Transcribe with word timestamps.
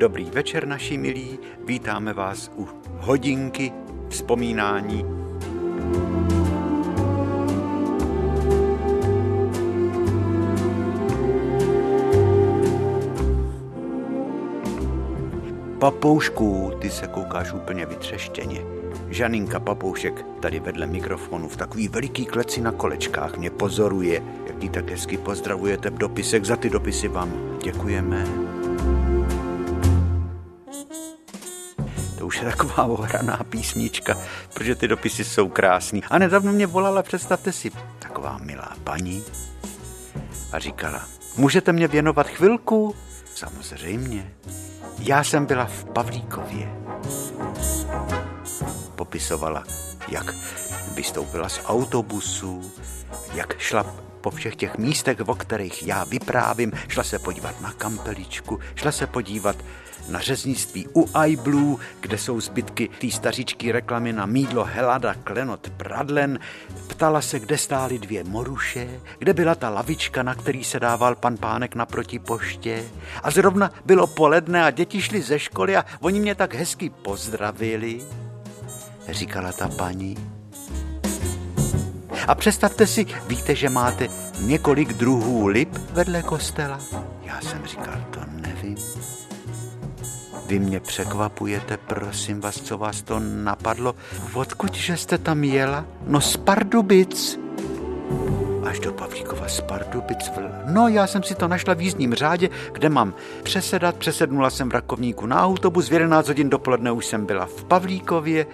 dobrý 0.00 0.24
večer, 0.24 0.66
naši 0.66 0.98
milí. 0.98 1.38
Vítáme 1.64 2.12
vás 2.12 2.50
u 2.56 2.68
hodinky 2.98 3.72
vzpomínání. 4.08 5.04
Papoušku, 15.78 16.72
ty 16.80 16.90
se 16.90 17.06
koukáš 17.06 17.52
úplně 17.52 17.86
vytřeštěně. 17.86 18.60
Žaninka 19.08 19.60
Papoušek 19.60 20.24
tady 20.40 20.60
vedle 20.60 20.86
mikrofonu 20.86 21.48
v 21.48 21.56
takový 21.56 21.88
veliký 21.88 22.26
kleci 22.26 22.60
na 22.60 22.72
kolečkách 22.72 23.36
mě 23.36 23.50
pozoruje, 23.50 24.22
jak 24.46 24.62
jí 24.62 24.68
tak 24.68 24.90
hezky 24.90 25.18
pozdravujete 25.18 25.90
v 25.90 25.98
dopisek. 25.98 26.44
Za 26.44 26.56
ty 26.56 26.70
dopisy 26.70 27.08
vám 27.08 27.58
děkujeme. 27.62 28.39
Je 32.40 32.46
taková 32.46 32.84
ohraná 32.84 33.40
písnička, 33.50 34.16
protože 34.54 34.74
ty 34.74 34.88
dopisy 34.88 35.24
jsou 35.24 35.48
krásný. 35.48 36.02
A 36.10 36.18
nedávno 36.18 36.52
mě 36.52 36.66
volala, 36.66 37.02
představte 37.02 37.52
si, 37.52 37.70
taková 37.98 38.38
milá 38.38 38.76
paní 38.84 39.24
a 40.52 40.58
říkala, 40.58 41.02
můžete 41.36 41.72
mě 41.72 41.88
věnovat 41.88 42.28
chvilku? 42.28 42.94
Samozřejmě. 43.34 44.32
Já 44.98 45.24
jsem 45.24 45.46
byla 45.46 45.64
v 45.64 45.84
Pavlíkově. 45.84 46.72
Popisovala, 48.96 49.64
jak 50.08 50.34
vystoupila 50.94 51.48
z 51.48 51.60
autobusu, 51.64 52.72
jak 53.34 53.58
šla 53.58 53.86
po 54.20 54.30
všech 54.30 54.56
těch 54.56 54.78
místech, 54.78 55.18
o 55.26 55.34
kterých 55.34 55.86
já 55.86 56.04
vyprávím, 56.04 56.72
šla 56.88 57.04
se 57.04 57.18
podívat 57.18 57.60
na 57.60 57.72
kampeličku, 57.72 58.58
šla 58.74 58.92
se 58.92 59.06
podívat 59.06 59.56
na 60.10 60.20
řeznictví 60.20 60.88
u 60.96 61.08
iBlue, 61.26 61.84
kde 62.00 62.18
jsou 62.18 62.40
zbytky 62.40 62.88
té 63.00 63.10
stařičky 63.10 63.72
reklamy 63.72 64.12
na 64.12 64.26
mídlo 64.26 64.64
Helada 64.64 65.14
Klenot 65.14 65.70
Pradlen. 65.70 66.38
Ptala 66.88 67.20
se, 67.20 67.40
kde 67.40 67.58
stály 67.58 67.98
dvě 67.98 68.24
moruše, 68.24 68.88
kde 69.18 69.34
byla 69.34 69.54
ta 69.54 69.70
lavička, 69.70 70.22
na 70.22 70.34
který 70.34 70.64
se 70.64 70.80
dával 70.80 71.14
pan 71.14 71.36
pánek 71.36 71.74
naproti 71.74 72.18
poště. 72.18 72.84
A 73.22 73.30
zrovna 73.30 73.70
bylo 73.84 74.06
poledne 74.06 74.64
a 74.64 74.70
děti 74.70 75.02
šly 75.02 75.22
ze 75.22 75.38
školy 75.38 75.76
a 75.76 75.84
oni 76.00 76.20
mě 76.20 76.34
tak 76.34 76.54
hezky 76.54 76.90
pozdravili, 76.90 78.00
říkala 79.08 79.52
ta 79.52 79.68
paní. 79.68 80.16
A 82.28 82.34
představte 82.34 82.86
si, 82.86 83.06
víte, 83.26 83.54
že 83.54 83.68
máte 83.68 84.08
několik 84.40 84.92
druhů 84.92 85.46
lip 85.46 85.78
vedle 85.92 86.22
kostela? 86.22 86.80
Já 87.24 87.40
jsem 87.40 87.66
říkal, 87.66 88.04
to 88.10 88.20
nevím. 88.30 88.76
Vy 90.50 90.58
mě 90.58 90.80
překvapujete, 90.80 91.76
prosím 91.76 92.40
vás, 92.40 92.60
co 92.60 92.78
vás 92.78 93.02
to 93.02 93.20
napadlo? 93.20 93.94
Odkud, 94.34 94.74
že 94.74 94.96
jste 94.96 95.18
tam 95.18 95.44
jela? 95.44 95.86
No 96.06 96.20
z 96.20 96.36
Pardubic. 96.36 97.40
Až 98.64 98.80
do 98.80 98.92
Pavlíkova 98.92 99.48
z 99.48 99.60
Pardubic. 99.60 100.30
No, 100.66 100.88
já 100.88 101.06
jsem 101.06 101.22
si 101.22 101.34
to 101.34 101.48
našla 101.48 101.74
v 101.74 101.80
jízdním 101.80 102.14
řádě, 102.14 102.50
kde 102.72 102.88
mám 102.88 103.14
přesedat. 103.42 103.96
Přesednula 103.96 104.50
jsem 104.50 104.68
v 104.68 104.72
Rakovníku 104.72 105.26
na 105.26 105.44
autobus, 105.44 105.88
v 105.88 105.92
11 105.92 106.28
hodin 106.28 106.50
dopoledne 106.50 106.92
už 106.92 107.06
jsem 107.06 107.26
byla 107.26 107.46
v 107.46 107.64
Pavlíkově. 107.64 108.46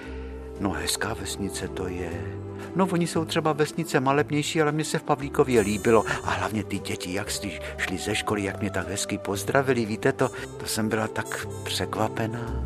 No, 0.61 0.71
hezká 0.71 1.15
vesnice 1.15 1.69
to 1.69 1.89
je. 1.89 2.46
No 2.77 2.89
oni 2.93 3.07
jsou 3.07 3.25
třeba 3.25 3.53
vesnice 3.53 4.01
malebnější, 4.01 4.63
ale 4.63 4.73
mně 4.73 4.85
se 4.85 4.99
v 4.99 5.03
Pavlíkově 5.03 5.61
líbilo. 5.61 6.05
A 6.25 6.31
hlavně 6.31 6.65
ty 6.65 6.79
děti, 6.79 7.13
jak 7.13 7.31
si 7.31 7.61
šli 7.77 7.99
ze 7.99 8.15
školy, 8.15 8.43
jak 8.45 8.61
mě 8.61 8.71
tak 8.71 8.89
hezky 8.89 9.19
pozdravili, 9.19 9.85
víte 9.85 10.13
to, 10.13 10.31
to 10.59 10.67
jsem 10.67 10.89
byla 10.89 11.09
tak 11.09 11.47
překvapená. 11.65 12.63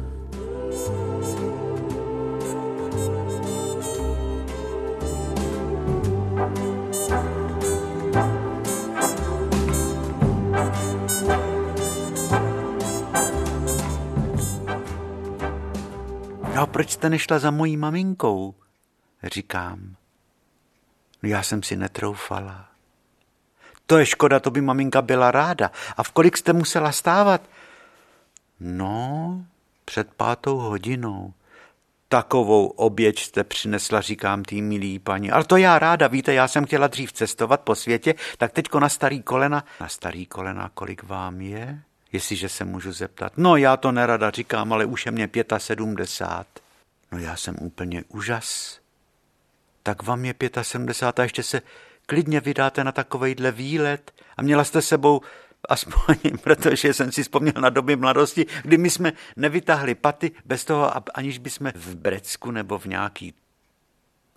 No 16.55 16.67
proč 16.67 16.91
jste 16.91 17.11
nešla 17.11 17.39
za 17.39 17.51
mojí 17.51 17.77
maminkou? 17.77 18.55
Říkám. 19.25 20.00
No 21.23 21.29
já 21.29 21.43
jsem 21.43 21.63
si 21.63 21.77
netroufala. 21.77 22.67
To 23.87 23.99
je 23.99 24.07
škoda, 24.07 24.41
to 24.41 24.51
by 24.51 24.61
maminka 24.61 25.03
byla 25.03 25.31
ráda. 25.31 25.71
A 25.97 26.03
v 26.03 26.11
kolik 26.11 26.37
jste 26.37 26.53
musela 26.53 26.93
stávat? 26.93 27.43
No, 28.61 29.45
před 29.85 30.15
pátou 30.15 30.57
hodinou. 30.57 31.33
Takovou 32.09 32.67
oběť 32.67 33.21
jste 33.21 33.45
přinesla, 33.45 34.01
říkám 34.01 34.43
tý 34.43 34.63
milý 34.63 34.99
paní. 34.99 35.31
Ale 35.31 35.45
to 35.45 35.57
já 35.57 35.79
ráda, 35.79 36.07
víte, 36.07 36.35
já 36.35 36.49
jsem 36.49 36.67
chtěla 36.67 36.87
dřív 36.87 37.13
cestovat 37.13 37.61
po 37.61 37.75
světě, 37.75 38.15
tak 38.39 38.53
teďko 38.53 38.81
na 38.81 38.89
starý 38.89 39.23
kolena. 39.23 39.65
Na 39.81 39.89
starý 39.89 40.27
kolena, 40.27 40.71
kolik 40.75 41.03
vám 41.03 41.41
je? 41.41 41.83
Jestliže 42.13 42.49
se 42.49 42.65
můžu 42.65 42.93
zeptat. 42.93 43.33
No, 43.37 43.57
já 43.57 43.77
to 43.77 43.93
nerada 43.93 44.31
říkám, 44.31 44.73
ale 44.73 44.85
už 44.85 45.07
je 45.07 45.13
mě 45.13 45.29
75. 45.59 46.63
No 47.13 47.19
já 47.19 47.37
jsem 47.37 47.57
úplně 47.61 48.05
úžas 48.09 48.80
tak 49.83 50.03
vám 50.03 50.25
je 50.25 50.35
75 50.63 51.23
a 51.23 51.23
ještě 51.23 51.43
se 51.43 51.63
klidně 52.07 52.41
vydáte 52.41 52.85
na 52.85 52.93
takovejhle 52.93 53.53
výlet 53.53 54.13
a 54.37 54.43
měla 54.43 54.65
jste 54.65 54.83
sebou 54.83 55.21
aspoň, 55.69 56.17
protože 56.43 56.95
jsem 56.95 57.13
si 57.13 57.23
vzpomněl 57.23 57.55
na 57.61 57.71
doby 57.71 57.97
mladosti, 57.97 58.47
kdy 58.63 58.79
my 58.79 58.91
jsme 58.91 59.13
nevytáhli 59.37 59.95
paty 59.95 60.31
bez 60.45 60.65
toho, 60.65 60.91
aniž 61.15 61.39
bychom 61.39 61.73
v 61.75 61.95
Brecku 61.95 62.51
nebo 62.51 62.79
v 62.79 62.87
nějaký 62.87 63.35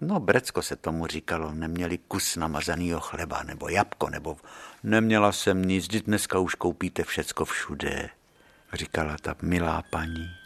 No, 0.01 0.19
Brecko 0.19 0.61
se 0.61 0.75
tomu 0.75 1.07
říkalo, 1.07 1.53
neměli 1.53 1.97
kus 1.97 2.35
namazanýho 2.35 2.99
chleba, 2.99 3.43
nebo 3.43 3.69
jabko, 3.69 4.09
nebo 4.09 4.37
neměla 4.83 5.31
jsem 5.31 5.61
nic, 5.61 5.87
dneska 5.87 6.39
už 6.39 6.55
koupíte 6.55 7.03
všecko 7.03 7.45
všude, 7.45 8.09
říkala 8.73 9.17
ta 9.21 9.35
milá 9.41 9.83
paní. 9.89 10.42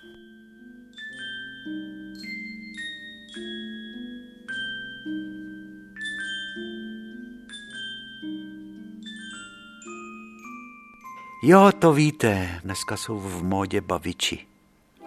Jo, 11.50 11.72
to 11.80 11.94
víte, 11.94 12.50
dneska 12.64 12.98
jsou 12.98 13.20
v 13.20 13.44
módě 13.44 13.82
baviči. 13.82 14.40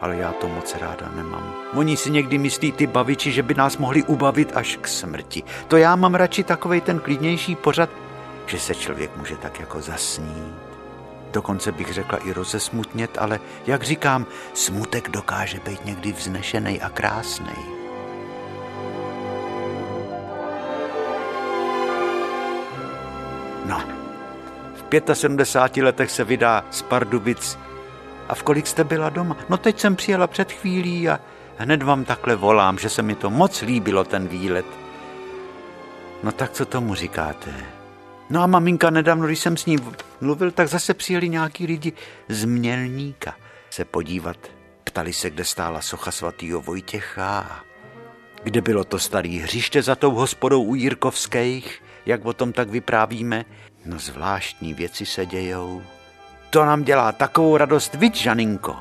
Ale 0.01 0.17
já 0.17 0.33
to 0.33 0.49
moc 0.49 0.75
ráda 0.75 1.13
nemám. 1.17 1.55
Oni 1.75 1.97
si 1.97 2.11
někdy 2.11 2.39
myslí 2.39 2.73
ty 2.73 2.87
baviči, 2.87 3.33
že 3.33 3.43
by 3.43 3.55
nás 3.55 3.79
mohli 3.79 4.03
ubavit 4.03 4.57
až 4.57 4.79
k 4.81 4.89
smrti. 4.89 5.43
To 5.69 5.77
já 5.77 5.97
mám 5.97 6.15
radši 6.15 6.45
takovej 6.45 6.81
ten 6.81 6.99
klidnější 6.99 7.57
pořad, 7.57 7.91
že 8.47 8.59
se 8.59 8.75
člověk 8.75 9.17
může 9.17 9.37
tak 9.37 9.61
jako 9.61 9.81
zasnít. 9.81 10.55
Dokonce 11.33 11.73
bych 11.73 11.93
řekla 11.93 12.19
i 12.19 12.33
rozesmutnět, 12.33 13.19
ale 13.19 13.41
jak 13.67 13.83
říkám, 13.83 14.27
smutek 14.55 15.09
dokáže 15.09 15.61
být 15.61 15.85
někdy 15.85 16.13
vznešený 16.13 16.81
a 16.81 16.89
krásný. 16.89 17.57
No, 23.67 24.00
75 25.13 25.85
letech 25.85 26.11
se 26.11 26.25
vydá 26.25 26.65
z 26.71 26.83
Pardubic. 26.83 27.59
A 28.29 28.35
v 28.35 28.43
kolik 28.43 28.67
jste 28.67 28.85
byla 28.85 29.11
doma? 29.11 29.37
No 29.49 29.57
teď 29.57 29.81
jsem 29.81 29.97
přijela 29.97 30.27
před 30.27 30.53
chvílí 30.53 31.09
a 31.09 31.21
hned 31.57 31.83
vám 31.83 32.05
takhle 32.05 32.37
volám, 32.37 32.79
že 32.79 32.89
se 32.89 33.03
mi 33.03 33.15
to 33.15 33.31
moc 33.31 33.63
líbilo, 33.63 34.05
ten 34.05 34.29
výlet. 34.29 34.67
No 36.23 36.33
tak 36.33 36.51
co 36.51 36.67
tomu 36.67 36.95
říkáte? 36.95 37.51
No 38.31 38.43
a 38.43 38.47
maminka 38.47 38.91
nedávno, 38.91 39.27
když 39.27 39.39
jsem 39.39 39.57
s 39.57 39.67
ní 39.67 39.79
mluvil, 40.21 40.51
tak 40.51 40.69
zase 40.69 40.95
přijeli 40.95 41.29
nějaký 41.29 41.67
lidi 41.67 41.93
z 42.29 42.45
Mělníka 42.45 43.35
se 43.71 43.85
podívat. 43.85 44.37
Ptali 44.85 45.13
se, 45.13 45.31
kde 45.31 45.45
stála 45.45 45.81
socha 45.81 46.11
svatýho 46.11 46.61
Vojtěcha 46.61 47.63
kde 48.43 48.61
bylo 48.61 48.85
to 48.85 48.99
starý 48.99 49.39
hřiště 49.39 49.83
za 49.83 49.95
tou 49.95 50.11
hospodou 50.11 50.63
u 50.63 50.75
Jirkovských, 50.75 51.83
jak 52.07 52.25
o 52.25 52.33
tom 52.33 52.53
tak 52.53 52.69
vyprávíme. 52.69 53.45
No 53.91 53.99
zvláštní 53.99 54.75
věci 54.75 55.07
se 55.07 55.27
dějou. 55.27 55.83
To 56.51 56.65
nám 56.65 56.83
dělá 56.85 57.13
takovou 57.13 57.57
radost, 57.57 57.95
viď, 57.95 58.17
Žaninko? 58.17 58.77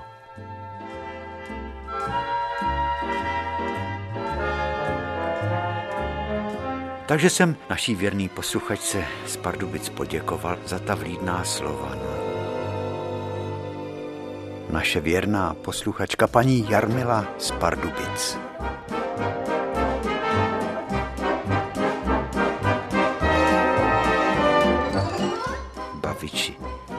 Takže 7.06 7.30
jsem 7.30 7.56
naší 7.70 7.96
věrný 7.96 8.30
posluchačce 8.30 9.06
z 9.26 9.38
Pardubic 9.38 9.90
poděkoval 9.90 10.58
za 10.66 10.80
ta 10.80 10.96
vlídná 10.96 11.44
slova. 11.44 11.96
No. 11.96 12.20
Naše 14.70 15.02
věrná 15.02 15.54
posluchačka 15.54 16.28
paní 16.28 16.70
Jarmila 16.70 17.26
z 17.38 17.52
Pardubic. 17.52 18.38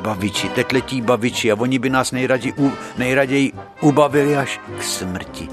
Baviči, 0.01 0.49
tekletí 0.49 1.01
baviči 1.01 1.53
a 1.53 1.55
oni 1.55 1.79
by 1.79 1.91
nás 1.91 2.13
nejraději, 2.13 2.55
nejraději 2.99 3.53
ubavili 3.81 4.37
až 4.37 4.61
k 4.79 4.83
smrti. 4.83 5.49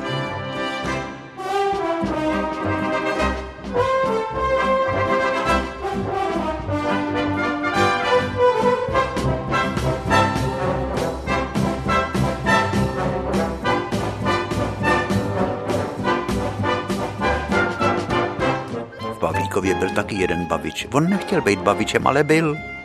Byl 19.80 19.89
taky 19.89 20.15
jeden 20.15 20.45
bavič. 20.45 20.88
On 20.94 21.09
nechtěl 21.09 21.41
být 21.41 21.59
bavičem, 21.59 22.07
ale 22.07 22.23
byl. 22.23 22.76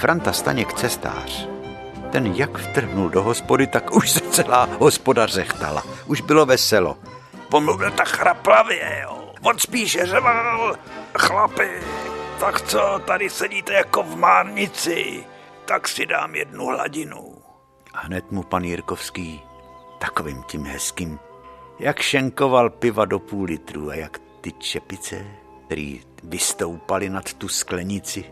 Franta 0.00 0.32
Staněk 0.32 0.72
cestář. 0.72 1.48
Ten 2.12 2.26
jak 2.26 2.58
vtrhnul 2.58 3.08
do 3.08 3.22
hospody, 3.22 3.66
tak 3.66 3.96
už 3.96 4.10
se 4.10 4.20
celá 4.20 4.68
hospoda 4.78 5.26
řechtala. 5.26 5.82
Už 6.06 6.20
bylo 6.20 6.46
veselo. 6.46 6.98
On 7.52 7.64
mluvil 7.64 7.90
tak 7.90 8.08
chraplavě, 8.08 9.00
jo. 9.02 9.32
On 9.42 9.58
spíš 9.58 9.98
řeval, 10.02 10.76
chlapi, 11.18 11.70
tak 12.40 12.60
co, 12.60 13.00
tady 13.06 13.30
sedíte 13.30 13.74
jako 13.74 14.02
v 14.02 14.16
márnici, 14.16 15.24
tak 15.64 15.88
si 15.88 16.06
dám 16.06 16.34
jednu 16.34 16.66
hladinu. 16.66 17.34
A 17.94 18.00
hned 18.00 18.30
mu 18.30 18.42
pan 18.42 18.64
Jirkovský 18.64 19.42
takovým 19.98 20.42
tím 20.42 20.64
hezkým, 20.64 21.18
jak 21.78 22.00
šenkoval 22.00 22.70
piva 22.70 23.04
do 23.04 23.18
půl 23.18 23.44
litru 23.44 23.90
a 23.90 23.94
jak 23.94 24.18
ty 24.40 24.52
čepice 24.52 25.26
který 25.70 26.00
vystoupaly 26.22 27.10
nad 27.10 27.34
tu 27.34 27.48
sklenici. 27.48 28.24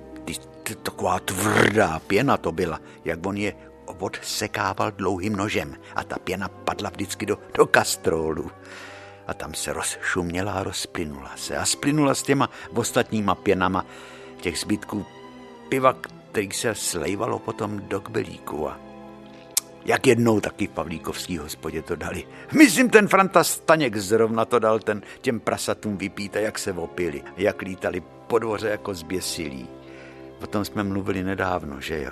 Taková 0.74 1.20
tvrdá 1.20 1.98
pěna 1.98 2.36
to 2.36 2.52
byla, 2.52 2.80
jak 3.04 3.26
on 3.26 3.36
je 3.36 3.54
odsekával 3.86 4.90
dlouhým 4.90 5.36
nožem 5.36 5.76
a 5.94 6.04
ta 6.04 6.16
pěna 6.18 6.48
padla 6.48 6.90
vždycky 6.90 7.26
do, 7.26 7.38
do 7.54 7.66
kastrolu. 7.66 8.50
A 9.26 9.34
tam 9.34 9.54
se 9.54 9.72
rozšuměla 9.72 10.52
a 10.52 10.62
rozplynula 10.62 11.30
se. 11.36 11.56
A 11.56 11.66
splynula 11.66 12.14
s 12.14 12.22
těma 12.22 12.50
ostatníma 12.74 13.34
pěnama 13.34 13.86
těch 14.40 14.58
zbytků 14.58 15.06
piva, 15.68 15.96
který 16.30 16.52
se 16.52 16.74
slejvalo 16.74 17.38
potom 17.38 17.80
do 17.88 18.00
kbelíku. 18.00 18.68
A 18.68 18.78
jak 19.84 20.06
jednou 20.06 20.40
taky 20.40 20.66
v 20.66 20.70
Pavlíkovský 20.70 21.38
hospodě 21.38 21.82
to 21.82 21.96
dali. 21.96 22.24
Myslím, 22.52 22.90
ten 22.90 23.08
Franta 23.08 23.44
Staněk 23.44 23.96
zrovna 23.96 24.44
to 24.44 24.58
dal 24.58 24.78
ten 24.78 25.02
těm 25.20 25.40
prasatům 25.40 25.96
vypít 25.96 26.36
a 26.36 26.40
jak 26.40 26.58
se 26.58 26.72
opili, 26.72 27.22
jak 27.36 27.62
lítali 27.62 28.02
po 28.26 28.38
dvoře 28.38 28.68
jako 28.68 28.94
zběsilí. 28.94 29.77
O 30.42 30.46
tom 30.46 30.64
jsme 30.64 30.82
mluvili 30.82 31.22
nedávno, 31.22 31.80
že 31.80 32.02
jo? 32.02 32.10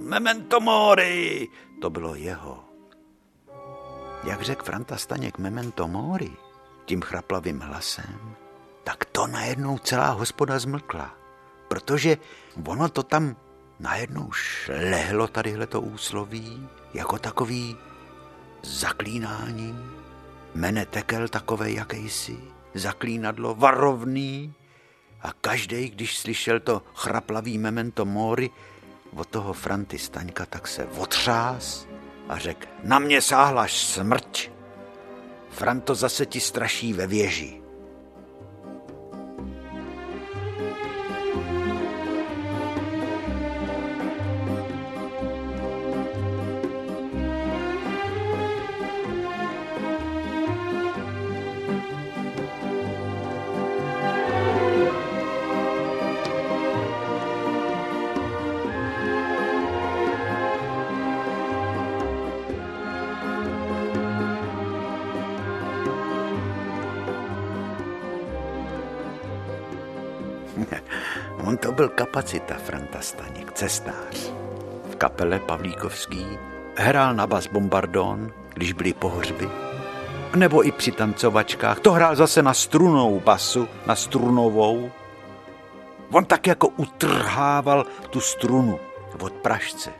Memento 0.00 0.60
mori, 0.60 1.48
to 1.80 1.90
bylo 1.90 2.14
jeho. 2.14 2.64
Jak 4.24 4.42
řekl 4.42 4.64
Franta 4.64 4.96
Staněk 4.96 5.38
memento 5.38 5.88
mori, 5.88 6.32
tím 6.84 7.02
chraplavým 7.02 7.60
hlasem, 7.60 8.36
tak 8.84 9.04
to 9.04 9.26
najednou 9.26 9.78
celá 9.78 10.10
hospoda 10.10 10.58
zmlkla, 10.58 11.14
protože 11.68 12.16
ono 12.66 12.88
to 12.88 13.02
tam 13.02 13.36
najednou 13.80 14.32
šlehlo 14.32 15.28
tadyhle 15.28 15.66
to 15.66 15.80
úsloví, 15.80 16.68
jako 16.94 17.18
takový 17.18 17.76
zaklínání. 18.62 19.78
Mene 20.54 20.86
tekel 20.86 21.28
takové 21.28 21.70
jakýsi, 21.70 22.38
zaklínadlo 22.74 23.54
varovný 23.54 24.54
a 25.22 25.32
každý, 25.40 25.90
když 25.90 26.18
slyšel 26.18 26.60
to 26.60 26.82
chraplavý 26.94 27.58
memento 27.58 28.04
mori, 28.04 28.50
od 29.16 29.28
toho 29.28 29.52
Franty 29.52 29.98
Staňka 29.98 30.46
tak 30.46 30.68
se 30.68 30.84
otřás 30.84 31.86
a 32.28 32.38
řekl, 32.38 32.66
na 32.82 32.98
mě 32.98 33.22
sáhlaš 33.22 33.84
smrť. 33.84 34.50
Franto 35.50 35.94
zase 35.94 36.26
ti 36.26 36.40
straší 36.40 36.92
ve 36.92 37.06
věži. 37.06 37.65
Franta 72.96 73.00
Staněk, 73.00 73.52
cestář. 73.52 74.32
V 74.90 74.96
kapele 74.96 75.38
Pavlíkovský 75.38 76.26
hrál 76.76 77.14
na 77.14 77.26
bas 77.26 77.46
bombardon, 77.46 78.32
když 78.54 78.72
byly 78.72 78.92
pohřby, 78.92 79.48
nebo 80.36 80.66
i 80.66 80.72
při 80.72 80.92
tancovačkách. 80.92 81.80
To 81.80 81.92
hrál 81.92 82.16
zase 82.16 82.42
na 82.42 82.54
strunou 82.54 83.20
basu, 83.20 83.68
na 83.86 83.96
strunovou. 83.96 84.90
On 86.12 86.24
tak 86.24 86.46
jako 86.46 86.68
utrhával 86.68 87.86
tu 88.10 88.20
strunu 88.20 88.78
od 89.20 89.32
pražce. 89.32 89.92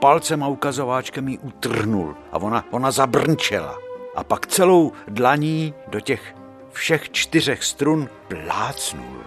Palcem 0.00 0.42
a 0.42 0.48
ukazováčkem 0.48 1.28
ji 1.28 1.38
utrhnul 1.38 2.16
a 2.32 2.36
ona, 2.36 2.64
ona 2.70 2.90
zabrnčela. 2.90 3.78
A 4.16 4.24
pak 4.24 4.46
celou 4.46 4.92
dlaní 5.08 5.74
do 5.88 6.00
těch 6.00 6.34
všech 6.72 7.10
čtyřech 7.10 7.64
strun 7.64 8.08
plácnul. 8.28 9.24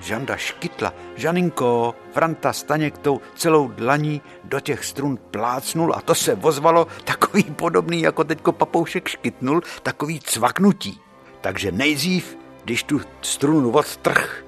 Žanda 0.00 0.36
škytla, 0.36 0.94
Žaninko, 1.16 1.94
Franta 2.12 2.52
Staněk 2.52 2.98
tou 2.98 3.20
celou 3.34 3.68
dlaní 3.68 4.22
do 4.44 4.60
těch 4.60 4.84
strun 4.84 5.18
plácnul 5.30 5.94
a 5.94 6.00
to 6.00 6.14
se 6.14 6.34
vozvalo 6.34 6.86
takový 7.04 7.42
podobný, 7.42 8.02
jako 8.02 8.24
teďko 8.24 8.52
papoušek 8.52 9.08
škytnul, 9.08 9.60
takový 9.82 10.20
cvaknutí. 10.20 11.00
Takže 11.40 11.72
nejdřív, 11.72 12.38
když 12.64 12.82
tu 12.82 13.00
strunu 13.22 13.70
odtrh, 13.70 14.44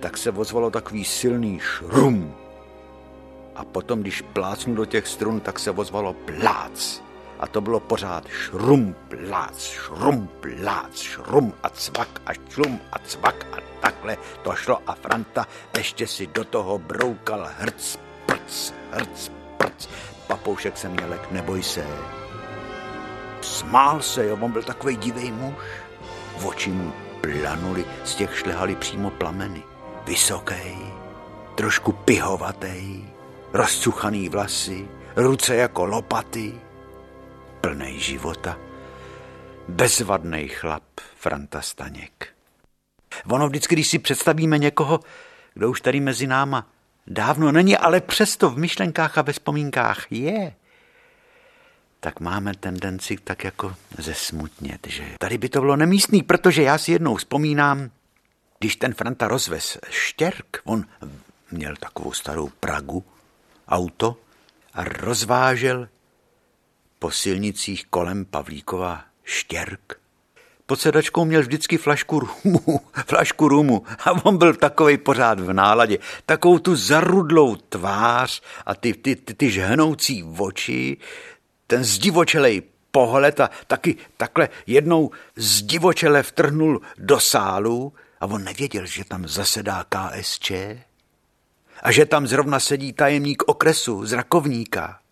tak 0.00 0.16
se 0.16 0.30
vozvalo 0.30 0.70
takový 0.70 1.04
silný 1.04 1.60
šrum. 1.60 2.34
A 3.56 3.64
potom, 3.64 4.00
když 4.00 4.22
plácnul 4.22 4.76
do 4.76 4.84
těch 4.84 5.06
strun, 5.06 5.40
tak 5.40 5.58
se 5.58 5.70
vozvalo 5.70 6.12
plác. 6.12 7.02
A 7.40 7.46
to 7.46 7.60
bylo 7.60 7.80
pořád 7.80 8.28
šrum, 8.28 8.96
plác, 9.08 9.58
šrum, 9.58 10.28
plác, 10.40 11.00
šrum 11.00 11.54
a 11.62 11.68
cvak 11.68 12.20
a 12.26 12.32
šrum 12.50 12.80
a 12.92 12.98
cvak 12.98 13.46
a 13.52 13.56
takhle 13.80 14.16
to 14.42 14.54
šlo 14.54 14.78
a 14.86 14.94
Franta 14.94 15.46
ještě 15.76 16.06
si 16.06 16.26
do 16.26 16.44
toho 16.44 16.78
broukal 16.78 17.48
hrc, 17.58 17.98
prc, 18.26 18.74
hrc, 18.90 19.30
prc. 19.56 19.88
Papoušek 20.26 20.76
se 20.76 20.88
měl, 20.88 21.18
neboj 21.30 21.62
se. 21.62 21.86
Smál 23.40 24.02
se, 24.02 24.26
jo, 24.26 24.38
on 24.40 24.52
byl 24.52 24.62
takový 24.62 24.96
divý 24.96 25.32
muž. 25.32 25.54
V 26.36 26.46
oči 26.46 26.70
mu 26.70 26.92
planuli, 27.20 27.84
z 28.04 28.14
těch 28.14 28.38
šlehali 28.38 28.76
přímo 28.76 29.10
plameny. 29.10 29.62
Vysoký, 30.04 30.76
trošku 31.54 31.92
pihovatý, 31.92 33.04
rozcuchaný 33.52 34.28
vlasy, 34.28 34.88
ruce 35.16 35.56
jako 35.56 35.84
lopaty, 35.84 36.60
plnej 37.64 37.96
života, 38.00 38.58
bezvadný 39.68 40.48
chlap 40.48 40.84
Franta 41.16 41.60
Staněk. 41.60 42.28
Ono 43.30 43.48
vždycky, 43.48 43.74
když 43.74 43.88
si 43.88 43.98
představíme 43.98 44.58
někoho, 44.58 45.00
kdo 45.54 45.70
už 45.70 45.80
tady 45.80 46.00
mezi 46.00 46.26
náma 46.26 46.68
dávno 47.06 47.52
není, 47.52 47.76
ale 47.76 48.00
přesto 48.00 48.50
v 48.50 48.58
myšlenkách 48.58 49.18
a 49.18 49.22
ve 49.22 49.32
vzpomínkách 49.32 50.12
je, 50.12 50.54
tak 52.00 52.20
máme 52.20 52.54
tendenci 52.54 53.16
tak 53.24 53.44
jako 53.44 53.74
zesmutnět, 53.98 54.86
že 54.86 55.04
tady 55.18 55.38
by 55.38 55.48
to 55.48 55.60
bylo 55.60 55.76
nemístný, 55.76 56.22
protože 56.22 56.62
já 56.62 56.78
si 56.78 56.92
jednou 56.92 57.16
vzpomínám, 57.16 57.90
když 58.58 58.76
ten 58.76 58.94
Franta 58.94 59.28
rozvez 59.28 59.78
štěrk, 59.90 60.60
on 60.64 60.84
měl 61.50 61.76
takovou 61.76 62.12
starou 62.12 62.48
Pragu, 62.60 63.04
auto, 63.68 64.16
a 64.74 64.84
rozvážel 64.84 65.88
po 67.04 67.10
silnicích 67.10 67.86
kolem 67.90 68.24
Pavlíkova 68.24 69.04
štěrk. 69.24 70.00
pod 70.66 70.80
sedačkou 70.80 71.24
měl 71.24 71.40
vždycky 71.40 71.78
flašku 71.78 72.20
rumu, 72.20 72.80
flašku 73.06 73.48
rumu 73.48 73.84
a 74.04 74.24
on 74.24 74.38
byl 74.38 74.54
takový 74.54 74.98
pořád 74.98 75.40
v 75.40 75.52
náladě. 75.52 75.98
Takovou 76.26 76.58
tu 76.58 76.76
zarudlou 76.76 77.56
tvář 77.56 78.42
a 78.66 78.74
ty, 78.74 78.94
ty, 78.94 79.16
ty, 79.16 79.34
ty 79.34 79.50
žhnoucí 79.50 80.24
oči, 80.38 80.96
ten 81.66 81.84
zdivočelej 81.84 82.62
pohled 82.90 83.40
a 83.40 83.50
taky 83.66 83.96
takhle 84.16 84.48
jednou 84.66 85.10
zdivočele 85.36 86.22
vtrhnul 86.22 86.80
do 86.98 87.20
sálu 87.20 87.92
a 88.20 88.26
on 88.26 88.44
nevěděl, 88.44 88.86
že 88.86 89.04
tam 89.04 89.28
zasedá 89.28 89.84
KSČ 89.88 90.52
a 91.82 91.92
že 91.92 92.06
tam 92.06 92.26
zrovna 92.26 92.60
sedí 92.60 92.92
tajemník 92.92 93.42
okresu 93.46 94.06
z 94.06 94.12
Rakovníka, 94.12 95.03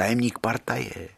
tajemník 0.00 0.38
partaje 0.38 1.08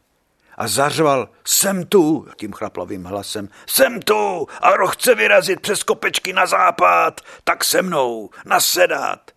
a 0.56 0.68
zařval, 0.68 1.28
jsem 1.44 1.86
tu, 1.86 2.28
tím 2.36 2.52
chraplavým 2.52 3.04
hlasem, 3.04 3.48
jsem 3.66 4.00
tu! 4.00 4.46
A 4.60 4.76
roh 4.76 4.96
chce 4.96 5.14
vyrazit 5.14 5.60
přes 5.60 5.82
kopečky 5.82 6.32
na 6.32 6.46
západ, 6.46 7.20
tak 7.44 7.64
se 7.64 7.82
mnou, 7.82 8.30
nasedat. 8.44 9.30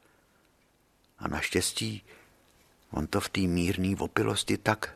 A 1.19 1.27
naštěstí 1.27 2.03
on 2.91 3.07
to 3.07 3.19
v 3.19 3.29
té 3.29 3.41
mírné 3.41 3.95
opilosti 3.99 4.57
tak 4.57 4.89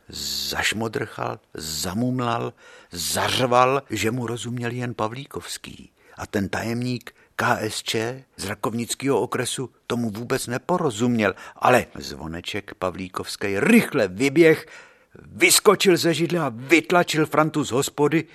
zašmodrchal, 0.49 1.39
zamumlal, 1.53 2.53
zařval, 2.91 3.83
že 3.89 4.11
mu 4.11 4.27
rozuměl 4.27 4.71
jen 4.71 4.93
Pavlíkovský. 4.93 5.91
A 6.17 6.27
ten 6.27 6.49
tajemník 6.49 7.15
KSČ 7.39 7.95
z 8.37 8.45
Rakovnického 8.45 9.21
okresu 9.21 9.69
tomu 9.87 10.09
vůbec 10.09 10.47
neporozuměl, 10.47 11.35
ale 11.55 11.85
zvoneček 11.95 12.73
Pavlíkovský 12.73 13.59
rychle 13.59 14.07
vyběh 14.07 14.67
vyskočil 15.15 15.97
ze 15.97 16.13
židle 16.13 16.39
a 16.39 16.51
vytlačil 16.55 17.25
Frantu 17.25 17.63
z 17.63 17.71
hospody 17.71 18.27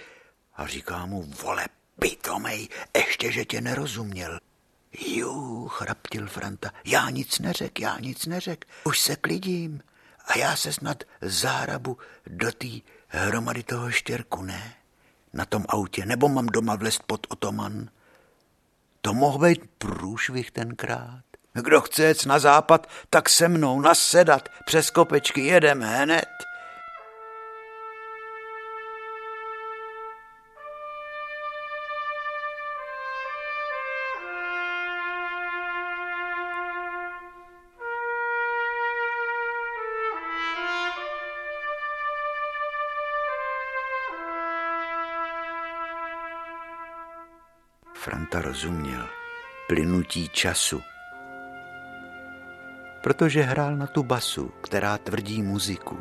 a 0.56 0.66
říká 0.66 1.06
mu, 1.06 1.22
vole, 1.22 1.66
pitomej, 2.00 2.68
ještě, 2.96 3.32
že 3.32 3.44
tě 3.44 3.60
nerozuměl. 3.60 4.38
Jú, 5.06 5.68
chraptil 5.68 6.26
Franta, 6.26 6.70
já 6.84 7.10
nic 7.10 7.38
neřek, 7.38 7.80
já 7.80 7.98
nic 7.98 8.26
neřek, 8.26 8.66
už 8.84 9.00
se 9.00 9.16
klidím. 9.16 9.80
A 10.26 10.38
já 10.38 10.56
se 10.56 10.72
snad 10.72 11.04
zárabu 11.20 11.98
do 12.26 12.52
té 12.52 12.68
hromady 13.08 13.62
toho 13.62 13.90
štěrku, 13.90 14.42
ne? 14.42 14.74
Na 15.32 15.44
tom 15.44 15.64
autě, 15.68 16.06
nebo 16.06 16.28
mám 16.28 16.46
doma 16.46 16.76
vlest 16.76 17.02
pod 17.06 17.26
otoman? 17.30 17.88
To 19.04 19.14
mohl 19.14 19.38
být 19.38 19.60
průšvih 19.78 20.50
tenkrát. 20.50 21.22
Kdo 21.52 21.80
chce 21.80 22.02
jet 22.02 22.26
na 22.26 22.38
západ, 22.38 22.86
tak 23.10 23.28
se 23.28 23.48
mnou 23.48 23.80
nasedat, 23.80 24.48
přes 24.66 24.90
kopečky 24.90 25.40
jedem 25.40 25.80
hned. 25.80 26.43
Franta 48.34 48.48
rozuměl 48.48 49.08
plynutí 49.68 50.28
času, 50.28 50.82
protože 53.02 53.42
hrál 53.42 53.76
na 53.76 53.86
tu 53.86 54.02
basu, 54.02 54.48
která 54.48 54.98
tvrdí 54.98 55.42
muziku. 55.42 55.98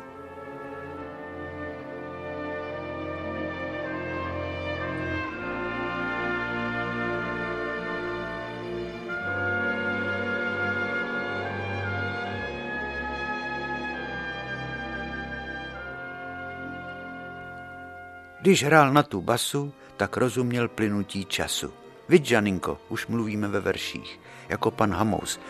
Když 18.40 18.64
hrál 18.64 18.92
na 18.92 19.02
tu 19.02 19.20
basu, 19.20 19.74
tak 19.96 20.16
rozuměl 20.16 20.68
plynutí 20.68 21.24
času. 21.24 21.83
Vy, 22.08 22.22
Janinko, 22.30 22.78
už 22.88 23.06
mluvíme 23.06 23.48
ve 23.48 23.60
verších, 23.60 24.20
jako 24.48 24.70
pan 24.70 24.92
Hamous, 24.92 25.40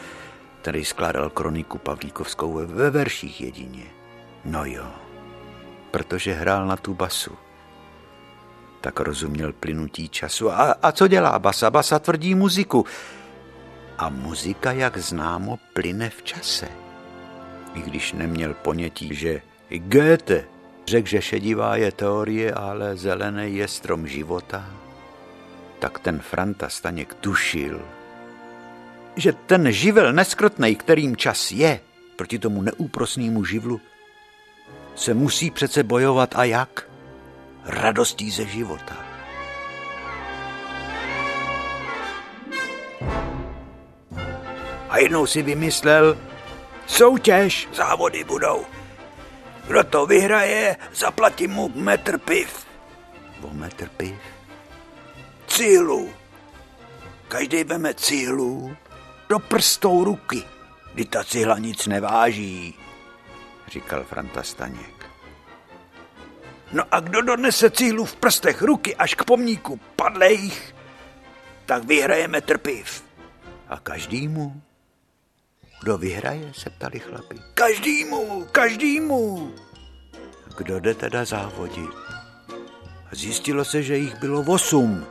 který 0.63 0.85
skládal 0.85 1.31
kroniku 1.31 1.79
Pavlíkovskou 1.79 2.53
ve 2.53 2.91
verších 2.91 3.41
jedině. 3.41 3.85
No 4.45 4.65
jo, 4.65 4.87
protože 5.91 6.33
hrál 6.33 6.67
na 6.67 6.77
tu 6.77 6.95
basu. 6.95 7.33
Tak 8.81 9.01
rozuměl 9.01 9.53
plynutí 9.53 10.09
času. 10.09 10.51
A, 10.51 10.73
a 10.83 10.93
co 10.93 11.09
dělá 11.09 11.39
basa? 11.39 11.71
Basa 11.71 11.99
tvrdí 11.99 12.35
muziku. 12.35 12.87
A 13.99 14.09
muzika, 14.09 14.73
jak 14.73 14.99
známo, 14.99 15.59
plyne 15.73 16.11
v 16.11 16.23
čase. 16.23 16.69
I 17.75 17.83
když 17.83 18.13
neměl 18.13 18.55
ponětí, 18.55 19.15
že 19.15 19.43
Goethe 19.71 20.45
řekl, 20.87 21.09
že 21.09 21.23
šedivá 21.23 21.77
je 21.77 21.93
teorie, 21.93 22.53
ale 22.53 22.97
zelený 22.97 23.57
je 23.57 23.69
strom 23.69 24.07
života, 24.07 24.71
tak 25.79 25.99
ten 25.99 26.21
Franta 26.21 26.69
Staněk 26.69 27.15
tušil, 27.15 27.83
že 29.17 29.33
ten 29.33 29.73
živel 29.73 30.13
neskrotnej, 30.13 30.77
kterým 30.77 31.17
čas 31.17 31.53
je, 31.53 31.81
proti 32.17 32.39
tomu 32.39 32.63
neúprosnému 32.63 33.45
živlu, 33.45 33.81
se 34.95 35.15
musí 35.15 35.51
přece 35.51 35.83
bojovat 35.83 36.35
a 36.37 36.45
jak? 36.45 36.89
Radostí 37.65 38.31
ze 38.31 38.47
života. 38.47 38.97
A 44.91 44.99
jednou 44.99 45.27
si 45.27 45.43
vymyslel, 45.43 46.19
soutěž, 46.87 47.69
závody 47.75 48.25
budou. 48.25 48.65
Kdo 49.67 49.85
to 49.85 50.07
vyhraje, 50.07 50.77
zaplatím 50.95 51.51
mu 51.51 51.73
metr 51.75 52.19
piv. 52.19 52.67
O 53.43 53.51
metr 53.51 53.89
piv? 53.89 54.34
Cílu. 55.55 56.11
Každý 57.29 57.65
veme 57.65 57.95
cílu 57.95 58.77
do 59.29 59.39
prstou 59.39 60.05
ruky, 60.05 60.43
kdy 60.95 61.05
ta 61.05 61.25
cihla 61.25 61.59
nic 61.59 61.87
neváží, 61.87 62.75
říkal 63.69 64.05
Franta 64.05 64.43
Staněk. 64.43 65.07
No 66.73 66.83
a 66.91 67.01
kdo 67.01 67.23
donese 67.23 67.71
cílu 67.71 68.05
v 68.05 68.17
prstech 68.17 68.63
ruky 68.63 68.97
až 68.97 69.15
k 69.15 69.25
pomníku 69.25 69.81
padlejch, 69.97 70.75
tak 71.67 71.85
vyhrajeme 71.85 72.41
trpiv. 72.41 73.05
A 73.69 73.79
každýmu, 73.79 74.63
kdo 75.83 75.99
vyhraje, 75.99 76.53
se 76.55 76.71
ptali 76.71 76.99
chlapi. 76.99 77.37
Každýmu, 77.55 78.47
každýmu. 78.53 79.55
Kdo 80.57 80.81
jde 80.81 80.95
teda 80.95 81.25
závodit? 81.25 81.95
A 83.13 83.15
zjistilo 83.15 83.65
se, 83.65 83.83
že 83.83 83.97
jich 83.97 84.17
bylo 84.17 84.41
osm. 84.41 85.07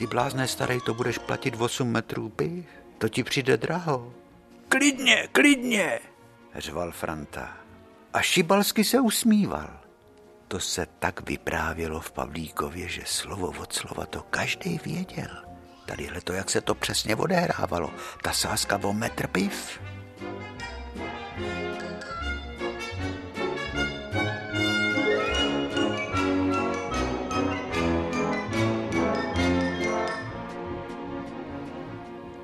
Ty 0.00 0.06
blázné 0.06 0.48
starý, 0.48 0.80
to 0.80 0.94
budeš 0.94 1.18
platit 1.18 1.54
8 1.58 1.88
metrů 1.88 2.28
piv? 2.28 2.64
To 2.98 3.08
ti 3.08 3.24
přijde 3.24 3.56
draho. 3.56 4.14
Klidně, 4.68 5.28
klidně, 5.32 6.00
řval 6.56 6.92
Franta. 6.92 7.56
A 8.12 8.20
Šibalsky 8.20 8.84
se 8.84 9.00
usmíval. 9.00 9.80
To 10.48 10.60
se 10.60 10.86
tak 10.98 11.28
vyprávělo 11.28 12.00
v 12.00 12.12
Pavlíkově, 12.12 12.88
že 12.88 13.02
slovo 13.04 13.52
od 13.60 13.72
slova 13.72 14.06
to 14.06 14.22
každý 14.22 14.80
věděl. 14.84 15.44
Tadyhle 15.86 16.20
to, 16.20 16.32
jak 16.32 16.50
se 16.50 16.60
to 16.60 16.74
přesně 16.74 17.16
odehrávalo. 17.16 17.90
Ta 18.22 18.32
sázka 18.32 18.80
o 18.82 18.92
metr 18.92 19.26
piv. 19.26 19.80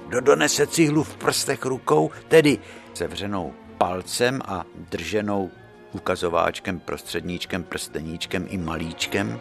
Kdo 0.08 0.20
donese 0.20 0.66
cihlu 0.66 1.02
v 1.02 1.16
prstech 1.16 1.64
rukou, 1.64 2.10
tedy 2.28 2.58
sevřenou 2.94 3.54
palcem 3.78 4.40
a 4.44 4.64
drženou 4.74 5.50
ukazováčkem, 5.92 6.80
prostředníčkem, 6.80 7.64
prsteníčkem 7.64 8.46
i 8.50 8.58
malíčkem, 8.58 9.40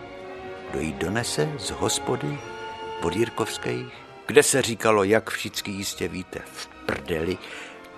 kdo 0.72 0.80
ji 0.80 0.94
donese 0.94 1.52
z 1.58 1.70
hospody 1.70 2.38
pod 3.02 3.16
Jirkovských, 3.16 3.94
kde 4.28 4.44
se 4.44 4.62
říkalo, 4.62 5.04
jak 5.04 5.30
všichni 5.30 5.74
jistě 5.74 6.08
víte, 6.08 6.40
v 6.46 6.68
prdeli, 6.86 7.38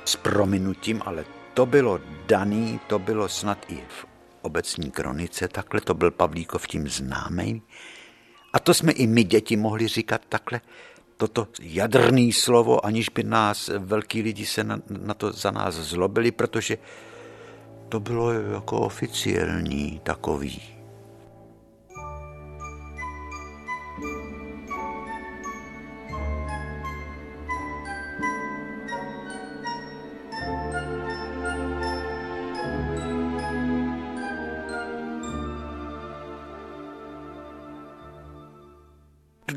s 0.05 0.15
prominutím, 0.15 1.01
ale 1.05 1.25
to 1.53 1.65
bylo 1.65 1.99
daný, 2.27 2.79
to 2.87 2.99
bylo 2.99 3.29
snad 3.29 3.65
i 3.67 3.83
v 3.87 4.05
obecní 4.41 4.91
kronice, 4.91 5.47
takhle 5.47 5.81
to 5.81 5.93
byl 5.93 6.11
Pavlíkov 6.11 6.67
tím 6.67 6.89
známý. 6.89 7.61
A 8.53 8.59
to 8.59 8.73
jsme 8.73 8.91
i 8.91 9.07
my 9.07 9.23
děti 9.23 9.57
mohli 9.57 9.87
říkat 9.87 10.21
takhle, 10.29 10.61
toto 11.17 11.47
jadrný 11.61 12.33
slovo, 12.33 12.85
aniž 12.85 13.09
by 13.09 13.23
nás 13.23 13.69
velký 13.77 14.21
lidi 14.21 14.45
se 14.45 14.63
na, 14.63 14.79
na 14.89 15.13
to 15.13 15.31
za 15.31 15.51
nás 15.51 15.75
zlobili, 15.75 16.31
protože 16.31 16.77
to 17.89 17.99
bylo 17.99 18.31
jako 18.31 18.79
oficiální 18.79 20.01
takový. 20.03 20.76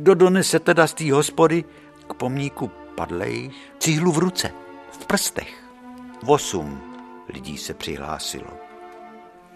Kdo 0.01 0.15
donese 0.15 0.59
teda 0.59 0.87
z 0.87 0.95
té 0.95 1.13
hospody 1.13 1.65
k 2.09 2.15
pomníku 2.15 2.71
padlejch 2.95 3.53
cihlu 3.79 4.13
v 4.13 4.19
ruce, 4.19 4.51
v 4.91 5.07
prstech. 5.07 5.53
Osm 6.27 6.81
lidí 7.29 7.59
se 7.59 7.75
přihlásilo. 7.75 8.51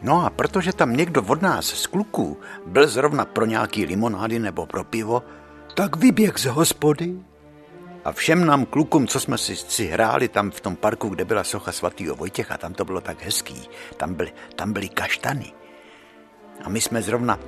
No 0.03 0.27
a 0.27 0.31
protože 0.31 0.73
tam 0.73 0.97
někdo 0.97 1.23
od 1.23 1.43
nás 1.43 1.67
z 1.67 1.87
kluků 1.87 2.41
byl 2.67 2.89
zrovna 2.89 3.25
pro 3.25 3.47
nějaký 3.47 3.85
limonády 3.85 4.39
nebo 4.39 4.67
pro 4.67 4.85
pivo, 4.85 5.23
tak 5.75 5.97
vyběh 5.97 6.39
z 6.39 6.45
hospody 6.45 7.17
a 8.05 8.13
všem 8.13 8.45
nám 8.45 8.67
klukům, 8.67 9.07
co 9.07 9.21
jsme 9.21 9.39
si, 9.39 9.57
si 9.57 9.87
hráli 9.87 10.29
tam 10.29 10.51
v 10.51 10.61
tom 10.61 10.77
parku, 10.77 11.09
kde 11.09 11.25
byla 11.25 11.45
socha 11.45 11.73
svatého 11.73 12.17
Vojtěcha, 12.17 12.59
tam 12.59 12.75
to 12.75 12.85
bylo 12.85 13.01
tak 13.01 13.23
hezký, 13.23 13.69
tam 13.97 14.15
byly, 14.15 14.33
tam 14.57 14.73
byly 14.73 14.89
kaštany. 14.89 15.53
A 16.65 16.69
my 16.69 16.81
jsme 16.81 17.03
zrovna 17.03 17.39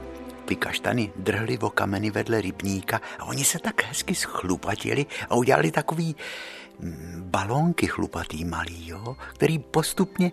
ty 0.46 0.56
kaštany 0.56 1.12
drhli 1.16 1.58
o 1.58 1.70
kameny 1.70 2.10
vedle 2.10 2.40
rybníka 2.40 3.00
a 3.18 3.24
oni 3.24 3.44
se 3.44 3.58
tak 3.58 3.84
hezky 3.84 4.14
schlupatili 4.14 5.06
a 5.28 5.34
udělali 5.34 5.70
takový 5.70 6.16
mm, 6.78 7.22
balónky 7.26 7.86
chlupatý 7.86 8.44
malý, 8.44 8.88
jo, 8.88 9.16
který 9.34 9.58
postupně 9.58 10.32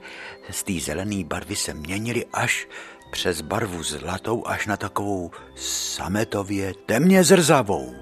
z 0.50 0.64
té 0.64 0.74
zelené 0.80 1.24
barvy 1.24 1.56
se 1.56 1.74
měnili 1.74 2.26
až 2.34 2.68
přes 3.12 3.42
barvu 3.42 3.84
zlatou 3.84 4.48
až 4.48 4.68
na 4.68 4.78
takovou 4.78 5.32
sametově 5.56 6.74
temně 6.86 7.24
zrzavou. 7.24 7.94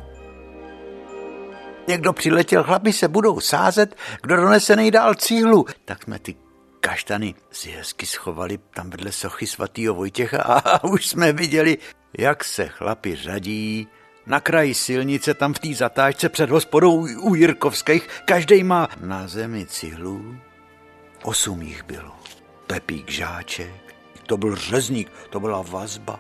Někdo 1.88 2.14
přiletěl, 2.14 2.64
chlapi 2.64 2.94
se 2.94 3.08
budou 3.08 3.40
sázet, 3.40 3.96
kdo 4.22 4.36
donese 4.36 4.76
nejdál 4.76 5.16
cíhlu. 5.16 5.66
Tak 5.86 6.04
jsme 6.04 6.20
ty 6.20 6.36
kaštany 6.80 7.36
si 7.52 7.72
hezky 7.72 8.06
schovali 8.06 8.58
tam 8.58 8.90
vedle 8.90 9.12
sochy 9.12 9.48
svatýho 9.48 9.94
Vojtěcha 9.94 10.44
a 10.44 10.84
už 10.88 11.08
jsme 11.08 11.34
viděli, 11.34 11.78
jak 12.18 12.44
se 12.44 12.68
chlapi 12.68 13.16
řadí 13.16 13.88
na 14.26 14.40
kraji 14.40 14.74
silnice, 14.74 15.34
tam 15.34 15.54
v 15.54 15.60
té 15.60 15.74
zatáčce 15.74 16.30
před 16.30 16.50
hospodou 16.50 17.08
u 17.20 17.36
Jirkovských, 17.36 18.08
každý 18.26 18.64
má 18.64 18.90
na 19.02 19.28
zemi 19.28 19.66
cihlu. 19.66 20.36
Osm 21.24 21.62
jich 21.62 21.84
bylo. 21.84 22.16
Pepík 22.68 23.12
Žáček, 23.12 23.96
to 24.28 24.38
byl 24.38 24.56
řezník, 24.56 25.12
to 25.30 25.40
byla 25.40 25.62
vazba. 25.62 26.20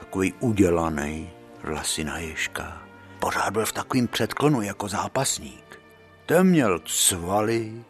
Takový 0.00 0.32
udělaný, 0.40 1.30
vlasy 1.62 2.04
na 2.04 2.18
ježka. 2.18 2.82
Pořád 3.18 3.50
byl 3.50 3.66
v 3.66 3.72
takovým 3.72 4.08
předklonu 4.08 4.62
jako 4.62 4.88
zápasník. 4.88 5.80
Ten 6.26 6.46
měl 6.46 6.78
cvaly, 6.78 7.84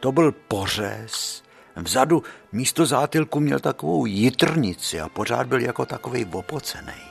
to 0.00 0.12
byl 0.12 0.32
pořez, 0.32 1.42
Vzadu 1.76 2.22
místo 2.52 2.86
zátilku 2.86 3.40
měl 3.40 3.60
takovou 3.60 4.06
jitrnici 4.06 5.00
a 5.00 5.08
pořád 5.08 5.46
byl 5.46 5.60
jako 5.60 5.86
takový 5.86 6.24
opocený. 6.24 7.02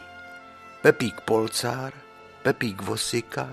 Pepík 0.82 1.22
Polcár, 1.22 1.94
Pepík 2.44 2.82
Vosika, 2.82 3.50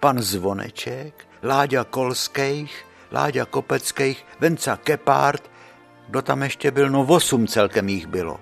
pan 0.00 0.22
Zvoneček, 0.22 1.26
Láďa 1.42 1.84
Kolských, 1.84 2.84
Láďa 3.12 3.44
Kopeckých, 3.44 4.26
Venca 4.40 4.76
Kepárt, 4.76 5.50
kdo 6.08 6.22
tam 6.22 6.42
ještě 6.42 6.70
byl, 6.70 6.90
no 6.90 7.00
osm 7.00 7.46
celkem 7.46 7.88
jich 7.88 8.06
bylo. 8.06 8.40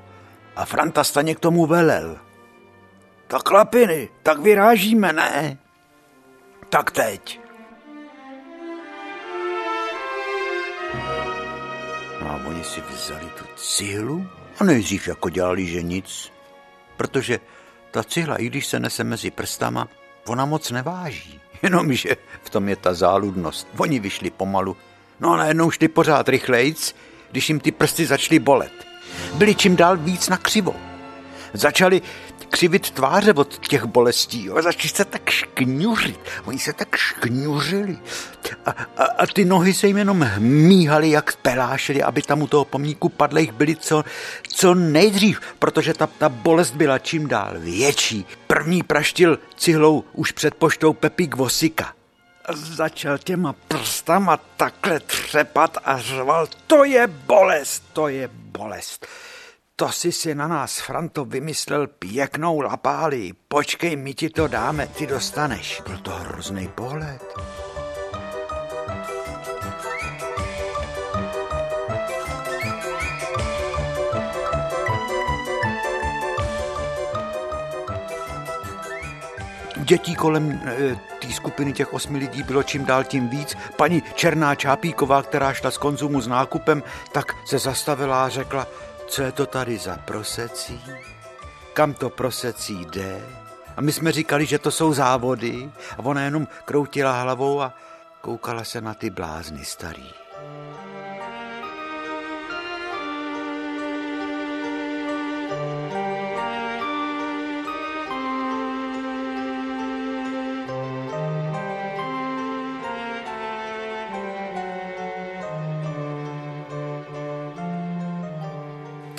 A 0.57 0.65
Franta 0.65 1.05
Staně 1.05 1.35
k 1.35 1.41
tomu 1.41 1.67
velel. 1.67 2.19
Tak 3.27 3.51
lapiny, 3.51 4.09
tak 4.23 4.39
vyrážíme, 4.39 5.13
ne? 5.13 5.59
Tak 6.69 6.91
teď. 6.91 7.44
Si 12.65 12.81
vzali 12.81 13.27
tu 13.39 13.45
cihlu 13.57 14.27
a 14.61 14.65
nejdřív 14.65 15.09
jako 15.09 15.31
dělali, 15.31 15.67
že 15.67 15.83
nic. 15.83 16.33
Protože 16.97 17.41
ta 17.91 18.05
cihla, 18.05 18.37
i 18.37 18.47
když 18.47 18.67
se 18.67 18.81
nese 18.81 19.05
mezi 19.05 19.31
prstama, 19.31 19.89
ona 20.27 20.45
moc 20.45 20.71
neváží. 20.71 21.41
Jenomže 21.63 22.17
v 22.43 22.51
tom 22.51 22.69
je 22.69 22.77
ta 22.77 22.95
záludnost. 22.95 23.69
Oni 23.77 24.01
vyšli 24.01 24.31
pomalu, 24.31 24.77
no 25.21 25.33
a 25.33 25.37
najednou 25.37 25.71
šli 25.71 25.89
pořád 25.89 26.29
rychlejc, 26.29 26.95
když 27.31 27.49
jim 27.49 27.61
ty 27.61 27.73
prsty 27.73 28.07
začaly 28.07 28.39
bolet. 28.39 28.73
Byli 29.35 29.55
čím 29.55 29.77
dál 29.77 29.97
víc 29.97 30.29
na 30.29 30.37
křivo. 30.37 30.75
Začali 31.53 32.03
křivit 32.55 32.91
tváře 32.91 33.33
od 33.33 33.67
těch 33.67 33.85
bolestí. 33.85 34.45
Jo? 34.45 34.63
Začali 34.63 34.89
se 34.89 35.05
tak 35.05 35.31
škňuřit. 35.31 36.21
Oni 36.45 36.59
se 36.59 36.73
tak 36.73 36.97
škňuřili. 36.97 37.99
A, 38.67 38.71
a, 38.97 39.05
a 39.05 39.27
ty 39.27 39.45
nohy 39.45 39.75
se 39.75 39.87
jim 39.87 39.99
jenom 39.99 40.23
hmíhaly, 40.23 41.11
jak 41.11 41.37
pelášely, 41.37 42.03
aby 42.03 42.23
tam 42.23 42.43
u 42.43 42.47
toho 42.47 42.65
pomníku 42.65 43.09
padlých 43.09 43.53
byli 43.53 43.77
co, 43.77 44.05
co 44.49 44.75
nejdřív, 44.75 45.41
protože 45.59 45.95
ta, 45.95 46.07
ta 46.07 46.29
bolest 46.29 46.71
byla 46.71 46.99
čím 46.99 47.29
dál 47.29 47.53
větší. 47.59 48.27
První 48.47 48.83
praštil 48.83 49.39
cihlou 49.57 50.05
už 50.13 50.33
před 50.33 50.55
poštou 50.55 50.93
Pepík 50.93 51.37
Vosika. 51.37 51.93
Začal 52.55 53.19
těma 53.19 53.55
prstama 53.69 54.37
takhle 54.57 55.01
třepat 55.01 55.79
a 55.85 55.99
řval, 55.99 56.47
to 56.67 56.85
je 56.85 57.07
bolest, 57.07 57.83
to 57.93 58.09
je 58.09 58.29
bolest. 58.33 59.07
To 59.77 59.93
si 59.93 60.13
si 60.13 60.35
na 60.35 60.49
nás, 60.49 60.81
Franto, 60.81 61.25
vymyslel 61.25 61.87
pěknou 61.87 62.61
lapáli. 62.61 63.33
Počkej, 63.49 63.97
my 63.97 64.15
ti 64.15 64.31
to 64.31 64.49
dáme, 64.49 64.87
ty 64.87 65.07
dostaneš. 65.07 65.83
Byl 65.87 65.99
to 65.99 66.11
hrozný 66.11 66.69
pohled. 66.69 67.35
Dětí 79.77 80.15
kolem 80.15 80.51
e, 80.51 80.97
té 81.19 81.33
skupiny 81.33 81.73
těch 81.73 81.93
osmi 81.93 82.19
lidí 82.19 82.43
bylo 82.43 82.63
čím 82.63 82.85
dál 82.85 83.05
tím 83.05 83.29
víc. 83.29 83.57
Paní 83.77 84.03
Černá 84.15 84.55
Čápíková, 84.55 85.23
která 85.23 85.53
šla 85.53 85.71
z 85.71 85.79
konzumu 85.79 86.21
s 86.21 86.29
nákupem, 86.29 86.83
tak 87.13 87.33
se 87.47 87.59
zastavila 87.59 88.25
a 88.25 88.29
řekla, 88.29 88.67
co 89.07 89.23
je 89.23 89.33
to 89.33 89.47
tady 89.47 89.79
za 89.79 89.97
prosecí, 89.97 90.83
kam 91.73 91.95
to 91.95 92.11
prosecí 92.11 92.85
jde. 92.85 93.21
A 93.77 93.81
my 93.81 93.93
jsme 93.93 94.13
říkali, 94.13 94.47
že 94.47 94.59
to 94.59 94.71
jsou 94.71 94.93
závody 94.93 95.71
a 95.99 95.99
ona 95.99 96.21
jenom 96.21 96.49
kroutila 96.65 97.23
hlavou 97.23 97.61
a 97.61 97.75
koukala 98.21 98.65
se 98.65 98.81
na 98.81 98.95
ty 98.95 99.11
blázny 99.11 99.65
starý. 99.65 100.24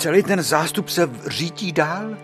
Celý 0.06 0.22
ten 0.22 0.42
zástup 0.42 0.88
se 0.88 1.10
řítí 1.26 1.72
dál. 1.72 2.16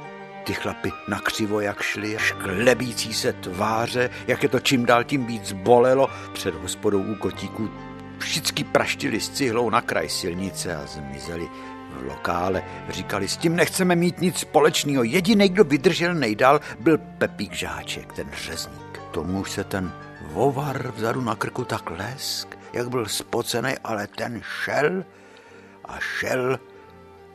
Ty 0.44 0.54
chlapy 0.54 0.92
na 1.08 1.20
křivo 1.20 1.60
jak 1.60 1.82
šli, 1.82 2.16
šklebící 2.18 3.14
se 3.14 3.32
tváře, 3.32 4.10
jak 4.26 4.42
je 4.42 4.48
to 4.48 4.60
čím 4.60 4.86
dál 4.86 5.04
tím 5.04 5.26
víc 5.26 5.52
bolelo. 5.52 6.08
Před 6.32 6.54
hospodou 6.54 7.02
u 7.02 7.14
kotíků 7.14 7.70
všichni 8.18 8.64
praštili 8.64 9.20
s 9.20 9.30
cihlou 9.30 9.70
na 9.70 9.80
kraj 9.80 10.08
silnice 10.08 10.76
a 10.76 10.86
zmizeli 10.86 11.48
v 11.98 12.06
lokále. 12.08 12.62
Říkali, 12.88 13.28
s 13.28 13.36
tím 13.36 13.56
nechceme 13.56 13.96
mít 13.96 14.20
nic 14.20 14.38
společného. 14.38 15.02
Jediný, 15.02 15.48
kdo 15.48 15.64
vydržel 15.64 16.14
nejdál, 16.14 16.60
byl 16.80 16.98
Pepík 16.98 17.52
Žáček, 17.52 18.12
ten 18.12 18.30
řezník. 18.46 19.00
Tomu 19.10 19.44
se 19.44 19.64
ten 19.64 19.92
vovar 20.22 20.92
vzadu 20.96 21.20
na 21.20 21.34
krku 21.34 21.64
tak 21.64 21.90
lesk, 21.90 22.58
jak 22.72 22.88
byl 22.88 23.06
spocený, 23.06 23.74
ale 23.84 24.06
ten 24.06 24.40
šel 24.64 25.04
a 25.84 25.98
šel 25.98 26.58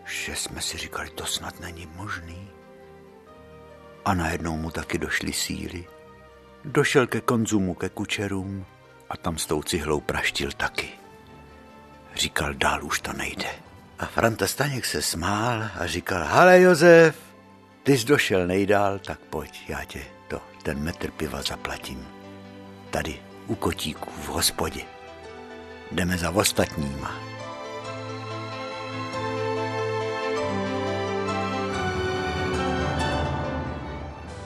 že 0.08 0.36
jsme 0.36 0.62
si 0.62 0.78
říkali, 0.78 1.10
to 1.10 1.26
snad 1.26 1.60
není 1.60 1.88
možný. 1.96 2.50
A 4.06 4.13
najednou 4.13 4.58
mu 4.58 4.72
taky 4.72 4.98
došly 4.98 5.34
síly. 5.34 5.86
Došel 6.65 7.08
ke 7.08 7.22
konzumu, 7.22 7.74
ke 7.74 7.89
kučerům 7.89 8.65
a 9.10 9.17
tam 9.17 9.38
s 9.38 9.46
tou 9.46 9.63
cihlou 9.63 10.00
praštil 10.00 10.52
taky. 10.52 10.89
Říkal, 12.15 12.54
dál 12.54 12.86
už 12.86 13.00
to 13.00 13.13
nejde. 13.13 13.50
A 14.00 14.06
Franta 14.06 14.48
Staněk 14.48 14.86
se 14.86 15.02
smál 15.02 15.63
a 15.80 15.86
říkal, 15.88 16.24
ale 16.24 16.62
Josef, 16.62 17.15
ty 17.84 17.98
jsi 17.98 18.06
došel 18.06 18.48
nejdál, 18.48 19.00
tak 19.00 19.20
pojď, 19.20 19.70
já 19.70 19.84
tě 19.84 20.04
to, 20.28 20.41
ten 20.63 20.80
metr 20.80 21.12
piva 21.12 21.41
zaplatím. 21.41 22.08
Tady 22.89 23.20
u 23.48 23.56
kotíků 23.56 24.12
v 24.12 24.28
hospodě. 24.28 24.82
Jdeme 25.91 26.17
za 26.17 26.32
ostatníma. 26.32 27.27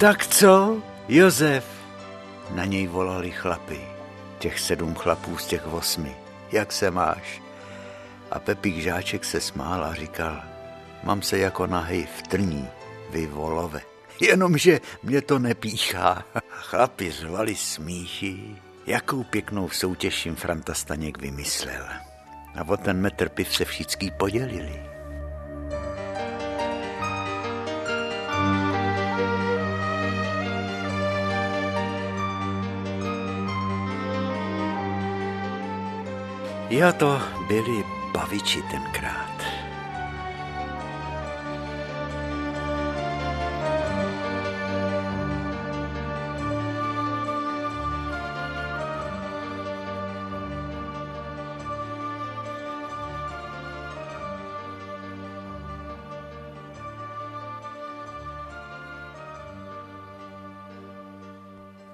Tak 0.02 0.28
co, 0.28 0.82
Josef? 1.08 1.66
Na 2.56 2.66
něj 2.66 2.88
volali 2.88 3.32
chlapy, 3.32 3.82
těch 4.40 4.60
sedm 4.60 4.96
chlapů 4.96 5.38
z 5.38 5.46
těch 5.46 5.74
osmi. 5.74 6.16
Jak 6.52 6.72
se 6.72 6.92
máš? 6.92 7.42
A 8.32 8.40
Pepík 8.40 8.78
Žáček 8.78 9.26
se 9.26 9.42
smál 9.42 9.84
a 9.84 9.94
říkal, 9.94 10.44
mám 11.04 11.22
se 11.22 11.38
jako 11.38 11.68
nahej 11.68 12.08
v 12.18 12.22
trní, 12.22 12.68
vy 13.10 13.28
volové. 13.28 13.82
Jenomže 14.22 14.80
mě 15.04 15.22
to 15.22 15.40
nepíchá. 15.40 16.24
Chlapi 16.50 17.12
řvali 17.12 17.56
smíchy, 17.56 18.56
jakou 18.88 19.24
pěknou 19.24 19.70
soutěž 19.70 20.26
jim 20.26 20.36
Franta 20.36 20.74
Staněk 20.74 21.22
vymyslel. 21.22 21.86
A 22.56 22.68
o 22.68 22.78
ten 22.78 23.02
metr 23.02 23.30
piv 23.30 23.56
se 23.56 23.66
všichni 23.66 24.12
podělili. 24.12 24.91
Jo, 36.72 36.94
to 36.94 37.22
byli 37.48 37.84
baviči 38.14 38.62
tenkrát. 38.72 39.44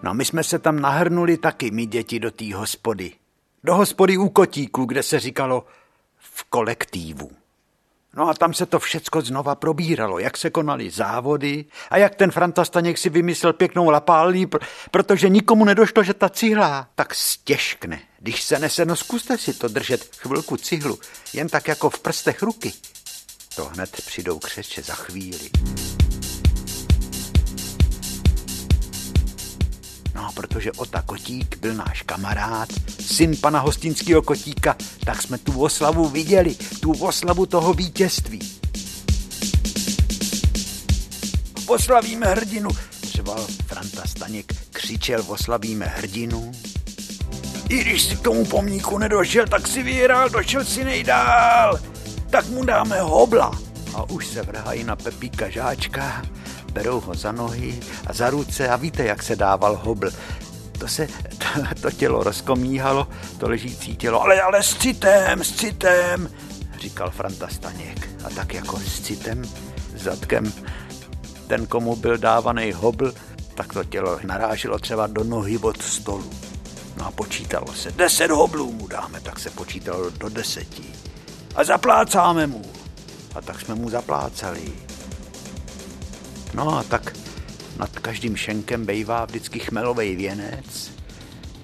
No 0.03 0.13
my 0.13 0.25
jsme 0.25 0.43
se 0.43 0.59
tam 0.59 0.79
nahrnuli 0.79 1.37
taky, 1.37 1.71
my 1.71 1.85
děti, 1.85 2.19
do 2.19 2.31
té 2.31 2.55
hospody. 2.55 3.26
Do 3.67 3.75
hospody 3.75 4.17
u 4.17 4.29
kotíku, 4.29 4.85
kde 4.85 5.03
se 5.03 5.19
říkalo 5.19 5.65
v 6.17 6.43
kolektívu. 6.43 7.31
No 8.15 8.29
a 8.29 8.33
tam 8.33 8.53
se 8.53 8.65
to 8.65 8.79
všecko 8.79 9.21
znova 9.21 9.55
probíralo, 9.55 10.19
jak 10.19 10.37
se 10.37 10.49
konaly 10.49 10.89
závody 10.89 11.65
a 11.89 11.97
jak 11.97 12.15
ten 12.15 12.31
Franta 12.31 12.65
Staněk 12.65 12.97
si 12.97 13.09
vymyslel 13.09 13.53
pěknou 13.53 13.89
lapálí, 13.89 14.47
protože 14.91 15.29
nikomu 15.29 15.65
nedošlo, 15.65 16.03
že 16.03 16.13
ta 16.13 16.29
cihla 16.29 16.87
tak 16.95 17.15
stěžkne. 17.15 17.99
Když 18.19 18.43
se 18.43 18.59
nese, 18.59 18.85
no 18.85 18.95
zkuste 18.95 19.37
si 19.37 19.53
to 19.53 19.67
držet 19.67 20.15
chvilku 20.15 20.57
cihlu, 20.57 20.99
jen 21.33 21.49
tak 21.49 21.67
jako 21.67 21.89
v 21.89 21.99
prstech 21.99 22.43
ruky. 22.43 22.73
To 23.55 23.65
hned 23.65 23.91
přijdou 23.91 24.39
křeče 24.39 24.81
za 24.81 24.93
chvíli. 24.93 25.49
No, 30.17 30.29
protože 30.33 30.71
Ota 30.71 31.01
Kotík 31.01 31.57
byl 31.57 31.73
náš 31.73 32.01
kamarád, 32.01 32.69
syn 33.01 33.37
pana 33.37 33.59
hostinského 33.59 34.21
Kotíka, 34.21 34.75
tak 35.05 35.21
jsme 35.21 35.37
tu 35.37 35.61
oslavu 35.61 36.09
viděli, 36.09 36.55
tu 36.79 36.91
oslavu 36.91 37.45
toho 37.45 37.73
vítězství. 37.73 38.39
Oslavíme 41.67 42.25
hrdinu, 42.25 42.69
řval 43.03 43.47
Franta 43.65 44.07
Staněk, 44.07 44.53
křičel 44.71 45.23
oslavíme 45.27 45.85
hrdinu. 45.85 46.51
I 47.69 47.77
když 47.83 48.03
si 48.03 48.15
k 48.15 48.21
tomu 48.21 48.45
pomníku 48.45 48.97
nedošel, 48.97 49.47
tak 49.47 49.67
si 49.67 49.83
vyhrál, 49.83 50.29
došel 50.29 50.65
si 50.65 50.83
nejdál. 50.83 51.79
Tak 52.29 52.49
mu 52.49 52.65
dáme 52.65 53.01
hobla. 53.01 53.51
A 53.95 54.09
už 54.09 54.27
se 54.27 54.41
vrhají 54.41 54.83
na 54.83 54.95
Pepíka 54.95 55.49
Žáčka 55.49 56.21
berou 56.77 57.01
ho 57.01 57.13
za 57.15 57.31
nohy 57.31 57.79
a 58.07 58.13
za 58.13 58.29
ruce 58.29 58.69
a 58.69 58.75
víte, 58.75 59.05
jak 59.05 59.23
se 59.23 59.35
dával 59.35 59.79
hobl. 59.83 60.09
To 60.79 60.87
se, 60.87 61.07
to, 61.37 61.45
to 61.81 61.91
tělo 61.91 62.23
rozkomíhalo, 62.23 63.07
to 63.37 63.49
ležící 63.49 63.95
tělo, 63.95 64.21
ale, 64.21 64.41
ale 64.41 64.63
s 64.63 64.77
citem, 64.77 65.43
s 65.43 65.51
citem, 65.55 66.29
říkal 66.79 67.11
Franta 67.11 67.47
Staněk. 67.47 68.09
A 68.23 68.29
tak 68.29 68.53
jako 68.53 68.79
s 68.79 69.01
citem, 69.01 69.41
zadkem, 69.95 70.53
ten, 71.47 71.67
komu 71.67 71.95
byl 71.95 72.17
dávaný 72.17 72.71
hobl, 72.71 73.13
tak 73.55 73.73
to 73.73 73.83
tělo 73.83 74.19
naráželo 74.23 74.79
třeba 74.79 75.07
do 75.07 75.23
nohy 75.23 75.57
od 75.57 75.81
stolu. 75.81 76.29
No 76.97 77.07
a 77.07 77.11
počítalo 77.11 77.73
se, 77.73 77.91
deset 77.91 78.31
hoblů 78.31 78.71
mu 78.71 78.87
dáme, 78.87 79.21
tak 79.21 79.39
se 79.39 79.49
počítalo 79.49 80.09
do 80.09 80.29
deseti. 80.29 80.83
A 81.55 81.63
zaplácáme 81.63 82.47
mu. 82.47 82.61
A 83.35 83.41
tak 83.41 83.61
jsme 83.61 83.75
mu 83.75 83.89
zaplácali. 83.89 84.86
No 86.57 86.77
a 86.77 86.83
tak 86.83 87.13
nad 87.77 87.99
každým 87.99 88.35
šenkem 88.35 88.85
bejvá 88.85 89.25
vždycky 89.25 89.59
chmelový 89.59 90.15
věnec, 90.15 90.91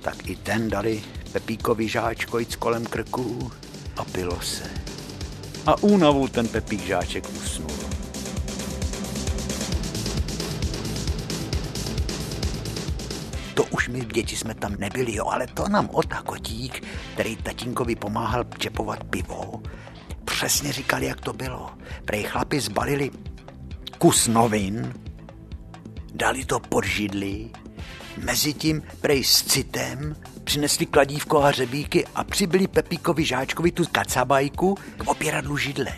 tak 0.01 0.29
i 0.29 0.35
ten 0.35 0.69
dali 0.69 1.03
Pepíkovi 1.31 1.87
žáčkojc 1.87 2.55
kolem 2.55 2.85
krku 2.85 3.51
a 3.97 4.05
pilo 4.05 4.41
se. 4.41 4.69
A 5.65 5.83
únavu 5.83 6.27
ten 6.27 6.47
Pepík 6.47 6.85
žáček 6.85 7.29
usnul. 7.29 7.77
To 13.53 13.63
už 13.63 13.89
my 13.89 14.05
děti 14.05 14.35
jsme 14.35 14.53
tam 14.53 14.75
nebyli, 14.77 15.15
jo, 15.15 15.25
ale 15.25 15.47
to 15.47 15.69
nám 15.69 15.89
Ota 15.91 16.21
Kotík, 16.21 16.87
který 17.13 17.35
tatínkovi 17.35 17.95
pomáhal 17.95 18.43
čepovat 18.57 19.03
pivo, 19.03 19.63
přesně 20.25 20.73
říkali, 20.73 21.05
jak 21.05 21.21
to 21.21 21.33
bylo. 21.33 21.69
Prej 22.05 22.23
chlapi 22.23 22.59
zbalili 22.59 23.11
kus 24.03 24.27
novin, 24.27 24.93
dali 26.13 26.45
to 26.45 26.59
pod 26.59 26.83
židli, 26.83 27.49
mezi 28.17 28.53
tím 28.53 28.83
prej 29.01 29.23
s 29.23 29.43
citem 29.43 30.15
přinesli 30.43 30.85
kladívko 30.85 31.39
a 31.39 31.47
hřebíky 31.47 32.05
a 32.15 32.23
přibyli 32.23 32.67
Pepíkovi 32.67 33.25
žáčkovi 33.25 33.71
tu 33.71 33.83
kacabajku 33.91 34.75
k 34.97 35.07
opěradlu 35.07 35.57
židle, 35.57 35.93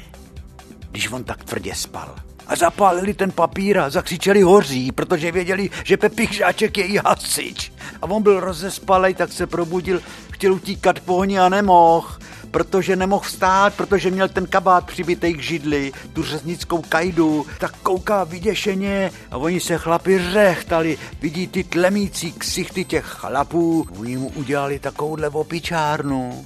když 0.91 1.11
on 1.11 1.23
tak 1.23 1.43
tvrdě 1.43 1.75
spal. 1.75 2.15
A 2.47 2.55
zapálili 2.55 3.13
ten 3.13 3.31
papír 3.31 3.79
a 3.79 3.89
zakřičeli 3.89 4.41
hoří, 4.41 4.91
protože 4.91 5.31
věděli, 5.31 5.69
že 5.83 5.97
Pepík 5.97 6.33
žáček 6.33 6.77
je 6.77 6.85
i 6.85 6.97
hasič. 6.97 7.71
A 8.01 8.05
on 8.05 8.23
byl 8.23 8.39
rozespalej, 8.39 9.13
tak 9.13 9.31
se 9.31 9.47
probudil, 9.47 10.01
chtěl 10.31 10.53
utíkat 10.53 10.99
po 10.99 11.21
a 11.21 11.49
nemohl 11.49 12.07
protože 12.55 12.95
nemohl 12.95 13.23
vstát, 13.23 13.73
protože 13.73 14.11
měl 14.11 14.29
ten 14.29 14.47
kabát 14.47 14.85
přibitej 14.85 15.33
k 15.33 15.43
židli, 15.43 15.91
tu 16.13 16.23
řeznickou 16.23 16.81
kajdu, 16.81 17.45
tak 17.59 17.75
kouká 17.83 18.23
vyděšeně 18.23 19.11
a 19.31 19.37
oni 19.37 19.59
se 19.59 19.77
chlapi 19.77 20.31
řechtali, 20.31 20.97
vidí 21.21 21.47
ty 21.47 21.63
tlemící 21.63 22.31
ksichty 22.31 22.85
těch 22.85 23.05
chlapů, 23.05 23.87
oni 23.99 24.17
mu 24.17 24.29
udělali 24.35 24.79
takovouhle 24.79 25.29
opičárnu. 25.29 26.45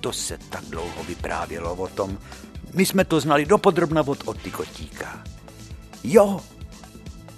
To 0.00 0.12
se 0.12 0.38
tak 0.50 0.64
dlouho 0.64 1.04
vyprávělo 1.08 1.74
o 1.74 1.88
tom, 1.88 2.18
my 2.74 2.86
jsme 2.86 3.04
to 3.04 3.20
znali 3.20 3.46
dopodrobna 3.46 4.02
od 4.06 4.22
Oty 4.24 4.50
Kotíka. 4.50 5.22
Jo, 6.04 6.40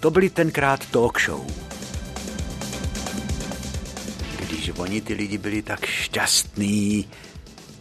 to 0.00 0.10
byly 0.10 0.30
tenkrát 0.30 0.86
talk 0.86 1.20
show. 1.20 1.46
Když 4.38 4.70
oni 4.76 5.00
ty 5.00 5.14
lidi 5.14 5.38
byli 5.38 5.62
tak 5.62 5.86
šťastní, 5.86 7.08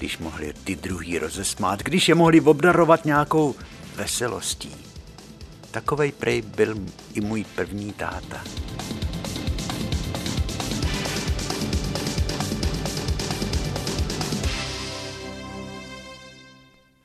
když 0.01 0.17
mohli 0.17 0.53
ty 0.53 0.75
druhý 0.75 1.19
rozesmát, 1.19 1.83
když 1.83 2.09
je 2.09 2.15
mohli 2.15 2.41
obdarovat 2.41 3.05
nějakou 3.05 3.55
veselostí. 3.95 4.75
Takovej 5.71 6.11
prej 6.11 6.41
byl 6.41 6.75
i 7.13 7.21
můj 7.21 7.43
první 7.55 7.93
táta. 7.93 8.43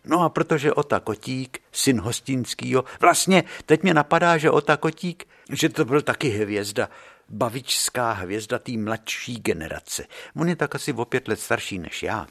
No 0.04 0.20
a 0.20 0.28
protože 0.28 0.72
Ota 0.72 1.00
Kotík, 1.00 1.60
syn 1.72 2.00
Hostinskýho, 2.00 2.84
vlastně 3.00 3.44
teď 3.66 3.82
mě 3.82 3.94
napadá, 3.94 4.38
že 4.38 4.50
Ota 4.50 4.76
Kotík, 4.76 5.24
že 5.50 5.68
to 5.68 5.84
byl 5.84 6.02
taky 6.02 6.28
hvězda, 6.28 6.88
bavičská 7.28 8.12
hvězda 8.12 8.58
té 8.58 8.72
mladší 8.72 9.34
generace. 9.40 10.04
On 10.36 10.48
je 10.48 10.56
tak 10.56 10.74
asi 10.74 10.92
o 10.92 11.04
pět 11.04 11.28
let 11.28 11.40
starší 11.40 11.78
než 11.78 12.02
já. 12.02 12.26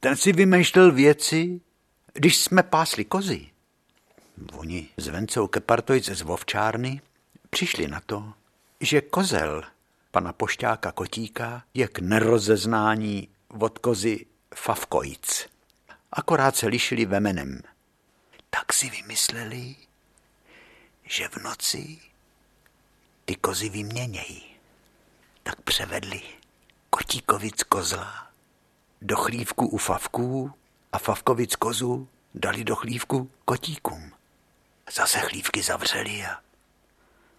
Ten 0.00 0.16
si 0.16 0.32
vymýšlel 0.32 0.92
věci, 0.92 1.60
když 2.12 2.36
jsme 2.36 2.62
pásli 2.62 3.04
kozy. 3.04 3.50
Oni 4.52 4.88
s 4.96 5.06
Vencou 5.06 5.46
Kepartojc 5.46 6.08
z 6.08 6.22
Vovčárny 6.22 7.00
přišli 7.50 7.88
na 7.88 8.00
to, 8.06 8.32
že 8.80 9.00
kozel 9.00 9.62
pana 10.10 10.32
pošťáka 10.32 10.92
Kotíka 10.92 11.62
je 11.74 11.88
k 11.88 11.98
nerozeznání 11.98 13.28
od 13.58 13.78
kozy 13.78 14.26
Favkojc. 14.54 15.46
Akorát 16.12 16.56
se 16.56 16.66
lišili 16.66 17.06
vemenem. 17.06 17.60
Tak 18.50 18.72
si 18.72 18.90
vymysleli, 18.90 19.76
že 21.04 21.28
v 21.28 21.36
noci 21.36 21.98
ty 23.24 23.34
kozy 23.34 23.68
vyměnějí. 23.68 24.44
Tak 25.42 25.60
převedli 25.60 26.22
Kotíkovic 26.90 27.62
kozla 27.62 28.29
do 29.02 29.16
chlívku 29.16 29.66
u 29.66 29.76
Favků 29.76 30.52
a 30.92 30.98
Favkovic 30.98 31.56
kozu 31.56 32.08
dali 32.34 32.64
do 32.64 32.76
chlívku 32.76 33.30
kotíkům. 33.44 34.12
Zase 34.96 35.18
chlívky 35.18 35.62
zavřeli 35.62 36.26
a 36.26 36.38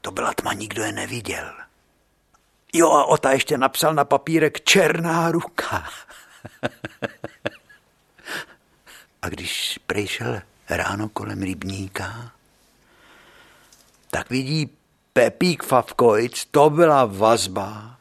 to 0.02 0.12
byla 0.12 0.34
tma, 0.34 0.54
nikdo 0.54 0.84
je 0.84 0.92
neviděl. 0.92 1.54
Jo 2.74 2.92
a 2.92 3.06
Ota 3.06 3.32
ještě 3.32 3.58
napsal 3.58 3.94
na 3.94 4.06
papírek 4.06 4.62
černá 4.62 5.32
ruka. 5.32 5.90
a 9.22 9.30
když 9.30 9.80
přišel 9.88 10.42
ráno 10.70 11.10
kolem 11.10 11.42
rybníka, 11.42 12.32
tak 14.12 14.30
vidí 14.30 14.70
Pepík 15.14 15.64
Favkojc, 15.64 16.46
to 16.52 16.70
byla 16.70 17.06
vazba. 17.06 18.01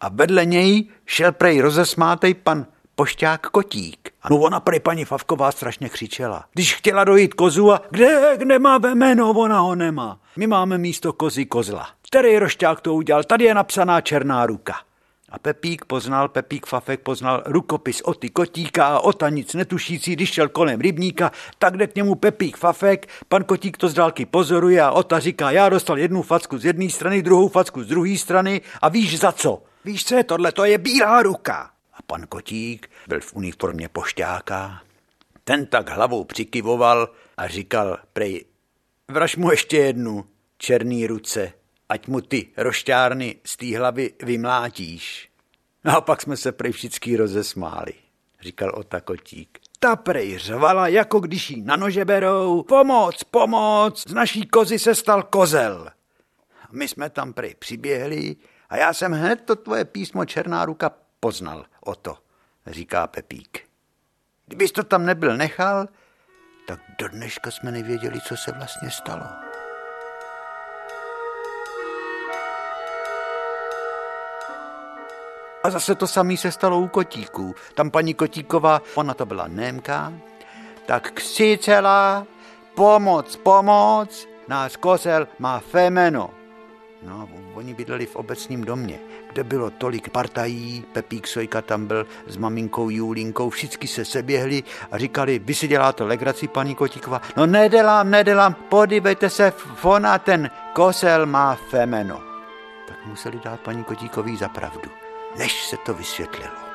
A 0.00 0.08
vedle 0.08 0.44
něj 0.44 0.88
šel 1.06 1.32
prej 1.32 1.60
rozesmátej 1.60 2.34
pan 2.34 2.66
pošťák 2.94 3.40
Kotík. 3.40 4.10
No 4.30 4.36
ona 4.36 4.60
prej 4.60 4.80
paní 4.80 5.04
Favková 5.04 5.52
strašně 5.52 5.88
křičela. 5.88 6.44
Když 6.52 6.74
chtěla 6.74 7.04
dojít 7.04 7.34
kozu 7.34 7.72
a 7.72 7.80
kde, 7.90 8.36
kde 8.36 8.58
má 8.58 8.78
jméno, 8.94 9.30
ona 9.30 9.60
ho 9.60 9.74
nemá. 9.74 10.18
My 10.36 10.46
máme 10.46 10.78
místo 10.78 11.12
kozy 11.12 11.46
kozla. 11.46 11.88
Který 12.06 12.38
rošťák 12.38 12.80
to 12.80 12.94
udělal? 12.94 13.24
Tady 13.24 13.44
je 13.44 13.54
napsaná 13.54 14.00
černá 14.00 14.46
ruka. 14.46 14.74
A 15.32 15.38
Pepík 15.38 15.84
poznal, 15.84 16.28
Pepík 16.28 16.66
Fafek 16.66 17.00
poznal 17.00 17.42
rukopis 17.46 18.00
o 18.00 18.14
ty 18.14 18.28
kotíka 18.28 18.86
a 18.86 19.00
Ota 19.00 19.28
nic 19.28 19.54
netušící, 19.54 20.12
když 20.12 20.32
šel 20.32 20.48
kolem 20.48 20.80
rybníka, 20.80 21.32
tak 21.58 21.76
jde 21.76 21.86
k 21.86 21.94
němu 21.94 22.14
Pepík 22.14 22.56
Fafek, 22.56 23.08
pan 23.28 23.44
kotík 23.44 23.76
to 23.76 23.88
z 23.88 23.94
dálky 23.94 24.26
pozoruje 24.26 24.82
a 24.82 24.90
Ota 24.90 25.18
říká, 25.18 25.50
já 25.50 25.68
dostal 25.68 25.98
jednu 25.98 26.22
facku 26.22 26.58
z 26.58 26.64
jedné 26.64 26.90
strany, 26.90 27.22
druhou 27.22 27.48
facku 27.48 27.82
z 27.82 27.86
druhé 27.86 28.16
strany 28.16 28.60
a 28.82 28.88
víš 28.88 29.18
za 29.18 29.32
co? 29.32 29.62
Víš 29.84 30.04
co 30.04 30.14
je 30.14 30.24
tohle? 30.24 30.52
To 30.52 30.64
je 30.64 30.78
bílá 30.78 31.22
ruka. 31.22 31.70
A 31.94 32.02
pan 32.02 32.26
kotík 32.26 32.90
byl 33.08 33.20
v 33.20 33.34
uniformě 33.34 33.88
pošťáka. 33.88 34.82
Ten 35.44 35.66
tak 35.66 35.88
hlavou 35.90 36.24
přikyvoval 36.24 37.08
a 37.36 37.48
říkal, 37.48 37.98
prej, 38.12 38.44
vraž 39.08 39.36
mu 39.36 39.50
ještě 39.50 39.76
jednu, 39.76 40.24
černý 40.58 41.06
ruce 41.06 41.52
ať 41.90 42.06
mu 42.06 42.20
ty 42.20 42.48
rošťárny 42.56 43.36
z 43.44 43.56
té 43.56 43.78
hlavy 43.78 44.14
vymlátíš. 44.22 45.30
No 45.84 45.96
a 45.96 46.00
pak 46.00 46.22
jsme 46.22 46.36
se 46.36 46.52
prej 46.52 46.72
všichni 46.72 47.16
rozesmáli, 47.16 47.92
říkal 48.40 48.72
Ota 48.74 49.00
Kotík. 49.00 49.58
Ta 49.78 49.96
prej 49.96 50.38
řvala, 50.38 50.88
jako 50.88 51.20
když 51.20 51.50
jí 51.50 51.62
na 51.62 51.76
nože 51.76 52.04
berou. 52.04 52.62
Pomoc, 52.62 53.24
pomoc, 53.24 54.08
z 54.08 54.14
naší 54.14 54.46
kozy 54.46 54.78
se 54.78 54.94
stal 54.94 55.22
kozel. 55.22 55.88
My 56.72 56.88
jsme 56.88 57.10
tam 57.10 57.32
prej 57.32 57.54
přiběhli 57.58 58.36
a 58.70 58.76
já 58.76 58.92
jsem 58.92 59.12
hned 59.12 59.40
to 59.44 59.56
tvoje 59.56 59.84
písmo 59.84 60.24
Černá 60.24 60.64
ruka 60.64 60.90
poznal 61.20 61.64
o 61.80 61.94
to, 61.94 62.18
říká 62.66 63.06
Pepík. 63.06 63.68
Kdybys 64.46 64.72
to 64.72 64.84
tam 64.84 65.06
nebyl 65.06 65.36
nechal, 65.36 65.88
tak 66.66 66.80
do 66.98 67.08
dneška 67.08 67.50
jsme 67.50 67.70
nevěděli, 67.70 68.20
co 68.20 68.36
se 68.36 68.52
vlastně 68.52 68.90
stalo. 68.90 69.24
A 75.64 75.70
zase 75.70 75.94
to 75.94 76.06
samé 76.06 76.36
se 76.36 76.52
stalo 76.52 76.80
u 76.80 76.88
kotíků. 76.88 77.54
Tam 77.74 77.90
paní 77.90 78.14
Kotíková, 78.14 78.82
ona 78.94 79.14
to 79.14 79.26
byla 79.26 79.48
Némka, 79.48 80.12
tak 80.86 81.10
křičela, 81.10 82.26
pomoc, 82.74 83.36
pomoc, 83.36 84.28
náš 84.48 84.76
kozel 84.76 85.28
má 85.38 85.58
femeno. 85.58 86.39
No, 87.02 87.28
oni 87.54 87.74
bydleli 87.74 88.06
v 88.06 88.16
obecním 88.16 88.64
domě, 88.64 88.98
kde 89.32 89.44
bylo 89.44 89.70
tolik 89.70 90.08
partají, 90.08 90.84
Pepík 90.92 91.26
Sojka 91.26 91.62
tam 91.62 91.86
byl 91.86 92.06
s 92.26 92.36
maminkou 92.36 92.90
Julinkou, 92.90 93.50
všichni 93.50 93.88
se 93.88 94.04
seběhli 94.04 94.62
a 94.90 94.98
říkali, 94.98 95.38
vy 95.38 95.54
si 95.54 95.68
děláte 95.68 96.04
legraci, 96.04 96.48
paní 96.48 96.74
Kotíková. 96.74 97.20
No 97.36 97.46
nedělám, 97.46 98.10
nedělám, 98.10 98.54
podívejte 98.54 99.30
se, 99.30 99.52
ona 99.82 100.18
ten 100.18 100.50
kosel 100.72 101.26
má 101.26 101.54
femeno. 101.54 102.22
Tak 102.88 103.06
museli 103.06 103.40
dát 103.44 103.60
paní 103.60 103.84
Kotíkový 103.84 104.36
za 104.36 104.48
pravdu 104.48 104.90
než 105.36 105.64
se 105.64 105.76
to 105.76 105.94
vysvětlilo. 105.94 106.69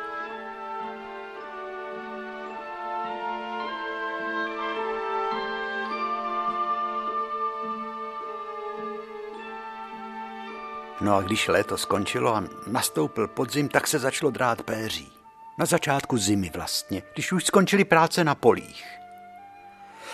No 11.02 11.16
a 11.16 11.22
když 11.22 11.48
léto 11.48 11.78
skončilo 11.78 12.36
a 12.36 12.44
nastoupil 12.68 13.28
podzim, 13.28 13.70
tak 13.70 13.88
se 13.88 14.00
začalo 14.00 14.32
drát 14.32 14.62
péří. 14.62 15.12
Na 15.58 15.66
začátku 15.66 16.18
zimy 16.18 16.52
vlastně, 16.56 17.02
když 17.14 17.32
už 17.32 17.46
skončily 17.46 17.86
práce 17.86 18.24
na 18.24 18.36
polích. 18.36 18.86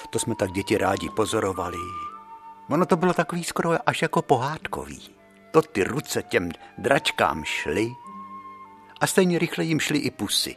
To 0.09 0.19
jsme 0.19 0.35
tak 0.35 0.51
děti 0.51 0.77
rádi 0.77 1.09
pozorovali. 1.09 1.77
Ono 2.69 2.85
to 2.85 2.97
bylo 2.97 3.13
takový 3.13 3.43
skoro 3.43 3.89
až 3.89 4.01
jako 4.01 4.21
pohádkový. 4.21 5.09
To 5.51 5.61
ty 5.61 5.83
ruce 5.83 6.23
těm 6.23 6.51
dračkám 6.77 7.43
šly 7.43 7.91
a 9.01 9.07
stejně 9.07 9.39
rychle 9.39 9.63
jim 9.63 9.79
šly 9.79 9.99
i 9.99 10.11
pusy. 10.11 10.55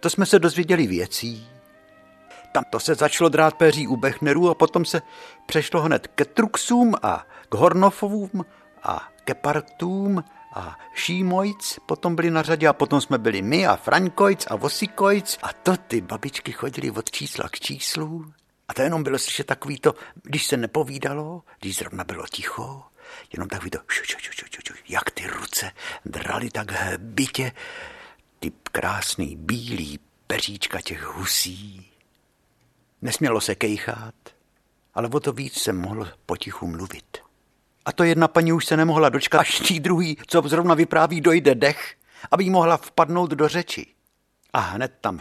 To 0.00 0.10
jsme 0.10 0.26
se 0.26 0.38
dozvěděli 0.38 0.86
věcí. 0.86 1.48
Tam 2.52 2.64
to 2.70 2.80
se 2.80 2.94
začalo 2.94 3.28
drát 3.28 3.54
péří 3.54 3.88
u 3.88 3.96
Bechnerů 3.96 4.50
a 4.50 4.54
potom 4.54 4.84
se 4.84 5.02
přešlo 5.46 5.80
hned 5.80 6.06
ke 6.06 6.24
Truxům 6.24 6.94
a 7.02 7.26
k 7.48 7.54
Hornofovům 7.54 8.44
a 8.82 9.11
ke 9.24 9.34
Partům 9.34 10.24
a 10.54 10.78
Šímojc 10.94 11.78
potom 11.86 12.16
byli 12.16 12.30
na 12.30 12.42
řadě 12.42 12.68
a 12.68 12.72
potom 12.72 13.00
jsme 13.00 13.18
byli 13.18 13.42
my 13.42 13.66
a 13.66 13.76
Frankojc 13.76 14.46
a 14.50 14.56
Vosikojc 14.56 15.38
a 15.42 15.52
to 15.52 15.76
ty 15.76 16.00
babičky 16.00 16.52
chodili 16.52 16.90
od 16.90 17.10
čísla 17.10 17.48
k 17.48 17.60
číslu 17.60 18.32
a 18.68 18.74
to 18.74 18.82
jenom 18.82 19.02
bylo 19.02 19.18
slyšet 19.18 19.46
takový 19.46 19.78
to, 19.78 19.94
když 20.22 20.46
se 20.46 20.56
nepovídalo, 20.56 21.42
když 21.60 21.76
zrovna 21.76 22.04
bylo 22.04 22.26
ticho, 22.26 22.82
jenom 23.32 23.48
takový 23.48 23.70
to, 23.70 23.78
šu, 23.88 24.04
šu, 24.04 24.18
šu, 24.20 24.32
šu, 24.32 24.60
šu, 24.66 24.74
jak 24.88 25.10
ty 25.10 25.26
ruce 25.26 25.72
drali 26.04 26.50
tak 26.50 26.98
bytě, 26.98 27.52
ty 28.38 28.52
krásný 28.72 29.36
bílý 29.36 30.00
peříčka 30.26 30.80
těch 30.80 31.02
husí. 31.02 31.92
Nesmělo 33.02 33.40
se 33.40 33.54
kejchat, 33.54 34.14
ale 34.94 35.08
o 35.08 35.20
to 35.20 35.32
víc 35.32 35.62
se 35.62 35.72
mohl 35.72 36.08
potichu 36.26 36.66
mluvit. 36.66 37.21
A 37.84 37.92
to 37.92 38.04
jedna 38.04 38.28
paní 38.28 38.52
už 38.52 38.66
se 38.66 38.76
nemohla 38.76 39.08
dočkat, 39.08 39.38
až 39.38 39.58
tý 39.58 39.80
druhý, 39.80 40.16
co 40.26 40.42
zrovna 40.46 40.74
vypráví, 40.74 41.20
dojde 41.20 41.54
dech, 41.54 41.94
aby 42.30 42.44
jí 42.44 42.50
mohla 42.50 42.76
vpadnout 42.76 43.30
do 43.30 43.48
řeči. 43.48 43.86
A 44.52 44.58
hned 44.58 44.92
tam 45.00 45.20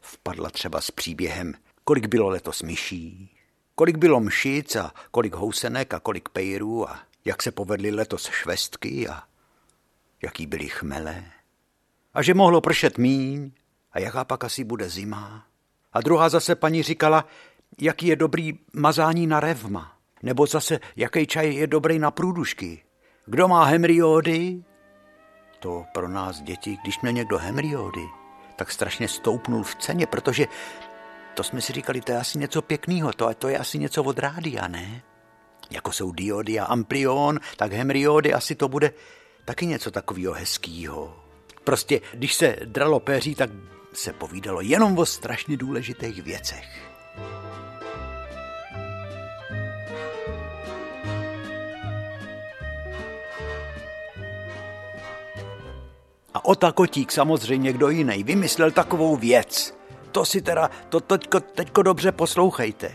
vpadla 0.00 0.50
třeba 0.50 0.80
s 0.80 0.90
příběhem, 0.90 1.54
kolik 1.84 2.06
bylo 2.06 2.28
letos 2.28 2.62
myší, 2.62 3.36
kolik 3.74 3.96
bylo 3.96 4.20
mšic 4.20 4.76
a 4.76 4.92
kolik 5.10 5.34
housenek 5.34 5.94
a 5.94 6.00
kolik 6.00 6.28
pejrů 6.28 6.90
a 6.90 6.98
jak 7.24 7.42
se 7.42 7.50
povedly 7.50 7.90
letos 7.90 8.30
švestky 8.30 9.08
a 9.08 9.22
jaký 10.22 10.46
byly 10.46 10.68
chmele. 10.68 11.24
A 12.14 12.22
že 12.22 12.34
mohlo 12.34 12.60
pršet 12.60 12.98
míň 12.98 13.50
a 13.92 13.98
jaká 13.98 14.24
pak 14.24 14.44
asi 14.44 14.64
bude 14.64 14.88
zima. 14.88 15.46
A 15.92 16.00
druhá 16.00 16.28
zase 16.28 16.54
paní 16.54 16.82
říkala, 16.82 17.24
jaký 17.78 18.06
je 18.06 18.16
dobrý 18.16 18.58
mazání 18.72 19.26
na 19.26 19.40
revma. 19.40 19.93
Nebo 20.24 20.46
zase, 20.46 20.80
jaký 20.96 21.26
čaj 21.26 21.54
je 21.54 21.66
dobrý 21.66 21.98
na 21.98 22.10
průdušky. 22.10 22.82
Kdo 23.26 23.48
má 23.48 23.64
hemriódy? 23.64 24.64
To 25.60 25.84
pro 25.94 26.08
nás 26.08 26.40
děti, 26.40 26.78
když 26.82 27.00
měl 27.00 27.12
někdo 27.12 27.38
hemriódy, 27.38 28.04
tak 28.56 28.72
strašně 28.72 29.08
stoupnul 29.08 29.62
v 29.62 29.74
ceně, 29.74 30.06
protože 30.06 30.46
to 31.34 31.42
jsme 31.42 31.60
si 31.60 31.72
říkali, 31.72 32.00
to 32.00 32.12
je 32.12 32.18
asi 32.18 32.38
něco 32.38 32.62
pěkného, 32.62 33.12
to, 33.12 33.34
to 33.34 33.48
je 33.48 33.58
asi 33.58 33.78
něco 33.78 34.02
od 34.02 34.18
rádia, 34.18 34.68
ne? 34.68 35.02
jako 35.70 35.92
jsou 35.92 36.12
diody 36.12 36.58
a 36.58 36.64
amplion, 36.64 37.40
tak 37.56 37.72
hemriody 37.72 38.32
asi 38.32 38.54
to 38.54 38.68
bude 38.68 38.92
taky 39.44 39.66
něco 39.66 39.90
takového 39.90 40.32
hezkého. 40.32 41.16
Prostě, 41.64 42.00
když 42.14 42.34
se 42.34 42.56
dralo 42.64 43.00
péří, 43.00 43.34
tak 43.34 43.50
se 43.92 44.12
povídalo 44.12 44.60
jenom 44.60 44.98
o 44.98 45.06
strašně 45.06 45.56
důležitých 45.56 46.22
věcech. 46.22 46.94
Ota 56.46 56.72
Kotík 56.72 57.12
samozřejmě 57.12 57.72
kdo 57.72 57.88
jiný 57.88 58.24
vymyslel 58.24 58.70
takovou 58.70 59.16
věc. 59.16 59.74
To 60.12 60.24
si 60.24 60.42
teda, 60.42 60.70
to 60.88 61.00
teďko, 61.00 61.40
teďko 61.40 61.82
dobře 61.82 62.12
poslouchejte. 62.12 62.92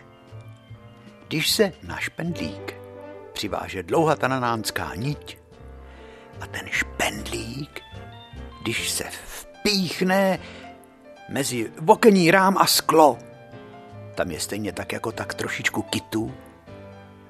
Když 1.28 1.50
se 1.50 1.74
na 1.84 2.00
špendlík 2.00 2.76
přiváže 3.34 3.84
dlouhá 3.84 4.16
tananánská 4.16 4.96
niť 4.96 5.38
a 6.42 6.48
ten 6.48 6.68
špendlík, 6.68 7.82
když 8.62 8.90
se 8.90 9.04
vpíchne 9.04 10.40
mezi 11.30 11.72
vokení 11.82 12.32
rám 12.32 12.58
a 12.58 12.66
sklo, 12.66 13.18
tam 14.16 14.32
je 14.32 14.40
stejně 14.40 14.72
tak 14.72 14.94
jako 14.94 15.12
tak 15.12 15.34
trošičku 15.34 15.82
kitu. 15.82 16.34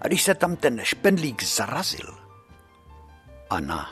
A 0.02 0.08
když 0.08 0.24
se 0.24 0.36
tam 0.36 0.56
ten 0.56 0.80
špendlík 0.84 1.44
zarazil 1.44 2.18
a 3.50 3.60
na 3.60 3.90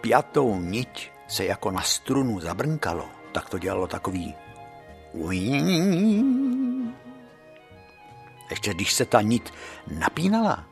napjatou 0.00 0.56
niť 0.56 1.12
se 1.28 1.44
jako 1.44 1.70
na 1.70 1.84
strunu 1.84 2.40
zabrnkalo, 2.40 3.04
tak 3.32 3.52
to 3.52 3.58
dělalo 3.58 3.86
takový 3.86 4.34
ještě 8.50 8.74
když 8.74 8.92
se 8.92 9.04
ta 9.04 9.20
nit 9.20 9.52
napínala, 9.98 10.64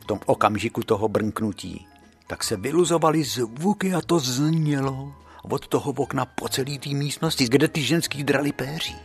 v 0.00 0.04
tom 0.04 0.20
okamžiku 0.26 0.82
toho 0.82 1.08
brnknutí, 1.08 1.86
tak 2.26 2.44
se 2.44 2.56
vyluzovaly 2.56 3.24
zvuky 3.24 3.94
a 3.94 4.00
to 4.00 4.18
znělo 4.18 5.14
od 5.42 5.66
toho 5.66 5.92
okna 5.96 6.24
po 6.24 6.48
celý 6.48 6.78
té 6.78 6.90
místnosti, 6.90 7.48
kde 7.48 7.68
ty 7.68 7.82
ženský 7.82 8.24
drali 8.24 8.52
péří. 8.52 8.96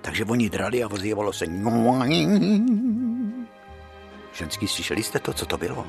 Takže 0.00 0.24
oni 0.24 0.50
drali 0.50 0.84
a 0.84 0.88
ozývalo 0.88 1.32
se 1.32 1.46
Ženský, 4.32 4.68
slyšeli 4.68 5.02
jste 5.02 5.18
to, 5.18 5.32
co 5.32 5.46
to 5.46 5.58
bylo? 5.58 5.86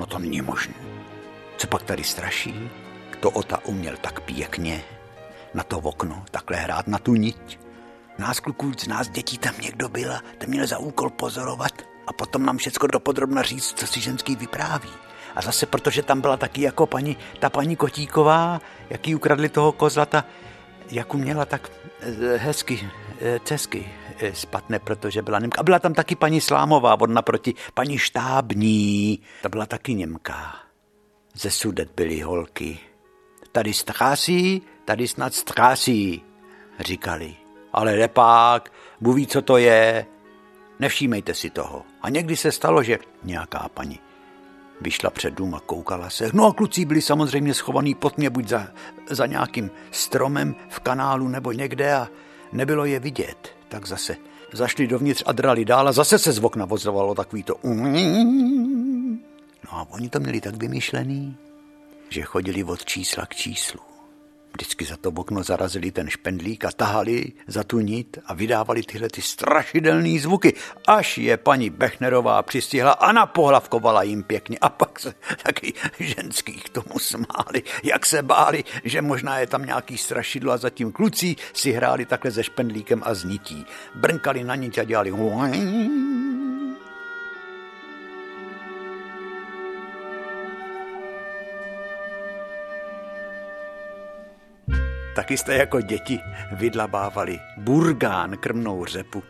No 0.00 0.06
to 0.06 0.18
není 0.18 0.40
možné. 0.40 0.74
Co 1.56 1.66
pak 1.66 1.82
tady 1.82 2.04
straší? 2.04 2.70
Kdo 3.10 3.30
Ota 3.30 3.64
uměl 3.64 3.96
tak 4.00 4.20
pěkně 4.20 4.84
na 5.54 5.62
to 5.62 5.78
okno, 5.78 6.24
takhle 6.30 6.56
hrát 6.56 6.86
na 6.86 6.98
tu 6.98 7.14
niť? 7.14 7.60
Nás 8.18 8.40
kluků, 8.40 8.72
z 8.78 8.86
nás 8.86 9.08
dětí 9.08 9.38
tam 9.38 9.54
někdo 9.62 9.88
byla, 9.88 10.20
ten 10.38 10.50
měl 10.50 10.66
za 10.66 10.78
úkol 10.78 11.10
pozorovat 11.10 11.72
a 12.06 12.12
potom 12.12 12.46
nám 12.46 12.56
všecko 12.56 12.86
dopodrobna 12.86 13.42
říct, 13.42 13.78
co 13.78 13.86
si 13.86 14.00
ženský 14.00 14.36
vypráví. 14.36 14.90
A 15.36 15.42
zase 15.42 15.66
protože 15.66 16.02
tam 16.02 16.20
byla 16.20 16.36
taky 16.36 16.62
jako 16.62 16.86
paní, 16.86 17.16
ta 17.38 17.50
paní 17.50 17.76
Kotíková, 17.76 18.60
jaký 18.90 19.14
ukradli 19.14 19.48
toho 19.48 19.72
kozla, 19.72 20.06
ta, 20.06 20.24
jak 20.90 21.14
uměla 21.14 21.44
tak 21.44 21.70
eh, 22.00 22.36
hezky, 22.36 22.90
eh, 23.20 23.38
cesky 23.44 23.92
eh, 24.20 24.34
spatne, 24.34 24.78
protože 24.78 25.22
byla 25.22 25.38
Němka. 25.38 25.60
A 25.60 25.62
byla 25.62 25.78
tam 25.78 25.94
taky 25.94 26.16
paní 26.16 26.40
Slámová, 26.40 27.00
od 27.00 27.10
naproti 27.10 27.54
paní 27.74 27.98
Štábní, 27.98 29.20
ta 29.42 29.48
byla 29.48 29.66
taky 29.66 29.94
Němka. 29.94 30.56
Ze 31.34 31.50
sudet 31.50 31.90
byly 31.96 32.20
holky. 32.20 32.78
Tady 33.52 33.72
strásí, 33.72 34.62
tady 34.84 35.08
snad 35.08 35.34
strásí, 35.34 36.22
říkali. 36.80 37.36
Ale 37.72 37.94
lepák, 37.94 38.72
buví, 39.00 39.26
co 39.26 39.42
to 39.42 39.56
je, 39.56 40.06
nevšímejte 40.78 41.34
si 41.34 41.50
toho. 41.50 41.82
A 42.02 42.10
někdy 42.10 42.36
se 42.36 42.52
stalo, 42.52 42.82
že 42.82 42.98
nějaká 43.22 43.68
paní 43.74 44.00
vyšla 44.80 45.10
před 45.10 45.34
dům 45.34 45.54
a 45.54 45.60
koukala 45.60 46.10
se. 46.10 46.30
No 46.32 46.46
a 46.46 46.52
kluci 46.52 46.84
byli 46.84 47.02
samozřejmě 47.02 47.54
schovaný 47.54 47.94
pod 47.94 48.18
mě 48.18 48.30
buď 48.30 48.48
za, 48.48 48.68
za 49.06 49.26
nějakým 49.26 49.70
stromem 49.90 50.54
v 50.68 50.80
kanálu 50.80 51.28
nebo 51.28 51.52
někde 51.52 51.94
a 51.94 52.08
nebylo 52.52 52.84
je 52.84 53.00
vidět. 53.00 53.59
Tak 53.70 53.86
zase 53.86 54.16
zašli 54.52 54.86
dovnitř 54.86 55.22
a 55.26 55.32
drali 55.32 55.64
dál 55.64 55.88
a 55.88 55.92
zase 55.92 56.18
se 56.18 56.32
z 56.32 56.38
okna 56.44 56.64
vozovalo 56.64 57.14
takový 57.14 57.42
to. 57.42 57.54
No 59.64 59.70
a 59.70 59.86
oni 59.90 60.08
to 60.08 60.20
měli 60.20 60.40
tak 60.40 60.56
vymyšlený, 60.56 61.36
že 62.08 62.22
chodili 62.22 62.64
od 62.64 62.84
čísla 62.84 63.26
k 63.26 63.34
číslu. 63.34 63.89
Vždycky 64.52 64.84
za 64.84 64.96
to 64.96 65.08
okno 65.08 65.42
zarazili 65.42 65.90
ten 65.90 66.08
špendlík 66.10 66.64
a 66.64 66.70
tahali 66.70 67.32
za 67.46 67.64
tu 67.64 67.78
nit 67.78 68.18
a 68.26 68.34
vydávali 68.34 68.82
tyhle 68.82 69.08
ty 69.08 69.22
strašidelné 69.22 70.20
zvuky, 70.20 70.54
až 70.86 71.18
je 71.18 71.36
paní 71.36 71.70
Bechnerová 71.70 72.42
přistihla 72.42 72.92
a 72.92 73.12
napohlavkovala 73.12 74.02
jim 74.02 74.22
pěkně. 74.22 74.58
A 74.58 74.68
pak 74.68 75.00
se 75.00 75.14
taky 75.42 75.72
ženský 76.00 76.52
k 76.52 76.68
tomu 76.68 76.98
smáli, 76.98 77.62
jak 77.82 78.06
se 78.06 78.22
báli, 78.22 78.64
že 78.84 79.02
možná 79.02 79.38
je 79.38 79.46
tam 79.46 79.64
nějaký 79.64 79.98
strašidlo 79.98 80.52
a 80.52 80.56
zatím 80.56 80.92
kluci 80.92 81.36
si 81.52 81.72
hráli 81.72 82.06
takhle 82.06 82.30
se 82.30 82.44
špendlíkem 82.44 83.02
a 83.04 83.14
znití. 83.14 83.66
Brnkali 83.94 84.44
na 84.44 84.54
nit 84.54 84.78
a 84.78 84.84
dělali 84.84 85.10
Taky 95.14 95.36
jste 95.36 95.54
jako 95.54 95.80
děti 95.80 96.20
vydlabávali 96.52 97.38
burgán, 97.56 98.36
krmnou 98.36 98.84
řepu. 98.84 99.22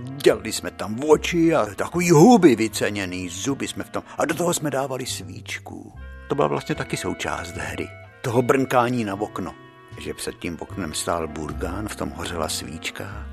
Dělali 0.00 0.52
jsme 0.52 0.70
tam 0.70 1.00
oči 1.08 1.54
a 1.54 1.66
takový 1.66 2.10
huby 2.10 2.56
vyceněný, 2.56 3.28
zuby 3.28 3.68
jsme 3.68 3.84
v 3.84 3.90
tom. 3.90 4.02
A 4.18 4.24
do 4.24 4.34
toho 4.34 4.54
jsme 4.54 4.70
dávali 4.70 5.06
svíčku. 5.06 5.92
To 6.28 6.34
byla 6.34 6.48
vlastně 6.48 6.74
taky 6.74 6.96
součást 6.96 7.56
hry. 7.56 7.88
Toho 8.22 8.42
brnkání 8.42 9.04
na 9.04 9.14
okno. 9.14 9.54
Že 9.98 10.14
před 10.14 10.34
tím 10.38 10.56
oknem 10.60 10.94
stál 10.94 11.28
burgán, 11.28 11.88
v 11.88 11.96
tom 11.96 12.10
hořela 12.10 12.48
svíčka. 12.48 13.26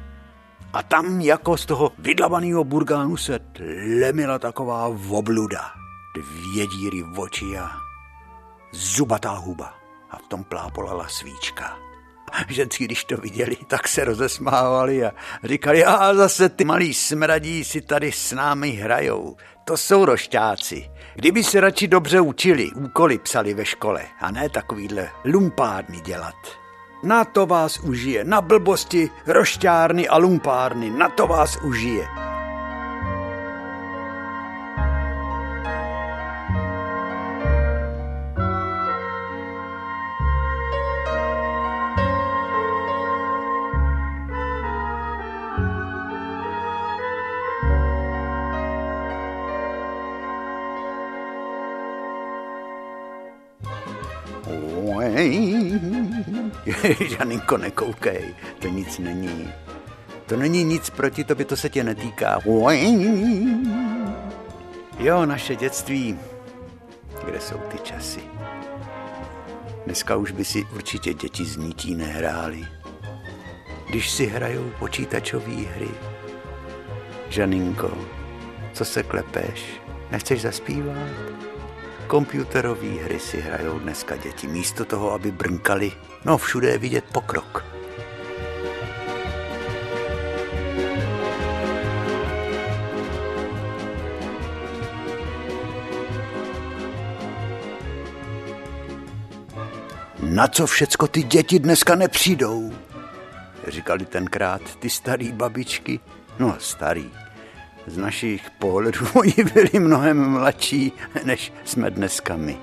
A 0.74 0.84
tam 0.84 1.22
jako 1.22 1.58
z 1.58 1.66
toho 1.66 1.92
vydlabaného 2.00 2.64
burgánu 2.64 3.18
se 3.18 3.40
lemila 4.02 4.40
taková 4.40 4.88
obluda. 5.10 5.62
Dvě 6.16 6.68
díry 6.68 7.04
v 7.04 7.20
oči 7.20 7.58
a 7.58 7.72
zubatá 8.74 9.32
huba. 9.32 9.81
A 10.12 10.18
v 10.18 10.28
tom 10.28 10.44
plápolala 10.44 11.08
svíčka. 11.08 11.78
Ženský, 12.48 12.86
když 12.86 13.06
to 13.06 13.18
viděli, 13.18 13.58
tak 13.68 13.88
se 13.88 14.06
rozesmávali 14.06 15.06
a 15.06 15.12
říkali, 15.44 15.86
a 15.86 16.14
zase 16.14 16.50
ty 16.50 16.66
malí 16.66 16.94
smradí 16.94 17.64
si 17.64 17.82
tady 17.82 18.12
s 18.12 18.32
námi 18.32 18.72
hrajou. 18.72 19.36
To 19.66 19.78
jsou 19.78 20.06
rošťáci. 20.06 20.90
Kdyby 21.16 21.44
se 21.44 21.62
radši 21.62 21.88
dobře 21.88 22.22
učili, 22.22 22.72
úkoly 22.72 23.18
psali 23.18 23.54
ve 23.54 23.66
škole 23.66 24.06
a 24.22 24.32
ne 24.32 24.50
takovýhle 24.50 25.10
lumpárny 25.26 26.00
dělat. 26.02 26.36
Na 27.04 27.26
to 27.26 27.46
vás 27.46 27.80
užije, 27.80 28.24
na 28.24 28.42
blbosti, 28.42 29.10
rošťárny 29.28 30.08
a 30.08 30.18
lumpárny, 30.18 30.90
na 30.90 31.10
to 31.10 31.28
vás 31.28 31.58
užije. 31.64 32.08
Žaninko, 57.10 57.58
nekoukej, 57.58 58.36
to 58.60 58.68
nic 58.68 59.00
není. 59.00 59.54
To 60.26 60.38
není 60.38 60.64
nic 60.64 60.90
proti 60.90 61.24
tobě, 61.24 61.46
to 61.46 61.56
se 61.56 61.70
tě 61.70 61.84
netýká. 61.84 62.40
Jo, 65.00 65.26
naše 65.26 65.56
dětství, 65.56 66.20
kde 67.26 67.40
jsou 67.40 67.58
ty 67.58 67.78
časy? 67.80 68.20
Dneska 69.86 70.16
už 70.16 70.32
by 70.32 70.46
si 70.46 70.64
určitě 70.76 71.14
děti 71.14 71.46
z 71.46 71.58
nití 71.58 71.96
nehráli. 71.96 72.68
Když 73.90 74.10
si 74.10 74.26
hrajou 74.26 74.72
počítačové 74.80 75.56
hry. 75.56 75.90
Žaninko, 77.30 77.98
co 78.74 78.86
se 78.86 79.04
klepeš? 79.04 79.82
Nechceš 80.12 80.42
zaspívat? 80.42 80.98
Komputerové 82.12 82.88
hry 82.88 83.20
si 83.20 83.42
hrajou 83.42 83.80
dneska 83.80 84.16
děti. 84.16 84.48
Místo 84.48 84.86
toho, 84.86 85.14
aby 85.14 85.32
brnkali, 85.32 85.92
no 86.26 86.38
všude 86.38 86.70
je 86.70 86.78
vidět 86.78 87.06
pokrok. 87.14 87.66
Na 100.24 100.48
co 100.48 100.68
všecko 100.68 101.08
ty 101.08 101.24
děti 101.24 101.60
dneska 101.60 101.96
nepřijdou? 101.96 102.74
Říkali 103.68 104.06
tenkrát 104.06 104.76
ty 104.76 104.90
starý 104.90 105.32
babičky. 105.32 106.00
No, 106.40 106.56
starý, 106.60 107.12
z 107.88 107.98
našich 107.98 108.50
pohledů 108.50 109.00
oni 109.14 109.36
byli 109.54 109.80
mnohem 109.80 110.30
mladší, 110.30 110.92
než 111.24 111.54
jsme 111.66 111.92
dneska 111.92 112.38
my. 112.38 112.58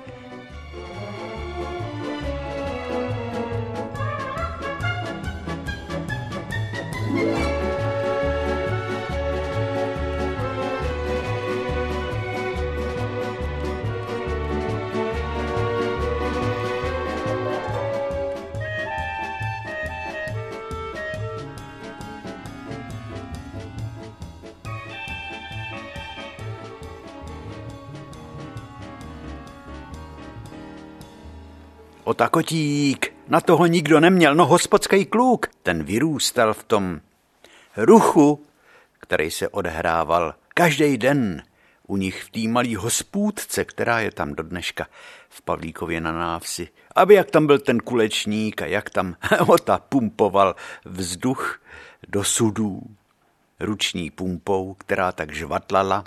Otakotík, 32.29 33.13
na 33.27 33.41
toho 33.41 33.65
nikdo 33.65 33.99
neměl, 33.99 34.35
no 34.35 34.45
hospodský 34.45 35.05
kluk. 35.05 35.47
Ten 35.63 35.83
vyrůstal 35.83 36.53
v 36.53 36.63
tom 36.63 37.01
ruchu, 37.77 38.45
který 38.99 39.31
se 39.31 39.47
odehrával 39.47 40.35
každý 40.53 40.97
den 40.97 41.43
u 41.87 41.97
nich 41.97 42.23
v 42.23 42.29
té 42.29 42.39
malé 42.47 42.77
hospůdce, 42.77 43.65
která 43.65 43.99
je 43.99 44.11
tam 44.11 44.33
do 44.33 44.43
dneška 44.43 44.87
v 45.29 45.41
Pavlíkově 45.41 46.01
na 46.01 46.11
návsi. 46.11 46.67
Aby 46.95 47.13
jak 47.13 47.31
tam 47.31 47.47
byl 47.47 47.59
ten 47.59 47.79
kulečník 47.79 48.61
a 48.61 48.65
jak 48.65 48.89
tam 48.89 49.15
ota 49.47 49.77
pumpoval 49.89 50.55
vzduch 50.85 51.61
do 52.07 52.23
sudů 52.23 52.81
ruční 53.59 54.11
pumpou, 54.11 54.73
která 54.73 55.11
tak 55.11 55.35
žvatlala 55.35 56.03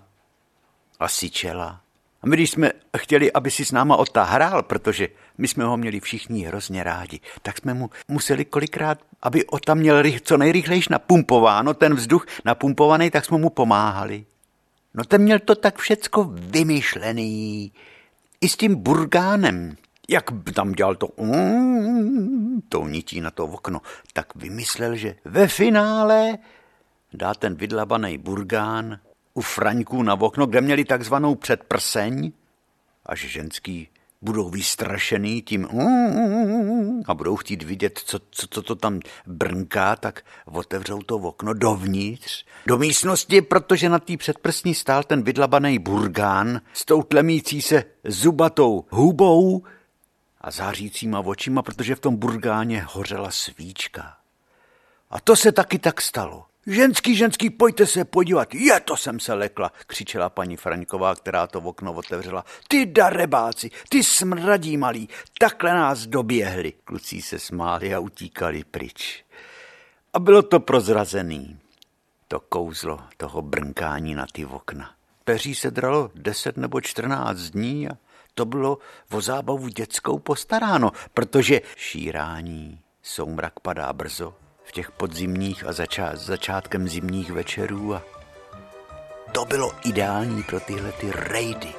a 1.00 1.08
syčela 1.08 1.80
A 2.22 2.26
my, 2.26 2.36
když 2.36 2.50
jsme 2.50 2.72
chtěli, 2.96 3.32
aby 3.32 3.50
si 3.50 3.64
s 3.64 3.72
náma 3.72 3.96
Ota 3.96 4.22
hrál, 4.22 4.62
protože 4.62 5.08
my 5.38 5.48
jsme 5.48 5.64
ho 5.64 5.76
měli 5.76 6.00
všichni 6.00 6.44
hrozně 6.44 6.82
rádi, 6.82 7.20
tak 7.42 7.58
jsme 7.58 7.74
mu 7.74 7.90
museli 8.08 8.44
kolikrát, 8.44 8.98
aby 9.22 9.46
Ota 9.46 9.74
měl 9.74 10.02
co 10.22 10.36
nejrychlejší 10.36 10.88
napumpováno, 10.90 11.74
ten 11.74 11.94
vzduch 11.94 12.26
napumpovaný, 12.44 13.10
tak 13.10 13.24
jsme 13.24 13.38
mu 13.38 13.50
pomáhali. 13.50 14.24
No 14.94 15.04
ten 15.04 15.22
měl 15.22 15.38
to 15.38 15.54
tak 15.54 15.78
všecko 15.78 16.24
vymyšlený. 16.32 17.72
I 18.40 18.48
s 18.48 18.56
tím 18.56 18.74
burgánem, 18.74 19.76
jak 20.08 20.24
tam 20.54 20.72
dělal 20.72 20.94
to 20.94 21.08
to 22.68 22.88
nití 22.88 23.20
na 23.20 23.30
to 23.30 23.44
okno, 23.44 23.80
tak 24.12 24.34
vymyslel, 24.34 24.96
že 24.96 25.14
ve 25.24 25.48
finále 25.48 26.38
dá 27.12 27.34
ten 27.34 27.54
vydlabaný 27.54 28.18
burgán 28.18 28.98
u 29.34 29.40
Fraňků 29.40 30.02
na 30.02 30.14
okno, 30.14 30.46
kde 30.46 30.60
měli 30.60 30.84
takzvanou 30.84 31.34
předprseň, 31.34 32.32
až 33.06 33.20
ženský 33.20 33.88
budou 34.22 34.50
vystrašený 34.50 35.42
tím 35.42 35.68
mm, 35.72 37.02
a 37.06 37.14
budou 37.14 37.36
chtít 37.36 37.62
vidět, 37.62 37.98
co, 38.04 38.18
co, 38.30 38.46
co 38.50 38.62
to 38.62 38.74
tam 38.74 39.00
brnká, 39.26 39.96
tak 39.96 40.24
otevřou 40.44 41.02
to 41.02 41.16
okno 41.16 41.54
dovnitř, 41.54 42.44
do 42.66 42.78
místnosti, 42.78 43.42
protože 43.42 43.88
na 43.88 43.98
té 43.98 44.16
předprsní 44.16 44.74
stál 44.74 45.02
ten 45.02 45.22
vydlabaný 45.22 45.78
burgán 45.78 46.60
s 46.72 46.84
tou 46.84 47.02
tlemící 47.02 47.62
se 47.62 47.84
zubatou 48.04 48.84
hubou 48.90 49.62
a 50.40 50.50
zářícíma 50.50 51.20
očima, 51.20 51.62
protože 51.62 51.94
v 51.94 52.00
tom 52.00 52.16
burgáně 52.16 52.86
hořela 52.88 53.30
svíčka. 53.30 54.16
A 55.10 55.20
to 55.20 55.36
se 55.36 55.52
taky 55.52 55.78
tak 55.78 56.00
stalo. 56.00 56.44
Ženský, 56.66 57.16
ženský, 57.16 57.50
pojďte 57.50 57.86
se 57.86 58.04
podívat. 58.04 58.54
Je, 58.54 58.80
to 58.80 58.96
jsem 58.96 59.20
se 59.20 59.34
lekla, 59.34 59.72
křičela 59.86 60.28
paní 60.30 60.56
Fraňková, 60.56 61.14
která 61.14 61.46
to 61.46 61.60
v 61.60 61.66
okno 61.66 61.92
otevřela. 61.92 62.44
Ty 62.68 62.86
darebáci, 62.86 63.70
ty 63.88 64.04
smradí 64.04 64.76
malí, 64.76 65.08
takhle 65.38 65.74
nás 65.74 66.06
doběhli. 66.06 66.72
Kluci 66.84 67.22
se 67.22 67.38
smáli 67.38 67.94
a 67.94 67.98
utíkali 67.98 68.64
pryč. 68.64 69.24
A 70.12 70.18
bylo 70.18 70.42
to 70.42 70.60
prozrazený, 70.60 71.58
to 72.28 72.40
kouzlo 72.40 73.00
toho 73.16 73.42
brnkání 73.42 74.14
na 74.14 74.26
ty 74.32 74.46
okna. 74.46 74.90
Peří 75.24 75.54
se 75.54 75.70
dralo 75.70 76.10
deset 76.14 76.56
nebo 76.56 76.80
čtrnáct 76.80 77.50
dní 77.50 77.88
a 77.88 77.92
to 78.34 78.44
bylo 78.44 78.78
o 79.10 79.20
zábavu 79.20 79.68
dětskou 79.68 80.18
postaráno, 80.18 80.90
protože 81.14 81.60
šírání, 81.76 82.80
soumrak 83.02 83.60
padá 83.60 83.92
brzo, 83.92 84.34
v 84.64 84.72
těch 84.72 84.90
podzimních 84.90 85.66
a 85.66 85.72
začá, 85.72 86.10
začátkem 86.14 86.88
zimních 86.88 87.30
večerů 87.30 87.94
a 87.94 88.02
to 89.32 89.44
bylo 89.44 89.72
ideální 89.84 90.42
pro 90.42 90.60
tyhle 90.60 90.92
ty 90.92 91.10
rejdy. 91.10 91.74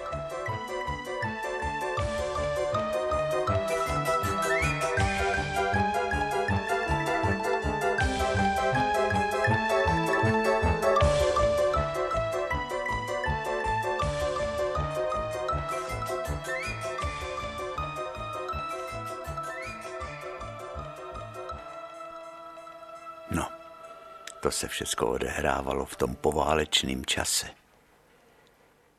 Se 24.54 24.68
všechno 24.68 25.08
odehrávalo 25.08 25.86
v 25.86 25.95
tom 25.95 26.16
poválečném 26.16 27.06
čase. 27.06 27.47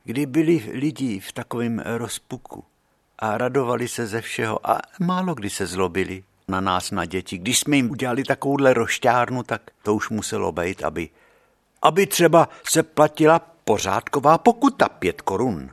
Kdy 0.05 0.27
byli 0.27 0.71
lidi 0.73 1.21
v 1.21 1.33
takovém 1.33 1.79
rozpuku 1.79 2.65
a 3.19 3.39
radovali 3.39 3.89
se 3.89 4.07
ze 4.07 4.21
všeho 4.21 4.71
a 4.71 4.79
málo 5.01 5.35
kdy 5.35 5.51
se 5.51 5.67
zlobili 5.67 6.25
na 6.49 6.61
nás, 6.61 6.91
na 6.91 7.05
děti. 7.05 7.39
Když 7.39 7.59
jsme 7.59 7.77
jim 7.77 7.91
udělali 7.91 8.25
takovouhle 8.25 8.75
rošťárnu, 8.75 9.43
tak 9.43 9.63
to 9.83 9.95
už 9.95 10.11
muselo 10.11 10.53
být, 10.53 10.85
aby, 10.85 11.09
aby 11.83 12.07
třeba 12.07 12.49
se 12.69 12.83
platila 12.83 13.39
pořádková 13.39 14.39
pokuta 14.39 14.89
pět 14.89 15.23
korun. 15.23 15.71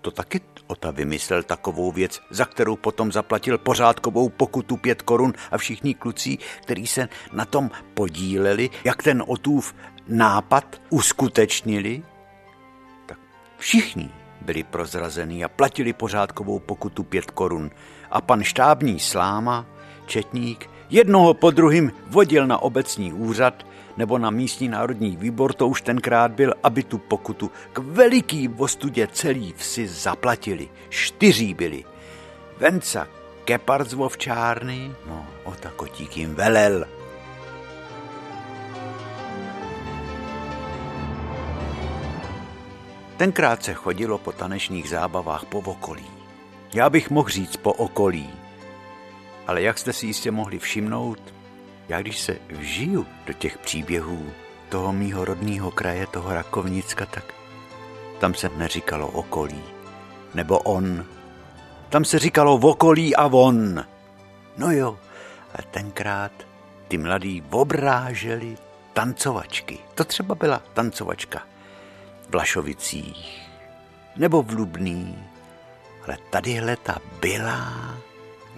To 0.00 0.10
taky 0.10 0.40
Ota 0.66 0.90
vymyslel 0.90 1.42
takovou 1.42 1.92
věc, 1.92 2.20
za 2.30 2.44
kterou 2.44 2.76
potom 2.76 3.12
zaplatil 3.12 3.58
pořádkovou 3.58 4.28
pokutu 4.28 4.76
pět 4.76 5.02
korun 5.02 5.32
a 5.50 5.58
všichni 5.58 5.94
kluci, 5.94 6.38
kteří 6.62 6.86
se 6.86 7.08
na 7.32 7.44
tom 7.44 7.70
podíleli, 7.94 8.70
jak 8.84 9.02
ten 9.02 9.24
Otův 9.26 9.74
nápad 10.08 10.80
uskutečnili, 10.90 12.02
tak 13.06 13.18
všichni 13.58 14.10
byli 14.40 14.62
prozrazení 14.62 15.44
a 15.44 15.48
platili 15.48 15.92
pořádkovou 15.92 16.58
pokutu 16.58 17.02
pět 17.02 17.30
korun. 17.30 17.70
A 18.10 18.20
pan 18.20 18.42
štábní 18.42 19.00
sláma, 19.00 19.66
četník, 20.06 20.70
jednoho 20.90 21.34
po 21.34 21.50
druhým 21.50 21.92
vodil 22.06 22.46
na 22.46 22.58
obecní 22.58 23.12
úřad 23.12 23.66
nebo 23.96 24.18
na 24.18 24.30
místní 24.30 24.68
národní 24.68 25.16
výbor, 25.16 25.52
to 25.52 25.68
už 25.68 25.82
tenkrát 25.82 26.32
byl, 26.32 26.54
aby 26.62 26.82
tu 26.82 26.98
pokutu 26.98 27.50
k 27.72 27.78
veliký 27.78 28.48
ostudě 28.48 29.08
celý 29.12 29.54
vsi 29.56 29.88
zaplatili. 29.88 30.68
Čtyří 30.88 31.54
byli. 31.54 31.84
Venca 32.58 33.08
Kepard 33.44 33.90
z 33.90 33.92
Vovčárny, 33.92 34.94
no, 35.08 35.26
Ota 35.44 35.70
Kotík 35.70 36.16
jim 36.16 36.34
velel. 36.34 36.84
Tenkrát 43.16 43.62
se 43.62 43.74
chodilo 43.74 44.18
po 44.18 44.32
tanečních 44.32 44.88
zábavách 44.88 45.44
po 45.44 45.58
okolí. 45.58 46.06
Já 46.74 46.90
bych 46.90 47.10
mohl 47.10 47.28
říct 47.28 47.56
po 47.56 47.72
okolí, 47.72 48.30
ale 49.46 49.62
jak 49.62 49.78
jste 49.78 49.92
si 49.92 50.06
jistě 50.06 50.30
mohli 50.30 50.58
všimnout, 50.58 51.33
já 51.88 52.00
když 52.00 52.20
se 52.20 52.38
vžiju 52.48 53.06
do 53.26 53.32
těch 53.32 53.58
příběhů 53.58 54.32
toho 54.68 54.92
mýho 54.92 55.24
rodného 55.24 55.70
kraje, 55.70 56.06
toho 56.06 56.34
Rakovnicka, 56.34 57.06
tak 57.06 57.34
tam 58.18 58.34
se 58.34 58.48
neříkalo 58.56 59.08
okolí, 59.08 59.62
nebo 60.34 60.58
on. 60.58 61.04
Tam 61.88 62.04
se 62.04 62.18
říkalo 62.18 62.58
v 62.58 62.64
okolí 62.64 63.16
a 63.16 63.26
on. 63.26 63.84
No 64.58 64.70
jo, 64.70 64.98
a 65.54 65.62
tenkrát 65.62 66.32
ty 66.88 66.98
mladí 66.98 67.42
obráželi 67.50 68.56
tancovačky. 68.92 69.78
To 69.94 70.04
třeba 70.04 70.34
byla 70.34 70.62
tancovačka 70.74 71.42
v 72.22 72.30
Blašovicích 72.30 73.48
nebo 74.16 74.42
v 74.42 74.50
Lubný, 74.50 75.18
ale 76.06 76.18
tadyhle 76.30 76.76
ta 76.76 76.98
byla 77.20 77.94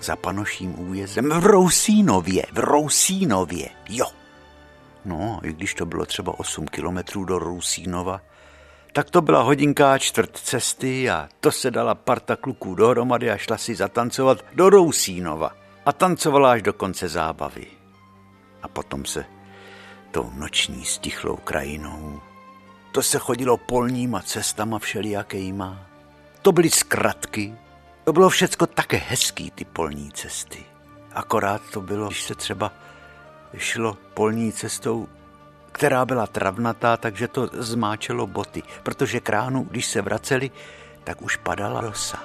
za 0.00 0.16
panoším 0.16 0.88
újezdem 0.88 1.30
v 1.30 1.46
Rousínově, 1.46 2.46
v 2.52 2.58
Rousínově, 2.58 3.68
jo. 3.88 4.06
No, 5.04 5.40
i 5.42 5.52
když 5.52 5.74
to 5.74 5.86
bylo 5.86 6.06
třeba 6.06 6.38
8 6.38 6.66
kilometrů 6.66 7.24
do 7.24 7.38
Rousínova, 7.38 8.20
tak 8.92 9.10
to 9.10 9.22
byla 9.22 9.42
hodinka 9.42 9.98
čtvrt 9.98 10.36
cesty 10.36 11.10
a 11.10 11.28
to 11.40 11.52
se 11.52 11.70
dala 11.70 11.94
parta 11.94 12.36
kluků 12.36 12.74
dohromady 12.74 13.30
a 13.30 13.36
šla 13.36 13.58
si 13.58 13.74
zatancovat 13.74 14.44
do 14.54 14.70
Rousínova. 14.70 15.56
A 15.86 15.92
tancovala 15.92 16.52
až 16.52 16.62
do 16.62 16.72
konce 16.72 17.08
zábavy. 17.08 17.66
A 18.62 18.68
potom 18.68 19.04
se 19.04 19.24
tou 20.10 20.30
noční 20.34 20.84
stichlou 20.84 21.36
krajinou. 21.36 22.20
To 22.92 23.02
se 23.02 23.18
chodilo 23.18 23.56
polníma 23.56 24.22
cestama 24.22 24.78
všelijakýma. 24.78 25.86
To 26.42 26.52
byly 26.52 26.70
zkratky, 26.70 27.54
to 28.06 28.12
bylo 28.12 28.28
všecko 28.28 28.66
také 28.66 28.96
hezký, 28.96 29.50
ty 29.50 29.64
polní 29.64 30.12
cesty. 30.12 30.64
Akorát 31.12 31.62
to 31.72 31.80
bylo, 31.80 32.06
když 32.06 32.22
se 32.22 32.34
třeba 32.34 32.72
šlo 33.56 33.98
polní 34.14 34.52
cestou, 34.52 35.08
která 35.72 36.04
byla 36.04 36.26
travnatá, 36.26 36.96
takže 36.96 37.28
to 37.28 37.50
zmáčelo 37.52 38.26
boty, 38.26 38.62
protože 38.82 39.20
kránu, 39.20 39.66
když 39.70 39.86
se 39.86 40.02
vraceli, 40.02 40.50
tak 41.04 41.22
už 41.22 41.36
padala 41.36 41.80
rosa. 41.80 42.22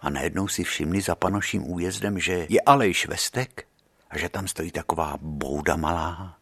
A 0.00 0.10
najednou 0.10 0.48
si 0.48 0.64
všimli 0.64 1.00
za 1.00 1.14
panoším 1.14 1.70
újezdem, 1.70 2.18
že 2.18 2.46
je 2.48 2.60
Alej 2.60 2.94
Švestek 2.94 3.69
a 4.10 4.18
že 4.18 4.28
tam 4.28 4.48
stojí 4.48 4.70
taková 4.70 5.14
bouda 5.20 5.76
malá, 5.76 6.36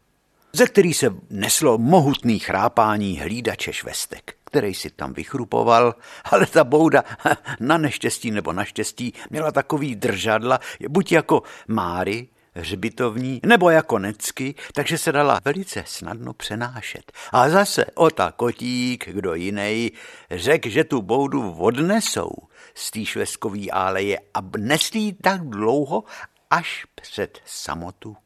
ze 0.52 0.66
který 0.66 0.94
se 0.94 1.10
neslo 1.30 1.78
mohutný 1.78 2.38
chrápání 2.38 3.20
hlídače 3.20 3.72
švestek, 3.72 4.34
který 4.44 4.74
si 4.74 4.90
tam 4.90 5.12
vychrupoval, 5.12 5.94
ale 6.24 6.46
ta 6.46 6.64
bouda 6.64 7.04
na 7.60 7.78
neštěstí 7.78 8.30
nebo 8.30 8.52
naštěstí 8.52 9.12
měla 9.30 9.52
takový 9.52 9.96
držadla, 9.96 10.60
buď 10.88 11.12
jako 11.12 11.42
Máry, 11.68 12.28
hřbitovní, 12.54 13.40
nebo 13.46 13.70
jako 13.70 13.98
necky, 13.98 14.54
takže 14.74 14.98
se 14.98 15.12
dala 15.12 15.40
velice 15.44 15.84
snadno 15.86 16.32
přenášet. 16.32 17.12
A 17.32 17.48
zase 17.48 17.84
Ota 17.94 18.32
Kotík, 18.32 19.08
kdo 19.08 19.34
jiný, 19.34 19.92
řekl, 20.30 20.68
že 20.68 20.84
tu 20.84 21.02
boudu 21.02 21.52
odnesou 21.52 22.30
z 22.74 22.90
té 22.90 23.04
švestkový 23.04 23.70
áleje 23.70 24.18
a 24.34 24.40
nesli 24.58 25.12
tak 25.12 25.48
dlouho, 25.48 26.04
až 26.50 26.86
před 26.94 27.42
samotu 27.44 28.16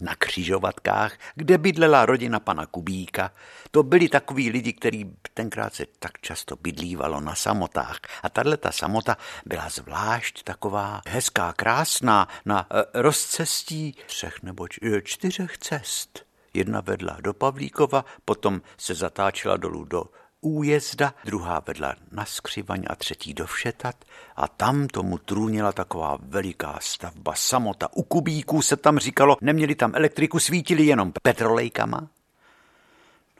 na 0.00 0.14
křižovatkách, 0.14 1.12
kde 1.34 1.58
bydlela 1.58 2.06
rodina 2.06 2.40
pana 2.40 2.66
Kubíka. 2.66 3.30
To 3.70 3.82
byli 3.82 4.08
takoví 4.08 4.50
lidi, 4.50 4.72
kteří 4.72 5.16
tenkrát 5.34 5.74
se 5.74 5.86
tak 5.98 6.20
často 6.20 6.56
bydlívalo 6.56 7.20
na 7.20 7.34
samotách. 7.34 7.98
A 8.22 8.28
tahle 8.28 8.56
ta 8.56 8.72
samota 8.72 9.16
byla 9.46 9.68
zvlášť 9.68 10.42
taková 10.42 11.00
hezká, 11.08 11.52
krásná, 11.52 12.28
na 12.44 12.66
e, 12.70 13.02
rozcestí 13.02 13.96
třech 14.06 14.42
nebo 14.42 14.66
e, 14.82 15.02
čtyřech 15.02 15.58
cest. 15.58 16.26
Jedna 16.54 16.80
vedla 16.80 17.16
do 17.20 17.34
Pavlíkova, 17.34 18.04
potom 18.24 18.62
se 18.76 18.94
zatáčela 18.94 19.56
dolů 19.56 19.84
do 19.84 20.04
újezda, 20.44 21.14
druhá 21.24 21.62
vedla 21.66 21.94
na 22.12 22.24
skřivaň 22.24 22.84
a 22.86 22.96
třetí 22.96 23.34
do 23.34 23.46
Všetat 23.46 24.04
a 24.36 24.48
tam 24.48 24.86
tomu 24.86 25.18
trůnila 25.18 25.72
taková 25.72 26.18
veliká 26.20 26.78
stavba 26.80 27.34
samota. 27.34 27.88
U 27.92 28.02
kubíků 28.02 28.62
se 28.62 28.76
tam 28.76 28.98
říkalo, 28.98 29.36
neměli 29.40 29.74
tam 29.74 29.94
elektriku, 29.94 30.38
svítili 30.38 30.86
jenom 30.86 31.12
petrolejkama. 31.22 32.08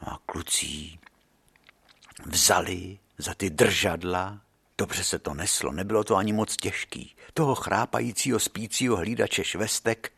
No 0.01 0.13
a 0.13 0.19
kluci 0.25 0.99
vzali 2.25 2.97
za 3.17 3.33
ty 3.33 3.49
držadla, 3.49 4.39
dobře 4.77 5.03
se 5.03 5.19
to 5.19 5.33
neslo, 5.33 5.71
nebylo 5.71 6.03
to 6.03 6.15
ani 6.15 6.33
moc 6.33 6.57
těžký, 6.57 7.15
toho 7.33 7.55
chrápajícího, 7.55 8.39
spícího 8.39 8.97
hlídače 8.97 9.43
švestek 9.43 10.11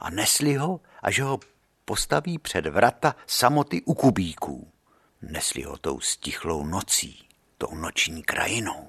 a 0.00 0.10
nesli 0.10 0.54
ho 0.54 0.80
a 1.02 1.10
že 1.10 1.22
ho 1.22 1.40
postaví 1.84 2.38
před 2.38 2.66
vrata 2.66 3.16
samoty 3.26 3.82
u 3.82 3.94
kubíků. 3.94 4.75
Nesli 5.30 5.62
ho 5.62 5.78
tou 5.78 6.00
stichlou 6.00 6.64
nocí, 6.64 7.28
tou 7.58 7.74
noční 7.74 8.22
krajinou. 8.22 8.88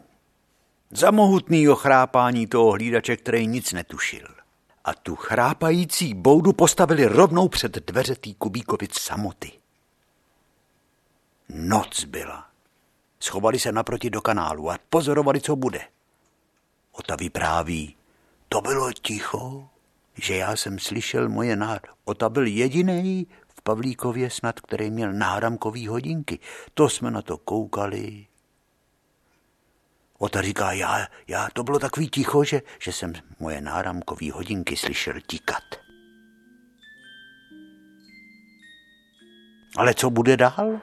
Za 0.91 1.11
mohutnýho 1.11 1.75
chrápání 1.75 2.47
toho 2.47 2.71
hlídače, 2.71 3.17
který 3.17 3.47
nic 3.47 3.73
netušil. 3.73 4.27
A 4.83 4.93
tu 4.93 5.15
chrápající 5.15 6.13
boudu 6.13 6.53
postavili 6.53 7.05
rovnou 7.05 7.47
před 7.47 7.71
dveře 7.71 8.15
tý 8.15 8.33
kubíkovic 8.33 8.99
samoty. 8.99 9.51
Noc 11.49 12.03
byla. 12.03 12.47
Schovali 13.19 13.59
se 13.59 13.71
naproti 13.71 14.09
do 14.09 14.21
kanálu 14.21 14.71
a 14.71 14.77
pozorovali, 14.89 15.41
co 15.41 15.55
bude. 15.55 15.81
Ota 16.91 17.15
vypráví, 17.15 17.95
to 18.49 18.61
bylo 18.61 18.93
ticho, 18.93 19.69
že 20.15 20.35
já 20.35 20.55
jsem 20.55 20.79
slyšel 20.79 21.29
moje 21.29 21.55
nád. 21.55 21.81
Ota 22.05 22.29
byl 22.29 22.47
jediný, 22.47 23.27
Pavlíkově 23.67 24.29
snad, 24.29 24.59
který 24.59 24.91
měl 24.91 25.13
náramkový 25.13 25.87
hodinky. 25.87 26.39
To 26.73 26.89
jsme 26.89 27.11
na 27.11 27.21
to 27.21 27.37
koukali. 27.37 28.27
Ota 30.17 30.41
říká, 30.41 30.71
já, 30.71 31.07
já, 31.27 31.49
to 31.53 31.63
bylo 31.63 31.79
takový 31.79 32.09
ticho, 32.09 32.43
že, 32.43 32.61
že 32.79 32.91
jsem 32.93 33.13
moje 33.39 33.61
náramkový 33.61 34.31
hodinky 34.31 34.77
slyšel 34.77 35.13
tikat. 35.27 35.63
Ale 39.77 39.93
co 39.93 40.09
bude 40.09 40.37
dál? 40.37 40.81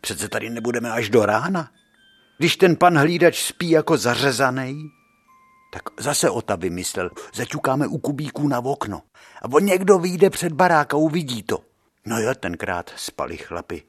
Přece 0.00 0.28
tady 0.28 0.50
nebudeme 0.50 0.92
až 0.92 1.08
do 1.08 1.26
rána. 1.26 1.70
Když 2.38 2.56
ten 2.56 2.76
pan 2.76 2.98
hlídač 2.98 3.42
spí 3.42 3.70
jako 3.70 3.96
zařezaný, 3.96 4.90
tak 5.72 5.82
zase 6.00 6.30
Ota 6.30 6.56
vymyslel, 6.56 7.10
zaťukáme 7.34 7.86
u 7.86 7.98
kubíků 7.98 8.48
na 8.48 8.58
okno. 8.58 9.02
A 9.42 9.52
on 9.52 9.64
někdo 9.64 9.98
vyjde 9.98 10.30
před 10.30 10.52
barák 10.52 10.94
a 10.94 10.96
uvidí 10.96 11.42
to. 11.42 11.65
No 12.06 12.20
jo, 12.20 12.34
tenkrát 12.34 12.92
spali 12.96 13.36
chlapi. 13.36 13.82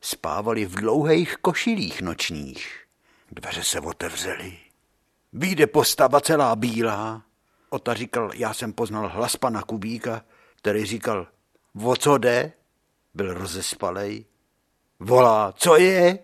Spávali 0.00 0.66
v 0.66 0.74
dlouhých 0.74 1.36
košilích 1.36 2.02
nočních. 2.02 2.84
Dveře 3.32 3.64
se 3.64 3.80
otevřely. 3.80 4.58
Výjde 5.32 5.66
postava 5.66 6.20
celá 6.20 6.56
bílá. 6.56 7.22
Ota 7.70 7.94
říkal, 7.94 8.30
já 8.34 8.54
jsem 8.54 8.72
poznal 8.72 9.08
hlas 9.08 9.36
pana 9.36 9.62
Kubíka, 9.62 10.24
který 10.56 10.84
říkal, 10.84 11.26
o 11.82 11.96
co 11.96 12.18
jde? 12.18 12.52
Byl 13.14 13.34
rozespalej. 13.34 14.24
Volá, 15.00 15.52
co 15.52 15.76
je? 15.76 16.18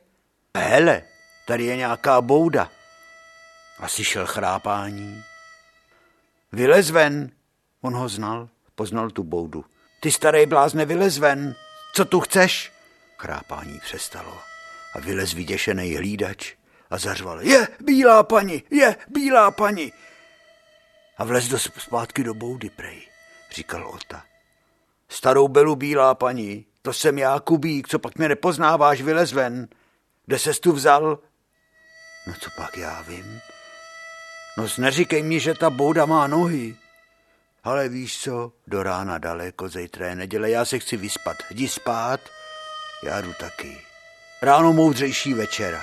Hele, 0.56 1.02
tady 1.46 1.64
je 1.64 1.76
nějaká 1.76 2.20
bouda. 2.20 2.70
A 3.78 3.88
slyšel 3.88 4.26
chrápání. 4.26 5.22
Vylez 6.52 6.90
ven. 6.90 7.30
On 7.80 7.94
ho 7.94 8.08
znal, 8.08 8.48
poznal 8.74 9.10
tu 9.10 9.24
boudu. 9.24 9.64
Ty 10.00 10.10
starý 10.10 10.46
blázne, 10.46 10.84
vylez 10.84 11.18
ven. 11.18 11.54
Co 11.92 12.04
tu 12.04 12.20
chceš? 12.20 12.72
Chrápání 13.18 13.80
přestalo 13.80 14.38
a 14.94 15.00
vylez 15.00 15.32
vyděšený 15.32 15.96
hlídač 15.96 16.54
a 16.90 16.98
zařval. 16.98 17.40
Je, 17.40 17.68
bílá 17.80 18.22
paní, 18.22 18.62
je, 18.70 18.96
bílá 19.08 19.50
paní. 19.50 19.92
A 21.18 21.24
vlez 21.24 21.48
do 21.48 21.58
zpátky 21.58 22.24
do 22.24 22.34
boudy, 22.34 22.70
prej, 22.70 23.08
říkal 23.50 23.88
Ota. 23.88 24.24
Starou 25.08 25.48
belu 25.48 25.76
bílá 25.76 26.14
paní, 26.14 26.66
to 26.82 26.92
jsem 26.92 27.18
já, 27.18 27.40
Kubík, 27.40 27.88
co 27.88 27.98
pak 27.98 28.18
mě 28.18 28.28
nepoznáváš, 28.28 29.00
vylez 29.00 29.32
ven. 29.32 29.68
Kde 30.26 30.38
ses 30.38 30.60
tu 30.60 30.72
vzal? 30.72 31.18
No 32.26 32.34
co 32.40 32.50
pak 32.56 32.76
já 32.76 33.02
vím? 33.02 33.40
No 34.58 34.66
neříkej 34.78 35.22
mi, 35.22 35.40
že 35.40 35.54
ta 35.54 35.70
bouda 35.70 36.06
má 36.06 36.26
nohy. 36.26 36.76
Ale 37.64 37.88
víš 37.88 38.18
co, 38.18 38.52
do 38.66 38.82
rána 38.82 39.18
daleko, 39.18 39.68
zítra 39.68 40.06
je 40.06 40.14
neděle, 40.14 40.50
já 40.50 40.64
se 40.64 40.78
chci 40.78 40.96
vyspat. 40.96 41.36
Jdi 41.50 41.68
spát, 41.68 42.20
já 43.04 43.20
jdu 43.20 43.32
taky. 43.40 43.78
Ráno 44.42 44.72
moudřejší 44.72 45.34
večera. 45.34 45.80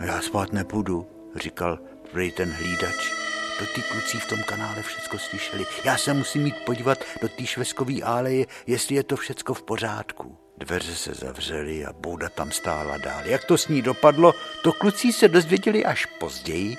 Já 0.00 0.20
spát 0.20 0.52
nepůjdu, 0.52 1.21
říkal 1.36 1.78
prej 2.12 2.30
ten 2.30 2.52
hlídač. 2.52 3.12
To 3.58 3.66
ty 3.66 3.82
kluci 3.82 4.18
v 4.18 4.26
tom 4.26 4.42
kanále 4.42 4.82
všecko 4.82 5.18
slyšeli. 5.18 5.66
Já 5.84 5.96
se 5.96 6.14
musím 6.14 6.46
jít 6.46 6.64
podívat 6.66 6.98
do 7.22 7.28
té 7.28 7.46
šveskový 7.46 8.02
áleje, 8.02 8.46
jestli 8.66 8.94
je 8.94 9.02
to 9.02 9.16
všecko 9.16 9.54
v 9.54 9.62
pořádku. 9.62 10.38
Dveře 10.58 10.94
se 10.94 11.14
zavřely 11.14 11.84
a 11.84 11.92
bouda 11.92 12.28
tam 12.28 12.52
stála 12.52 12.96
dál. 12.98 13.22
Jak 13.24 13.44
to 13.44 13.58
s 13.58 13.68
ní 13.68 13.82
dopadlo, 13.82 14.34
to 14.62 14.72
kluci 14.72 15.12
se 15.12 15.28
dozvěděli 15.28 15.84
až 15.84 16.06
později, 16.06 16.76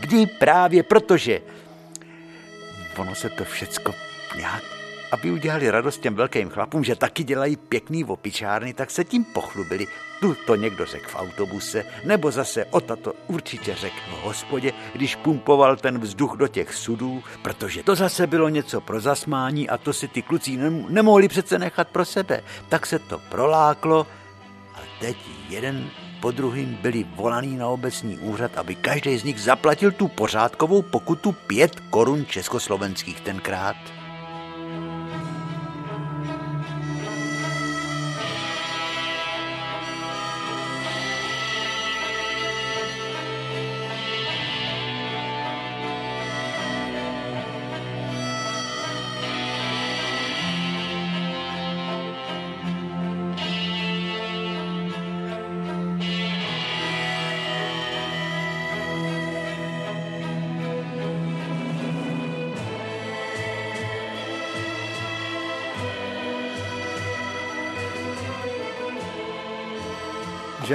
kdy 0.00 0.26
právě 0.26 0.82
protože 0.82 1.40
ono 2.96 3.14
se 3.14 3.28
to 3.28 3.44
všecko 3.44 3.94
nějak 4.36 4.79
aby 5.12 5.30
udělali 5.30 5.70
radost 5.70 6.00
těm 6.00 6.14
velkým 6.14 6.50
chlapům, 6.50 6.84
že 6.84 6.96
taky 6.96 7.24
dělají 7.24 7.56
pěkný 7.56 8.04
opičárny, 8.04 8.74
tak 8.74 8.90
se 8.90 9.04
tím 9.04 9.24
pochlubili. 9.24 9.86
Tu 10.20 10.36
to 10.46 10.56
někdo 10.56 10.86
řekl 10.86 11.08
v 11.08 11.16
autobuse, 11.16 11.84
nebo 12.04 12.30
zase 12.30 12.64
o 12.64 12.80
tato 12.80 13.12
určitě 13.26 13.74
řekl 13.74 13.96
v 14.08 14.22
hospodě, 14.22 14.72
když 14.92 15.16
pumpoval 15.16 15.76
ten 15.76 15.98
vzduch 15.98 16.36
do 16.36 16.48
těch 16.48 16.74
sudů, 16.74 17.22
protože 17.42 17.82
to 17.82 17.94
zase 17.94 18.26
bylo 18.26 18.48
něco 18.48 18.80
pro 18.80 19.00
zasmání 19.00 19.68
a 19.68 19.78
to 19.78 19.92
si 19.92 20.08
ty 20.08 20.22
kluci 20.22 20.58
nemohli 20.88 21.28
přece 21.28 21.58
nechat 21.58 21.88
pro 21.88 22.04
sebe. 22.04 22.40
Tak 22.68 22.86
se 22.86 22.98
to 22.98 23.20
proláklo 23.28 24.06
a 24.74 24.78
teď 25.00 25.16
jeden 25.48 25.90
po 26.20 26.30
druhým 26.30 26.74
byli 26.74 27.04
volaný 27.16 27.56
na 27.56 27.68
obecní 27.68 28.18
úřad, 28.18 28.58
aby 28.58 28.74
každý 28.74 29.18
z 29.18 29.24
nich 29.24 29.40
zaplatil 29.40 29.92
tu 29.92 30.08
pořádkovou 30.08 30.82
pokutu 30.82 31.32
pět 31.32 31.80
korun 31.90 32.26
československých 32.26 33.20
tenkrát. 33.20 33.99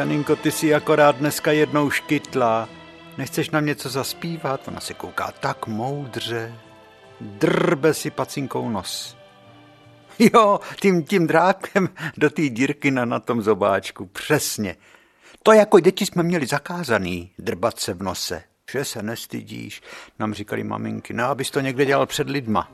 Žaninko, 0.05 0.35
ty 0.35 0.51
jsi 0.51 0.73
akorát 0.73 1.15
dneska 1.15 1.51
jednou 1.51 1.89
škytla. 1.89 2.69
Nechceš 3.17 3.49
nám 3.49 3.65
něco 3.65 3.89
zaspívat? 3.89 4.67
Ona 4.67 4.79
se 4.79 4.93
kouká 4.93 5.31
tak 5.39 5.67
moudře. 5.67 6.53
Drbe 7.21 7.93
si 7.93 8.11
pacinkou 8.11 8.69
nos. 8.69 9.17
Jo, 10.19 10.59
tím, 10.81 11.03
tím 11.03 11.27
drákem 11.27 11.89
do 12.17 12.29
té 12.29 12.49
dírky 12.49 12.91
na, 12.91 13.05
na 13.05 13.19
tom 13.19 13.41
zobáčku, 13.41 14.05
přesně. 14.05 14.75
To 15.43 15.51
jako 15.51 15.79
děti 15.79 16.05
jsme 16.05 16.23
měli 16.23 16.45
zakázaný, 16.45 17.31
drbat 17.39 17.79
se 17.79 17.93
v 17.93 18.03
nose. 18.03 18.43
že 18.71 18.85
se 18.85 19.03
nestydíš, 19.03 19.81
nám 20.19 20.33
říkali 20.33 20.63
maminky, 20.63 21.13
no 21.13 21.25
abys 21.25 21.51
to 21.51 21.59
někde 21.59 21.85
dělal 21.85 22.05
před 22.05 22.29
lidma. 22.29 22.71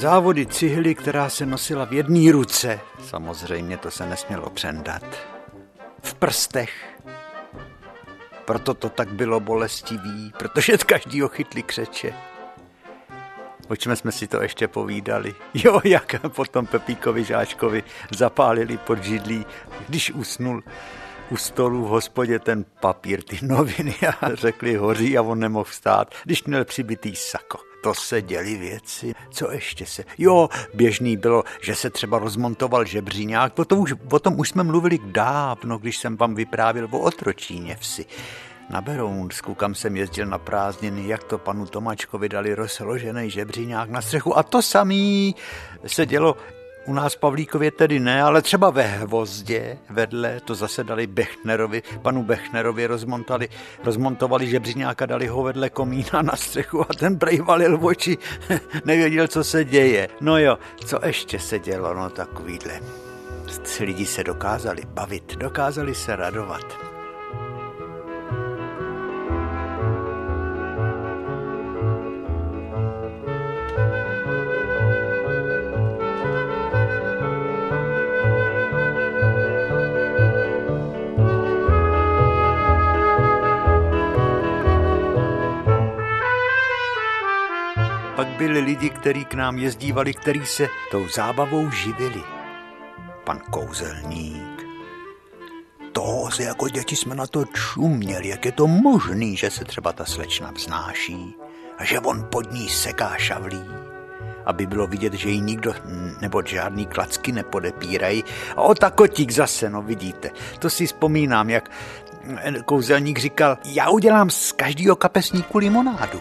Závody 0.00 0.46
cihly, 0.46 0.94
která 0.94 1.28
se 1.28 1.46
nosila 1.46 1.84
v 1.84 1.92
jedné 1.92 2.32
ruce, 2.32 2.80
samozřejmě 3.04 3.76
to 3.76 3.90
se 3.90 4.06
nesmělo 4.06 4.50
přendat, 4.50 5.02
v 6.02 6.14
prstech. 6.14 7.00
Proto 8.44 8.74
to 8.74 8.88
tak 8.88 9.12
bylo 9.12 9.40
bolestivý, 9.40 10.32
protože 10.38 10.78
z 10.78 10.84
každýho 10.84 11.28
chytli 11.28 11.62
křeče. 11.62 12.14
O 13.68 13.76
čem 13.76 13.96
jsme 13.96 14.12
si 14.12 14.26
to 14.26 14.42
ještě 14.42 14.68
povídali? 14.68 15.34
Jo, 15.54 15.80
jak 15.84 16.14
potom 16.28 16.66
Pepíkovi 16.66 17.24
Žáčkovi 17.24 17.82
zapálili 18.10 18.78
pod 18.78 19.04
židlí, 19.04 19.46
když 19.88 20.10
usnul 20.10 20.62
u 21.30 21.36
stolu 21.36 21.84
v 21.84 21.88
hospodě 21.88 22.38
ten 22.38 22.64
papír, 22.80 23.22
ty 23.22 23.38
noviny 23.42 23.94
a 24.20 24.34
řekli 24.34 24.76
hoří 24.76 25.18
a 25.18 25.22
on 25.22 25.38
nemohl 25.38 25.64
vstát, 25.64 26.14
když 26.24 26.44
měl 26.44 26.64
přibitý 26.64 27.16
sako 27.16 27.69
to 27.82 27.94
se 27.94 28.22
děly 28.22 28.54
věci. 28.56 29.14
Co 29.30 29.50
ještě 29.50 29.86
se? 29.86 30.04
Jo, 30.18 30.48
běžný 30.74 31.16
bylo, 31.16 31.44
že 31.60 31.74
se 31.74 31.90
třeba 31.90 32.18
rozmontoval 32.18 32.84
žebříňák. 32.84 33.58
O 33.58 33.64
tom 33.64 33.78
už, 33.78 33.94
o 34.10 34.18
tom 34.18 34.40
už 34.40 34.48
jsme 34.48 34.62
mluvili 34.62 34.98
dávno, 35.04 35.78
když 35.78 35.98
jsem 35.98 36.16
vám 36.16 36.34
vyprávěl 36.34 36.88
o 36.90 36.98
otročíně 36.98 37.76
vsi. 37.80 38.06
Na 38.70 38.80
Berounsku, 38.80 39.54
kam 39.54 39.74
jsem 39.74 39.96
jezdil 39.96 40.26
na 40.26 40.38
prázdniny, 40.38 41.08
jak 41.08 41.24
to 41.24 41.38
panu 41.38 41.66
Tomačkovi 41.66 42.28
dali 42.28 42.54
rozložený 42.54 43.30
žebříňák 43.30 43.90
na 43.90 44.02
střechu. 44.02 44.38
A 44.38 44.42
to 44.42 44.62
samý 44.62 45.34
se 45.86 46.06
dělo 46.06 46.36
u 46.86 46.92
nás 46.92 47.16
Pavlíkově 47.16 47.70
tedy 47.70 48.00
ne, 48.00 48.22
ale 48.22 48.42
třeba 48.42 48.70
ve 48.70 48.82
Hvozdě 48.82 49.78
vedle, 49.90 50.40
to 50.44 50.54
zase 50.54 50.84
dali 50.84 51.06
Bechnerovi, 51.06 51.82
panu 52.02 52.22
Bechnerovi 52.22 52.86
rozmontali, 52.86 53.48
rozmontovali 53.84 54.46
žebřiňáka, 54.46 55.06
dali 55.06 55.26
ho 55.26 55.42
vedle 55.42 55.70
komína 55.70 56.22
na 56.22 56.36
střechu 56.36 56.80
a 56.80 56.94
ten 56.98 57.18
prej 57.18 57.40
valil 57.40 57.78
v 57.78 57.84
oči, 57.84 58.18
nevěděl, 58.84 59.28
co 59.28 59.44
se 59.44 59.64
děje. 59.64 60.08
No 60.20 60.38
jo, 60.38 60.58
co 60.86 61.06
ještě 61.06 61.38
se 61.38 61.58
dělo, 61.58 61.94
no 61.94 62.10
takovýhle. 62.10 62.80
Lidi 63.80 64.06
se 64.06 64.24
dokázali 64.24 64.82
bavit, 64.86 65.36
dokázali 65.36 65.94
se 65.94 66.16
radovat. 66.16 66.89
Byli 88.28 88.60
lidi, 88.60 88.90
kteří 88.90 89.24
k 89.24 89.34
nám 89.34 89.58
jezdívali, 89.58 90.14
kteří 90.14 90.46
se 90.46 90.68
tou 90.90 91.08
zábavou 91.08 91.70
živili. 91.70 92.22
Pan 93.24 93.38
kouzelník. 93.50 94.66
To 95.92 96.28
se 96.30 96.42
jako 96.42 96.68
děti 96.68 96.96
jsme 96.96 97.14
na 97.14 97.26
to 97.26 97.44
čuměli, 97.44 98.28
jak 98.28 98.44
je 98.44 98.52
to 98.52 98.66
možný, 98.66 99.36
že 99.36 99.50
se 99.50 99.64
třeba 99.64 99.92
ta 99.92 100.04
slečna 100.04 100.50
vznáší 100.50 101.34
a 101.78 101.84
že 101.84 102.00
on 102.00 102.26
pod 102.30 102.52
ní 102.52 102.68
seká 102.68 103.16
šavlí, 103.18 103.64
aby 104.46 104.66
bylo 104.66 104.86
vidět, 104.86 105.12
že 105.12 105.30
jí 105.30 105.40
nikdo 105.40 105.74
nebo 106.20 106.42
žádný 106.46 106.86
klacky 106.86 107.32
nepodepírají. 107.32 108.24
A 108.56 108.62
o 108.62 108.74
ta 108.74 108.90
kotík 108.90 109.30
zase, 109.30 109.70
no 109.70 109.82
vidíte. 109.82 110.30
To 110.58 110.70
si 110.70 110.86
vzpomínám, 110.86 111.50
jak 111.50 111.70
kouzelník 112.64 113.18
říkal, 113.18 113.58
já 113.64 113.90
udělám 113.90 114.30
z 114.30 114.52
každého 114.52 114.96
kapesníku 114.96 115.58
limonádu 115.58 116.20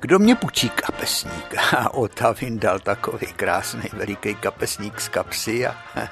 kdo 0.00 0.18
mě 0.18 0.36
půjčí 0.36 0.70
kapesník? 0.70 1.54
A 1.76 1.94
Ota 1.94 2.32
vyndal 2.32 2.78
takový 2.78 3.26
krásný 3.36 3.82
veliký 3.92 4.34
kapesník 4.34 5.00
z 5.00 5.08
kapsy 5.08 5.66
a 5.66 5.76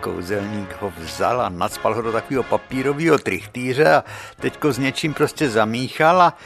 kouzelník 0.00 0.76
ho 0.80 0.92
vzal 0.96 1.40
a 1.40 1.48
nadspal 1.48 1.94
ho 1.94 2.02
do 2.02 2.12
takového 2.12 2.42
papírového 2.42 3.18
trichtýře 3.18 3.94
a 3.94 4.04
teďko 4.40 4.72
s 4.72 4.78
něčím 4.78 5.14
prostě 5.14 5.50
zamíchal 5.50 6.22
a 6.22 6.36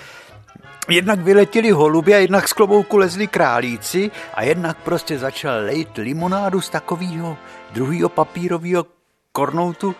Jednak 0.88 1.20
vyletěli 1.20 1.70
holuby 1.70 2.14
a 2.14 2.18
jednak 2.18 2.48
z 2.48 2.52
klobouku 2.52 2.96
lezli 2.96 3.26
králíci 3.26 4.10
a 4.34 4.42
jednak 4.42 4.76
prostě 4.76 5.18
začal 5.18 5.64
lejt 5.64 5.96
limonádu 5.96 6.60
z 6.60 6.68
takového 6.68 7.36
druhého 7.72 8.08
papírového 8.08 8.86
kornoutu 9.32 9.94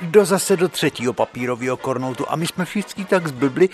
do 0.00 0.24
zase 0.24 0.56
do 0.56 0.68
třetího 0.68 1.12
papírového 1.12 1.76
kornoutu 1.76 2.24
a 2.28 2.36
my 2.36 2.46
jsme 2.46 2.64
všichni 2.64 3.04
tak 3.04 3.26
zblbli, 3.26 3.68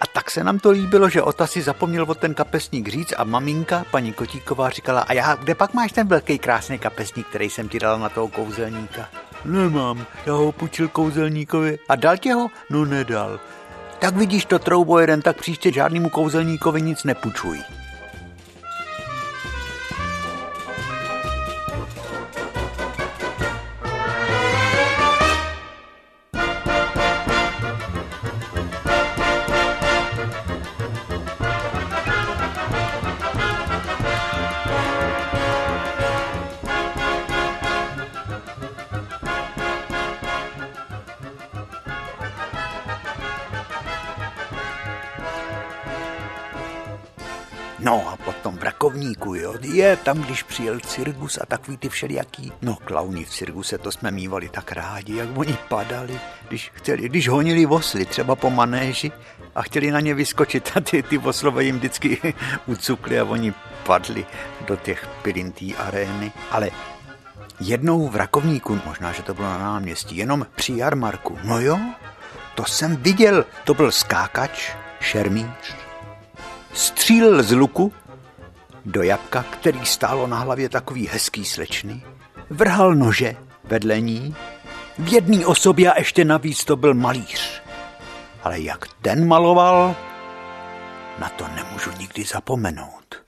a 0.00 0.06
tak 0.06 0.30
se 0.30 0.44
nám 0.44 0.58
to 0.58 0.70
líbilo, 0.70 1.08
že 1.08 1.22
Ota 1.22 1.46
si 1.46 1.62
zapomněl 1.62 2.04
o 2.08 2.14
ten 2.14 2.34
kapesník 2.34 2.88
říct 2.88 3.14
a 3.16 3.24
maminka, 3.24 3.84
paní 3.90 4.12
Kotíková, 4.12 4.70
říkala, 4.70 5.00
a 5.00 5.12
já, 5.12 5.34
kde 5.34 5.54
pak 5.54 5.74
máš 5.74 5.92
ten 5.92 6.08
velký 6.08 6.38
krásný 6.38 6.78
kapesník, 6.78 7.26
který 7.26 7.50
jsem 7.50 7.68
ti 7.68 7.78
dala 7.78 7.98
na 7.98 8.08
toho 8.08 8.28
kouzelníka? 8.28 9.08
Nemám, 9.44 10.06
já 10.26 10.32
ho 10.32 10.52
půjčil 10.52 10.88
kouzelníkovi. 10.88 11.78
A 11.88 11.96
dal 11.96 12.16
tě 12.16 12.34
ho? 12.34 12.50
No 12.70 12.84
nedal. 12.84 13.40
Tak 13.98 14.16
vidíš 14.16 14.44
to 14.44 14.58
troubo 14.58 14.98
jeden, 14.98 15.22
tak 15.22 15.36
příště 15.36 15.72
žádnému 15.72 16.10
kouzelníkovi 16.10 16.82
nic 16.82 17.04
nepůjčuj. 17.04 17.58
Tam, 50.08 50.20
když 50.20 50.42
přijel 50.42 50.80
cirkus 50.80 51.38
a 51.38 51.46
takový 51.46 51.76
ty 51.76 51.88
všelijaký, 51.88 52.52
no 52.62 52.76
klauni 52.84 53.24
v 53.24 53.30
cirkuse, 53.30 53.78
to 53.78 53.92
jsme 53.92 54.10
mývali 54.10 54.48
tak 54.48 54.72
rádi, 54.72 55.16
jak 55.16 55.28
oni 55.36 55.56
padali, 55.68 56.20
když 56.48 56.70
chtěli, 56.74 57.08
když 57.08 57.28
honili 57.28 57.66
vosly 57.66 58.06
třeba 58.06 58.36
po 58.36 58.50
manéži 58.50 59.12
a 59.54 59.62
chtěli 59.62 59.90
na 59.90 60.00
ně 60.00 60.14
vyskočit 60.14 60.72
a 60.76 60.80
ty, 60.80 61.02
ty 61.02 61.18
voslové 61.18 61.64
jim 61.64 61.76
vždycky 61.76 62.34
ucukli 62.66 63.20
a 63.20 63.24
oni 63.24 63.54
padli 63.86 64.26
do 64.66 64.76
těch 64.76 65.06
pilintý 65.22 65.74
arény, 65.76 66.32
ale 66.50 66.70
jednou 67.60 68.08
v 68.08 68.16
Rakovníku, 68.16 68.80
možná, 68.86 69.12
že 69.12 69.22
to 69.22 69.34
bylo 69.34 69.48
na 69.48 69.58
náměstí, 69.58 70.16
jenom 70.16 70.46
při 70.54 70.76
jarmarku, 70.76 71.38
no 71.44 71.60
jo, 71.60 71.78
to 72.54 72.64
jsem 72.64 72.96
viděl, 72.96 73.44
to 73.64 73.74
byl 73.74 73.92
skákač, 73.92 74.72
šermíř, 75.00 75.76
střílel 76.72 77.42
z 77.42 77.52
luku 77.52 77.92
do 78.88 79.02
jabka, 79.02 79.42
který 79.42 79.86
stálo 79.86 80.26
na 80.26 80.38
hlavě 80.38 80.68
takový 80.68 81.08
hezký 81.08 81.44
slečny, 81.44 82.02
vrhal 82.50 82.94
nože 82.94 83.36
vedle 83.64 84.00
ní, 84.00 84.36
v 84.98 85.12
jedné 85.12 85.46
osobě 85.46 85.92
a 85.92 85.98
ještě 85.98 86.24
navíc 86.24 86.64
to 86.64 86.76
byl 86.76 86.94
malíř. 86.94 87.62
Ale 88.42 88.60
jak 88.60 88.86
ten 89.02 89.28
maloval, 89.28 89.96
na 91.18 91.28
to 91.28 91.48
nemůžu 91.48 91.90
nikdy 91.98 92.24
zapomenout. 92.24 93.22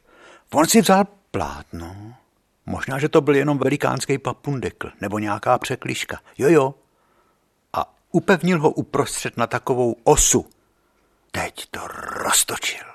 On 0.54 0.66
si 0.66 0.80
vzal 0.80 1.04
plátno, 1.30 2.14
možná, 2.66 2.98
že 2.98 3.08
to 3.08 3.20
byl 3.20 3.34
jenom 3.34 3.58
velikánský 3.58 4.18
papundekl 4.18 4.90
nebo 5.00 5.18
nějaká 5.18 5.58
překliška. 5.58 6.18
Jo, 6.38 6.48
jo. 6.48 6.74
A 7.72 7.94
upevnil 8.12 8.60
ho 8.60 8.70
uprostřed 8.70 9.36
na 9.36 9.46
takovou 9.46 9.96
osu. 10.04 10.46
Teď 11.30 11.66
to 11.70 11.80
roztočil 12.24 12.89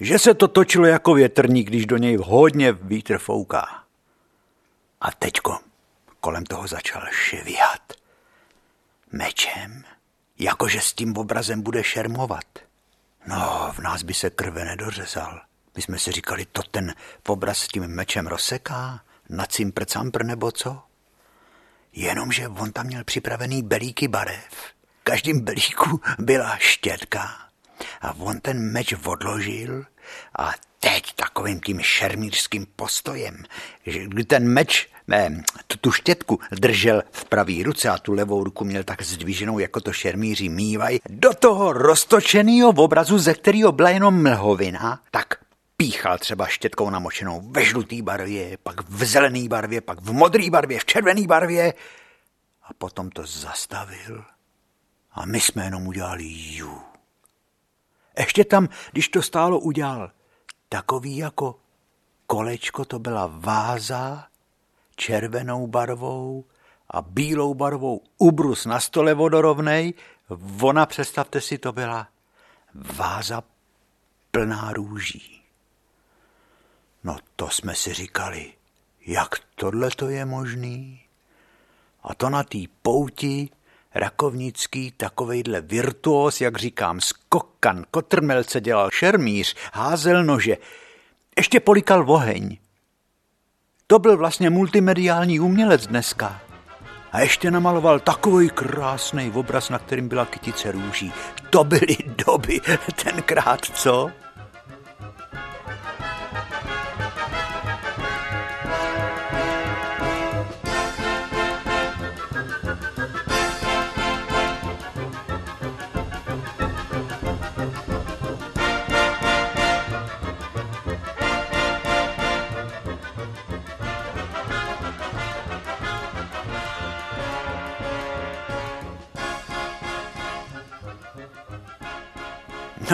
že 0.00 0.18
se 0.18 0.34
to 0.34 0.48
točilo 0.48 0.86
jako 0.86 1.14
větrník, 1.14 1.66
když 1.66 1.86
do 1.86 1.96
něj 1.96 2.16
hodně 2.16 2.72
vítr 2.72 3.18
fouká. 3.18 3.84
A 5.00 5.10
teďko 5.10 5.58
kolem 6.20 6.44
toho 6.44 6.66
začal 6.66 7.02
ševihat. 7.10 7.92
Mečem, 9.12 9.84
jakože 10.38 10.80
s 10.80 10.92
tím 10.92 11.16
obrazem 11.16 11.62
bude 11.62 11.84
šermovat. 11.84 12.44
No, 13.26 13.72
v 13.72 13.78
nás 13.78 14.02
by 14.02 14.14
se 14.14 14.30
krve 14.30 14.64
nedořezal. 14.64 15.40
My 15.76 15.82
jsme 15.82 15.98
si 15.98 16.12
říkali, 16.12 16.46
to 16.52 16.62
ten 16.62 16.94
obraz 17.28 17.58
s 17.58 17.68
tím 17.68 17.86
mečem 17.86 18.26
rozseká, 18.26 19.00
na 19.28 19.46
cimpr 19.46 19.84
campr 19.84 20.24
nebo 20.24 20.52
co? 20.52 20.82
Jenomže 21.92 22.48
on 22.48 22.72
tam 22.72 22.86
měl 22.86 23.04
připravený 23.04 23.62
belíky 23.62 24.08
barev. 24.08 24.50
V 25.00 25.02
každém 25.02 25.40
belíku 25.40 26.00
byla 26.18 26.56
štětka 26.56 27.49
A 28.00 28.14
on 28.18 28.40
ten 28.40 28.72
meč 28.72 28.94
odložil 29.04 29.84
a 30.38 30.52
teď 30.80 31.14
takovým 31.14 31.60
tím 31.60 31.80
šermířským 31.80 32.66
postojem, 32.76 33.44
že 33.86 34.06
kdy 34.06 34.24
ten 34.24 34.48
meč, 34.48 34.88
ne, 35.08 35.42
tu, 35.66 35.78
tu 35.78 35.92
štětku 35.92 36.40
držel 36.52 37.02
v 37.12 37.24
pravý 37.24 37.62
ruce 37.62 37.88
a 37.88 37.98
tu 37.98 38.12
levou 38.12 38.44
ruku 38.44 38.64
měl 38.64 38.84
tak 38.84 39.02
zdviženou, 39.02 39.58
jako 39.58 39.80
to 39.80 39.92
šermíři 39.92 40.48
mývají, 40.48 41.00
do 41.08 41.34
toho 41.34 41.72
roztočeného 41.72 42.68
obrazu, 42.68 43.18
ze 43.18 43.34
kterého 43.34 43.72
byla 43.72 43.90
jenom 43.90 44.22
mlhovina, 44.22 45.00
tak 45.10 45.34
píchal 45.76 46.18
třeba 46.18 46.46
štětkou 46.46 46.90
namočenou 46.90 47.40
ve 47.50 47.64
žlutý 47.64 48.02
barvě, 48.02 48.56
pak 48.62 48.90
v 48.90 49.04
zelený 49.04 49.48
barvě, 49.48 49.80
pak 49.80 50.00
v 50.00 50.12
modrý 50.12 50.50
barvě, 50.50 50.78
v 50.78 50.84
červený 50.84 51.26
barvě 51.26 51.74
a 52.62 52.72
potom 52.78 53.10
to 53.10 53.26
zastavil 53.26 54.24
a 55.12 55.26
my 55.26 55.40
jsme 55.40 55.64
jenom 55.64 55.86
udělali 55.86 56.24
jú. 56.28 56.89
Ještě 58.20 58.44
tam, 58.44 58.68
když 58.92 59.08
to 59.08 59.22
stálo, 59.22 59.60
udělal 59.60 60.10
takový 60.68 61.16
jako 61.16 61.56
kolečko, 62.26 62.84
to 62.84 62.98
byla 62.98 63.30
váza 63.34 64.26
červenou 64.96 65.66
barvou 65.66 66.44
a 66.90 67.02
bílou 67.02 67.54
barvou 67.54 68.02
ubrus 68.18 68.66
na 68.66 68.80
stole 68.80 69.14
vodorovnej. 69.14 69.94
Ona, 70.62 70.86
představte 70.86 71.40
si, 71.40 71.58
to 71.58 71.72
byla 71.72 72.08
váza 72.74 73.42
plná 74.30 74.72
růží. 74.72 75.42
No 77.04 77.16
to 77.36 77.48
jsme 77.48 77.74
si 77.74 77.94
říkali, 77.94 78.52
jak 79.06 79.38
tohle 79.54 79.90
to 79.90 80.08
je 80.08 80.24
možný? 80.24 81.00
A 82.02 82.14
to 82.14 82.30
na 82.30 82.42
té 82.44 82.58
pouti 82.82 83.50
Rakovnický 83.94 84.90
takovejhle 84.90 85.60
virtuos, 85.60 86.40
jak 86.40 86.58
říkám, 86.58 87.00
skokan, 87.00 87.84
kotrmelce 87.90 88.60
dělal 88.60 88.90
šermíř, 88.92 89.56
házel 89.72 90.24
nože, 90.24 90.56
ještě 91.36 91.60
polikal 91.60 92.10
oheň. 92.10 92.56
To 93.86 93.98
byl 93.98 94.16
vlastně 94.16 94.50
multimediální 94.50 95.40
umělec 95.40 95.86
dneska. 95.86 96.40
A 97.12 97.20
ještě 97.20 97.50
namaloval 97.50 98.00
takový 98.00 98.50
krásný 98.50 99.30
obraz, 99.30 99.70
na 99.70 99.78
kterým 99.78 100.08
byla 100.08 100.26
kytice 100.26 100.72
růží. 100.72 101.12
To 101.50 101.64
byly 101.64 101.96
doby 102.26 102.60
tenkrát, 103.04 103.64
co? 103.64 104.10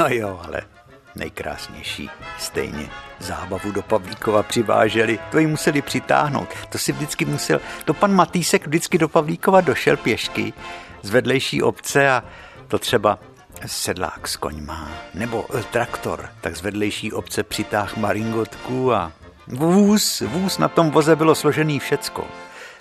No 0.09 0.15
jo, 0.15 0.41
ale 0.45 0.63
nejkrásnější. 1.15 2.11
Stejně 2.39 2.91
zábavu 3.19 3.73
do 3.73 3.83
Pavlíkova 3.83 4.43
přiváželi, 4.43 5.19
to 5.31 5.39
ji 5.39 5.47
museli 5.47 5.83
přitáhnout. 5.83 6.49
To 6.69 6.79
si 6.79 6.93
vždycky 6.93 7.25
musel, 7.25 7.61
to 7.85 7.95
pan 7.95 8.15
Matýsek 8.15 8.67
vždycky 8.67 8.99
do 8.99 9.09
Pavlíkova 9.09 9.61
došel 9.61 9.97
pěšky 9.97 10.53
z 11.03 11.11
vedlejší 11.11 11.63
obce 11.63 12.11
a 12.11 12.25
to 12.69 12.79
třeba 12.79 13.19
sedlák 13.67 14.29
s 14.29 14.37
koňma, 14.37 14.91
nebo 15.15 15.47
eh, 15.59 15.63
traktor, 15.63 16.31
tak 16.41 16.57
z 16.57 16.63
vedlejší 16.63 17.13
obce 17.13 17.43
přitáh 17.43 17.97
maringotku 17.97 18.93
a 18.93 19.13
vůz, 19.47 20.21
vůz 20.21 20.59
na 20.59 20.69
tom 20.69 20.91
voze 20.91 21.17
bylo 21.17 21.35
složený 21.35 21.79
všecko. 21.79 22.27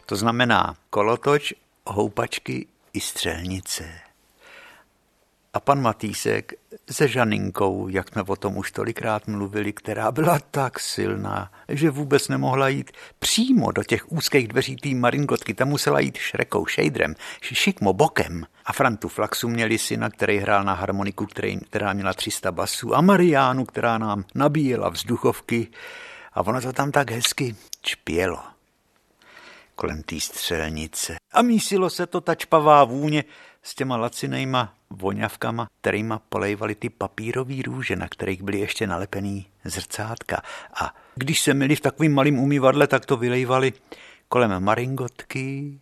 To 0.05 0.15
znamená 0.15 0.75
kolotoč, 0.89 1.53
houpačky 1.85 2.67
i 2.93 2.99
střelnice. 2.99 4.04
A 5.55 5.59
pan 5.59 5.81
Matýsek 5.81 6.53
se 6.91 7.07
Žaninkou, 7.07 7.87
jak 7.87 8.09
jsme 8.09 8.21
o 8.21 8.35
tom 8.35 8.57
už 8.57 8.71
tolikrát 8.71 9.27
mluvili, 9.27 9.73
která 9.73 10.11
byla 10.11 10.39
tak 10.51 10.79
silná, 10.79 11.51
že 11.69 11.89
vůbec 11.89 12.27
nemohla 12.27 12.67
jít 12.67 12.91
přímo 13.19 13.71
do 13.71 13.83
těch 13.83 14.11
úzkých 14.11 14.47
dveří 14.47 14.75
té 14.75 14.89
maringotky, 14.89 15.53
tam 15.53 15.67
musela 15.67 15.99
jít 15.99 16.17
šrekou, 16.17 16.65
šejdrem, 16.65 17.15
šikmo 17.41 17.93
bokem. 17.93 18.45
A 18.65 18.73
Frantu 18.73 19.07
Flaxu 19.07 19.49
měli 19.49 19.77
syna, 19.77 20.09
který 20.09 20.37
hrál 20.37 20.63
na 20.63 20.73
harmoniku, 20.73 21.25
který, 21.25 21.59
která 21.59 21.93
měla 21.93 22.13
300 22.13 22.51
basů, 22.51 22.95
a 22.95 23.01
Mariánu, 23.01 23.65
která 23.65 23.97
nám 23.97 24.23
nabíjela 24.35 24.89
vzduchovky. 24.89 25.67
A 26.33 26.41
ono 26.41 26.61
to 26.61 26.73
tam 26.73 26.91
tak 26.91 27.11
hezky 27.11 27.55
čpělo 27.81 28.39
kolem 29.75 30.03
té 30.03 30.19
střelnice. 30.19 31.15
A 31.33 31.41
mísilo 31.41 31.89
se 31.89 32.07
to 32.07 32.21
ta 32.21 32.35
čpavá 32.35 32.83
vůně 32.83 33.23
s 33.63 33.75
těma 33.75 33.97
lacinejma 33.97 34.74
voňavkama, 34.89 35.67
kterýma 35.81 36.21
polejvali 36.29 36.75
ty 36.75 36.89
papírové 36.89 37.55
růže, 37.65 37.95
na 37.95 38.07
kterých 38.07 38.43
byly 38.43 38.59
ještě 38.59 38.87
nalepený 38.87 39.47
zrcátka. 39.63 40.41
A 40.81 40.95
když 41.15 41.41
se 41.41 41.53
měli 41.53 41.75
v 41.75 41.81
takovým 41.81 42.13
malým 42.13 42.39
umývadle, 42.39 42.87
tak 42.87 43.05
to 43.05 43.17
vylejvali 43.17 43.73
kolem 44.27 44.63
maringotky 44.63 45.79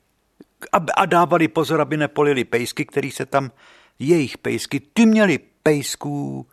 a, 0.71 0.77
a 0.95 1.05
dávali 1.05 1.47
pozor, 1.47 1.81
aby 1.81 1.97
nepolili 1.97 2.43
pejsky, 2.43 2.85
který 2.85 3.11
se 3.11 3.25
tam, 3.25 3.51
jejich 3.99 4.37
pejsky, 4.37 4.79
ty 4.79 5.05
měli 5.05 5.39
pejsků, 5.63 6.47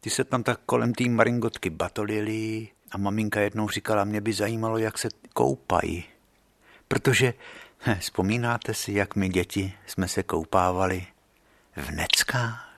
ty 0.00 0.10
se 0.10 0.24
tam 0.24 0.42
tak 0.42 0.60
kolem 0.66 0.94
té 0.94 1.08
maringotky 1.08 1.70
batolili 1.70 2.68
a 2.92 2.98
maminka 2.98 3.40
jednou 3.40 3.68
říkala, 3.68 4.04
mě 4.04 4.20
by 4.20 4.32
zajímalo, 4.32 4.78
jak 4.78 4.98
se 4.98 5.08
koupají. 5.32 6.04
Protože 6.88 7.34
vzpomínáte 7.98 8.74
si, 8.74 8.92
jak 8.92 9.16
my 9.16 9.28
děti 9.28 9.72
jsme 9.86 10.08
se 10.08 10.22
koupávali 10.22 11.06
v 11.76 11.90
neckách, 11.90 12.68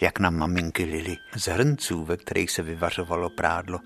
jak 0.00 0.18
nám 0.18 0.36
maminky 0.36 0.84
lili 0.84 1.16
z 1.36 1.48
hrnců, 1.48 2.04
ve 2.04 2.16
kterých 2.16 2.50
se 2.50 2.62
vyvařovalo 2.62 3.30
prádlo, 3.30 3.80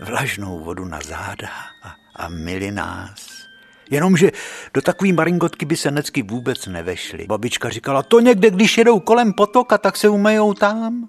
vlažnou 0.00 0.64
vodu 0.64 0.84
na 0.84 1.00
záda 1.00 1.48
a, 1.82 1.94
a 2.16 2.28
mili 2.28 2.70
nás. 2.70 3.42
Jenomže 3.90 4.30
do 4.74 4.82
takové 4.82 5.12
maringotky 5.12 5.64
by 5.64 5.76
se 5.76 5.90
necky 5.90 6.22
vůbec 6.22 6.66
nevešly. 6.66 7.26
Babička 7.26 7.68
říkala, 7.68 8.02
to 8.02 8.20
někde, 8.20 8.50
když 8.50 8.78
jedou 8.78 9.00
kolem 9.00 9.32
potoka, 9.32 9.78
tak 9.78 9.96
se 9.96 10.08
umejou 10.08 10.54
tam. 10.54 11.08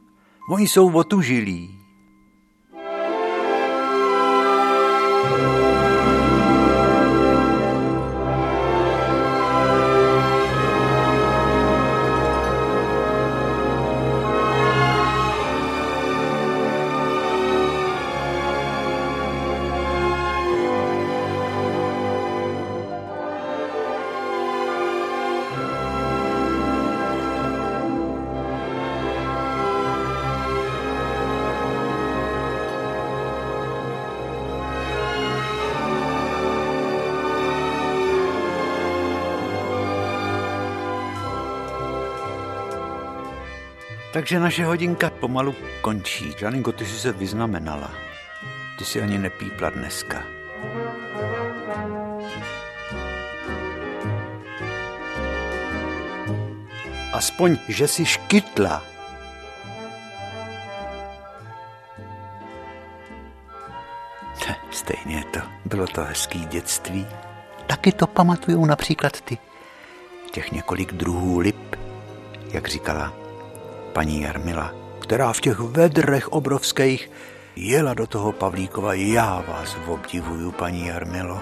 Oni 0.49 0.67
jsou 0.67 0.93
otužilí. 0.93 1.82
Takže 44.13 44.39
naše 44.39 44.65
hodinka 44.65 45.09
pomalu 45.09 45.55
končí. 45.81 46.33
Žaninko, 46.37 46.71
ty 46.71 46.85
jsi 46.85 46.99
se 46.99 47.11
vyznamenala. 47.11 47.91
Ty 48.77 48.85
si 48.85 49.01
ani 49.01 49.17
nepípla 49.17 49.69
dneska. 49.69 50.23
Aspoň, 57.13 57.57
že 57.67 57.87
si 57.87 58.05
škytla. 58.05 58.83
Stejně 64.71 65.23
to. 65.33 65.39
Bylo 65.65 65.87
to 65.87 66.03
hezký 66.03 66.45
dětství. 66.45 67.07
Taky 67.67 67.91
to 67.91 68.07
pamatujou 68.07 68.65
například 68.65 69.21
ty. 69.21 69.37
Těch 70.31 70.51
několik 70.51 70.93
druhů 70.93 71.39
lip, 71.39 71.75
jak 72.51 72.67
říkala 72.67 73.22
paní 73.93 74.21
Jarmila, 74.21 74.73
která 74.99 75.33
v 75.33 75.41
těch 75.41 75.59
vedrech 75.59 76.27
obrovských 76.29 77.11
jela 77.55 77.93
do 77.93 78.07
toho 78.07 78.31
Pavlíkova. 78.31 78.93
Já 78.93 79.43
vás 79.47 79.77
obdivuju, 79.87 80.51
paní 80.51 80.87
Jarmilo. 80.87 81.41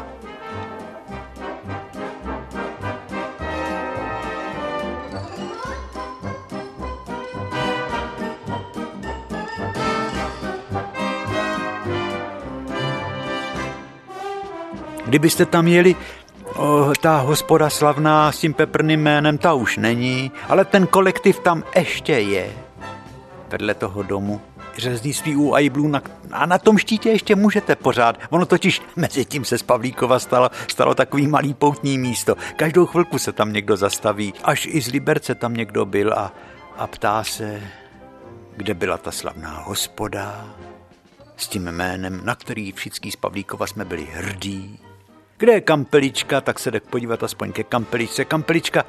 Kdybyste 15.05 15.45
tam 15.45 15.67
jeli 15.67 15.95
o, 16.55 16.93
ta 17.01 17.17
hospoda 17.17 17.69
slavná 17.69 18.31
s 18.31 18.39
tím 18.39 18.53
peprným 18.53 19.01
jménem, 19.01 19.37
ta 19.37 19.53
už 19.53 19.77
není, 19.77 20.31
ale 20.49 20.65
ten 20.65 20.87
kolektiv 20.87 21.39
tam 21.39 21.63
ještě 21.75 22.13
je. 22.13 22.51
Vedle 23.49 23.73
toho 23.73 24.03
domu 24.03 24.41
řeznictví 24.77 25.35
u 25.35 25.53
Ajblů 25.53 25.91
a 26.31 26.45
na 26.45 26.57
tom 26.57 26.77
štítě 26.77 27.09
ještě 27.09 27.35
můžete 27.35 27.75
pořád. 27.75 28.19
Ono 28.29 28.45
totiž 28.45 28.81
mezi 28.95 29.25
tím 29.25 29.45
se 29.45 29.57
z 29.57 29.63
Pavlíkova 29.63 30.19
stalo, 30.19 30.49
stalo 30.67 30.95
takový 30.95 31.27
malý 31.27 31.53
poutní 31.53 31.97
místo. 31.97 32.35
Každou 32.55 32.85
chvilku 32.85 33.19
se 33.19 33.31
tam 33.31 33.53
někdo 33.53 33.77
zastaví. 33.77 34.33
Až 34.43 34.65
i 34.65 34.81
z 34.81 34.87
Liberce 34.87 35.35
tam 35.35 35.53
někdo 35.53 35.85
byl 35.85 36.13
a, 36.13 36.33
a 36.77 36.87
ptá 36.87 37.23
se, 37.23 37.61
kde 38.57 38.73
byla 38.73 38.97
ta 38.97 39.11
slavná 39.11 39.59
hospoda 39.59 40.45
s 41.37 41.47
tím 41.47 41.71
jménem, 41.71 42.21
na 42.23 42.35
který 42.35 42.71
všichni 42.71 43.11
z 43.11 43.15
Pavlíkova 43.15 43.67
jsme 43.67 43.85
byli 43.85 44.07
hrdí. 44.11 44.79
Kde 45.41 45.53
je 45.53 45.61
kampelička, 45.61 46.41
tak 46.41 46.59
se 46.59 46.71
jde 46.71 46.79
podívat 46.79 47.23
aspoň 47.23 47.51
ke 47.51 47.63
kampeličce. 47.63 48.25
Kampelička 48.25 48.85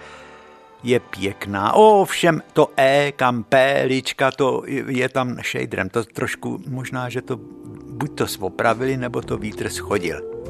je 0.82 1.00
pěkná. 1.00 1.72
Ovšem 1.72 2.42
to 2.52 2.68
E, 2.76 3.12
kampelička, 3.16 4.30
to 4.30 4.62
je 4.68 5.08
tam 5.08 5.36
shaderem. 5.42 5.88
To 5.88 6.04
trošku, 6.04 6.60
možná, 6.68 7.08
že 7.08 7.22
to 7.22 7.36
buď 7.88 8.14
to 8.14 8.26
svopravili, 8.26 8.96
nebo 8.96 9.22
to 9.22 9.36
vítr 9.36 9.68
schodil. 9.68 10.41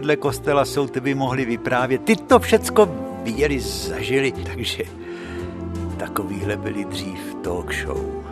Vedle 0.00 0.16
kostela 0.16 0.64
jsou, 0.64 0.86
ty 0.86 1.00
by 1.00 1.14
mohli 1.14 1.44
vyprávět. 1.44 2.04
Ty 2.04 2.16
to 2.16 2.38
všecko 2.38 2.88
viděli, 3.22 3.60
zažili, 3.60 4.32
takže 4.32 4.84
takovýhle 5.96 6.56
byli 6.56 6.84
dřív 6.84 7.36
talk 7.42 7.74
show. 7.74 8.24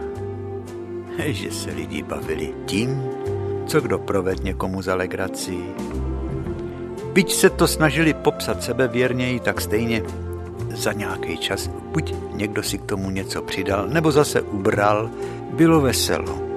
Že 1.19 1.51
se 1.51 1.71
lidi 1.71 2.03
bavili 2.03 2.55
tím, 2.67 3.03
co 3.67 3.81
kdo 3.81 3.99
proved 3.99 4.45
někomu 4.45 4.83
za 4.83 4.95
legraci. 4.95 5.59
Byť 7.13 7.33
se 7.33 7.51
to 7.51 7.67
snažili 7.69 8.15
popsat 8.15 8.63
sebe 8.63 8.89
věrněji, 8.89 9.41
tak 9.41 9.61
stejně 9.61 10.03
za 10.73 10.93
nějaký 10.93 11.37
čas 11.37 11.69
buď 11.69 12.15
někdo 12.33 12.63
si 12.63 12.79
k 12.79 12.85
tomu 12.85 13.11
něco 13.11 13.43
přidal, 13.43 13.89
nebo 13.89 14.13
zase 14.13 14.41
ubral, 14.41 15.11
bylo 15.53 15.81
veselo. 15.81 16.48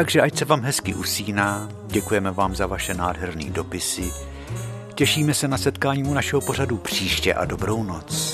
Takže 0.00 0.20
ať 0.20 0.38
se 0.38 0.44
vám 0.44 0.60
hezky 0.60 0.94
usíná, 0.94 1.68
děkujeme 1.86 2.30
vám 2.30 2.56
za 2.56 2.66
vaše 2.66 2.94
nádherné 2.94 3.50
dopisy, 3.50 4.12
těšíme 4.94 5.34
se 5.34 5.48
na 5.48 5.58
setkání 5.58 6.04
u 6.04 6.14
našeho 6.14 6.40
pořadu 6.40 6.76
příště 6.76 7.34
a 7.34 7.44
dobrou 7.44 7.82
noc. 7.84 8.29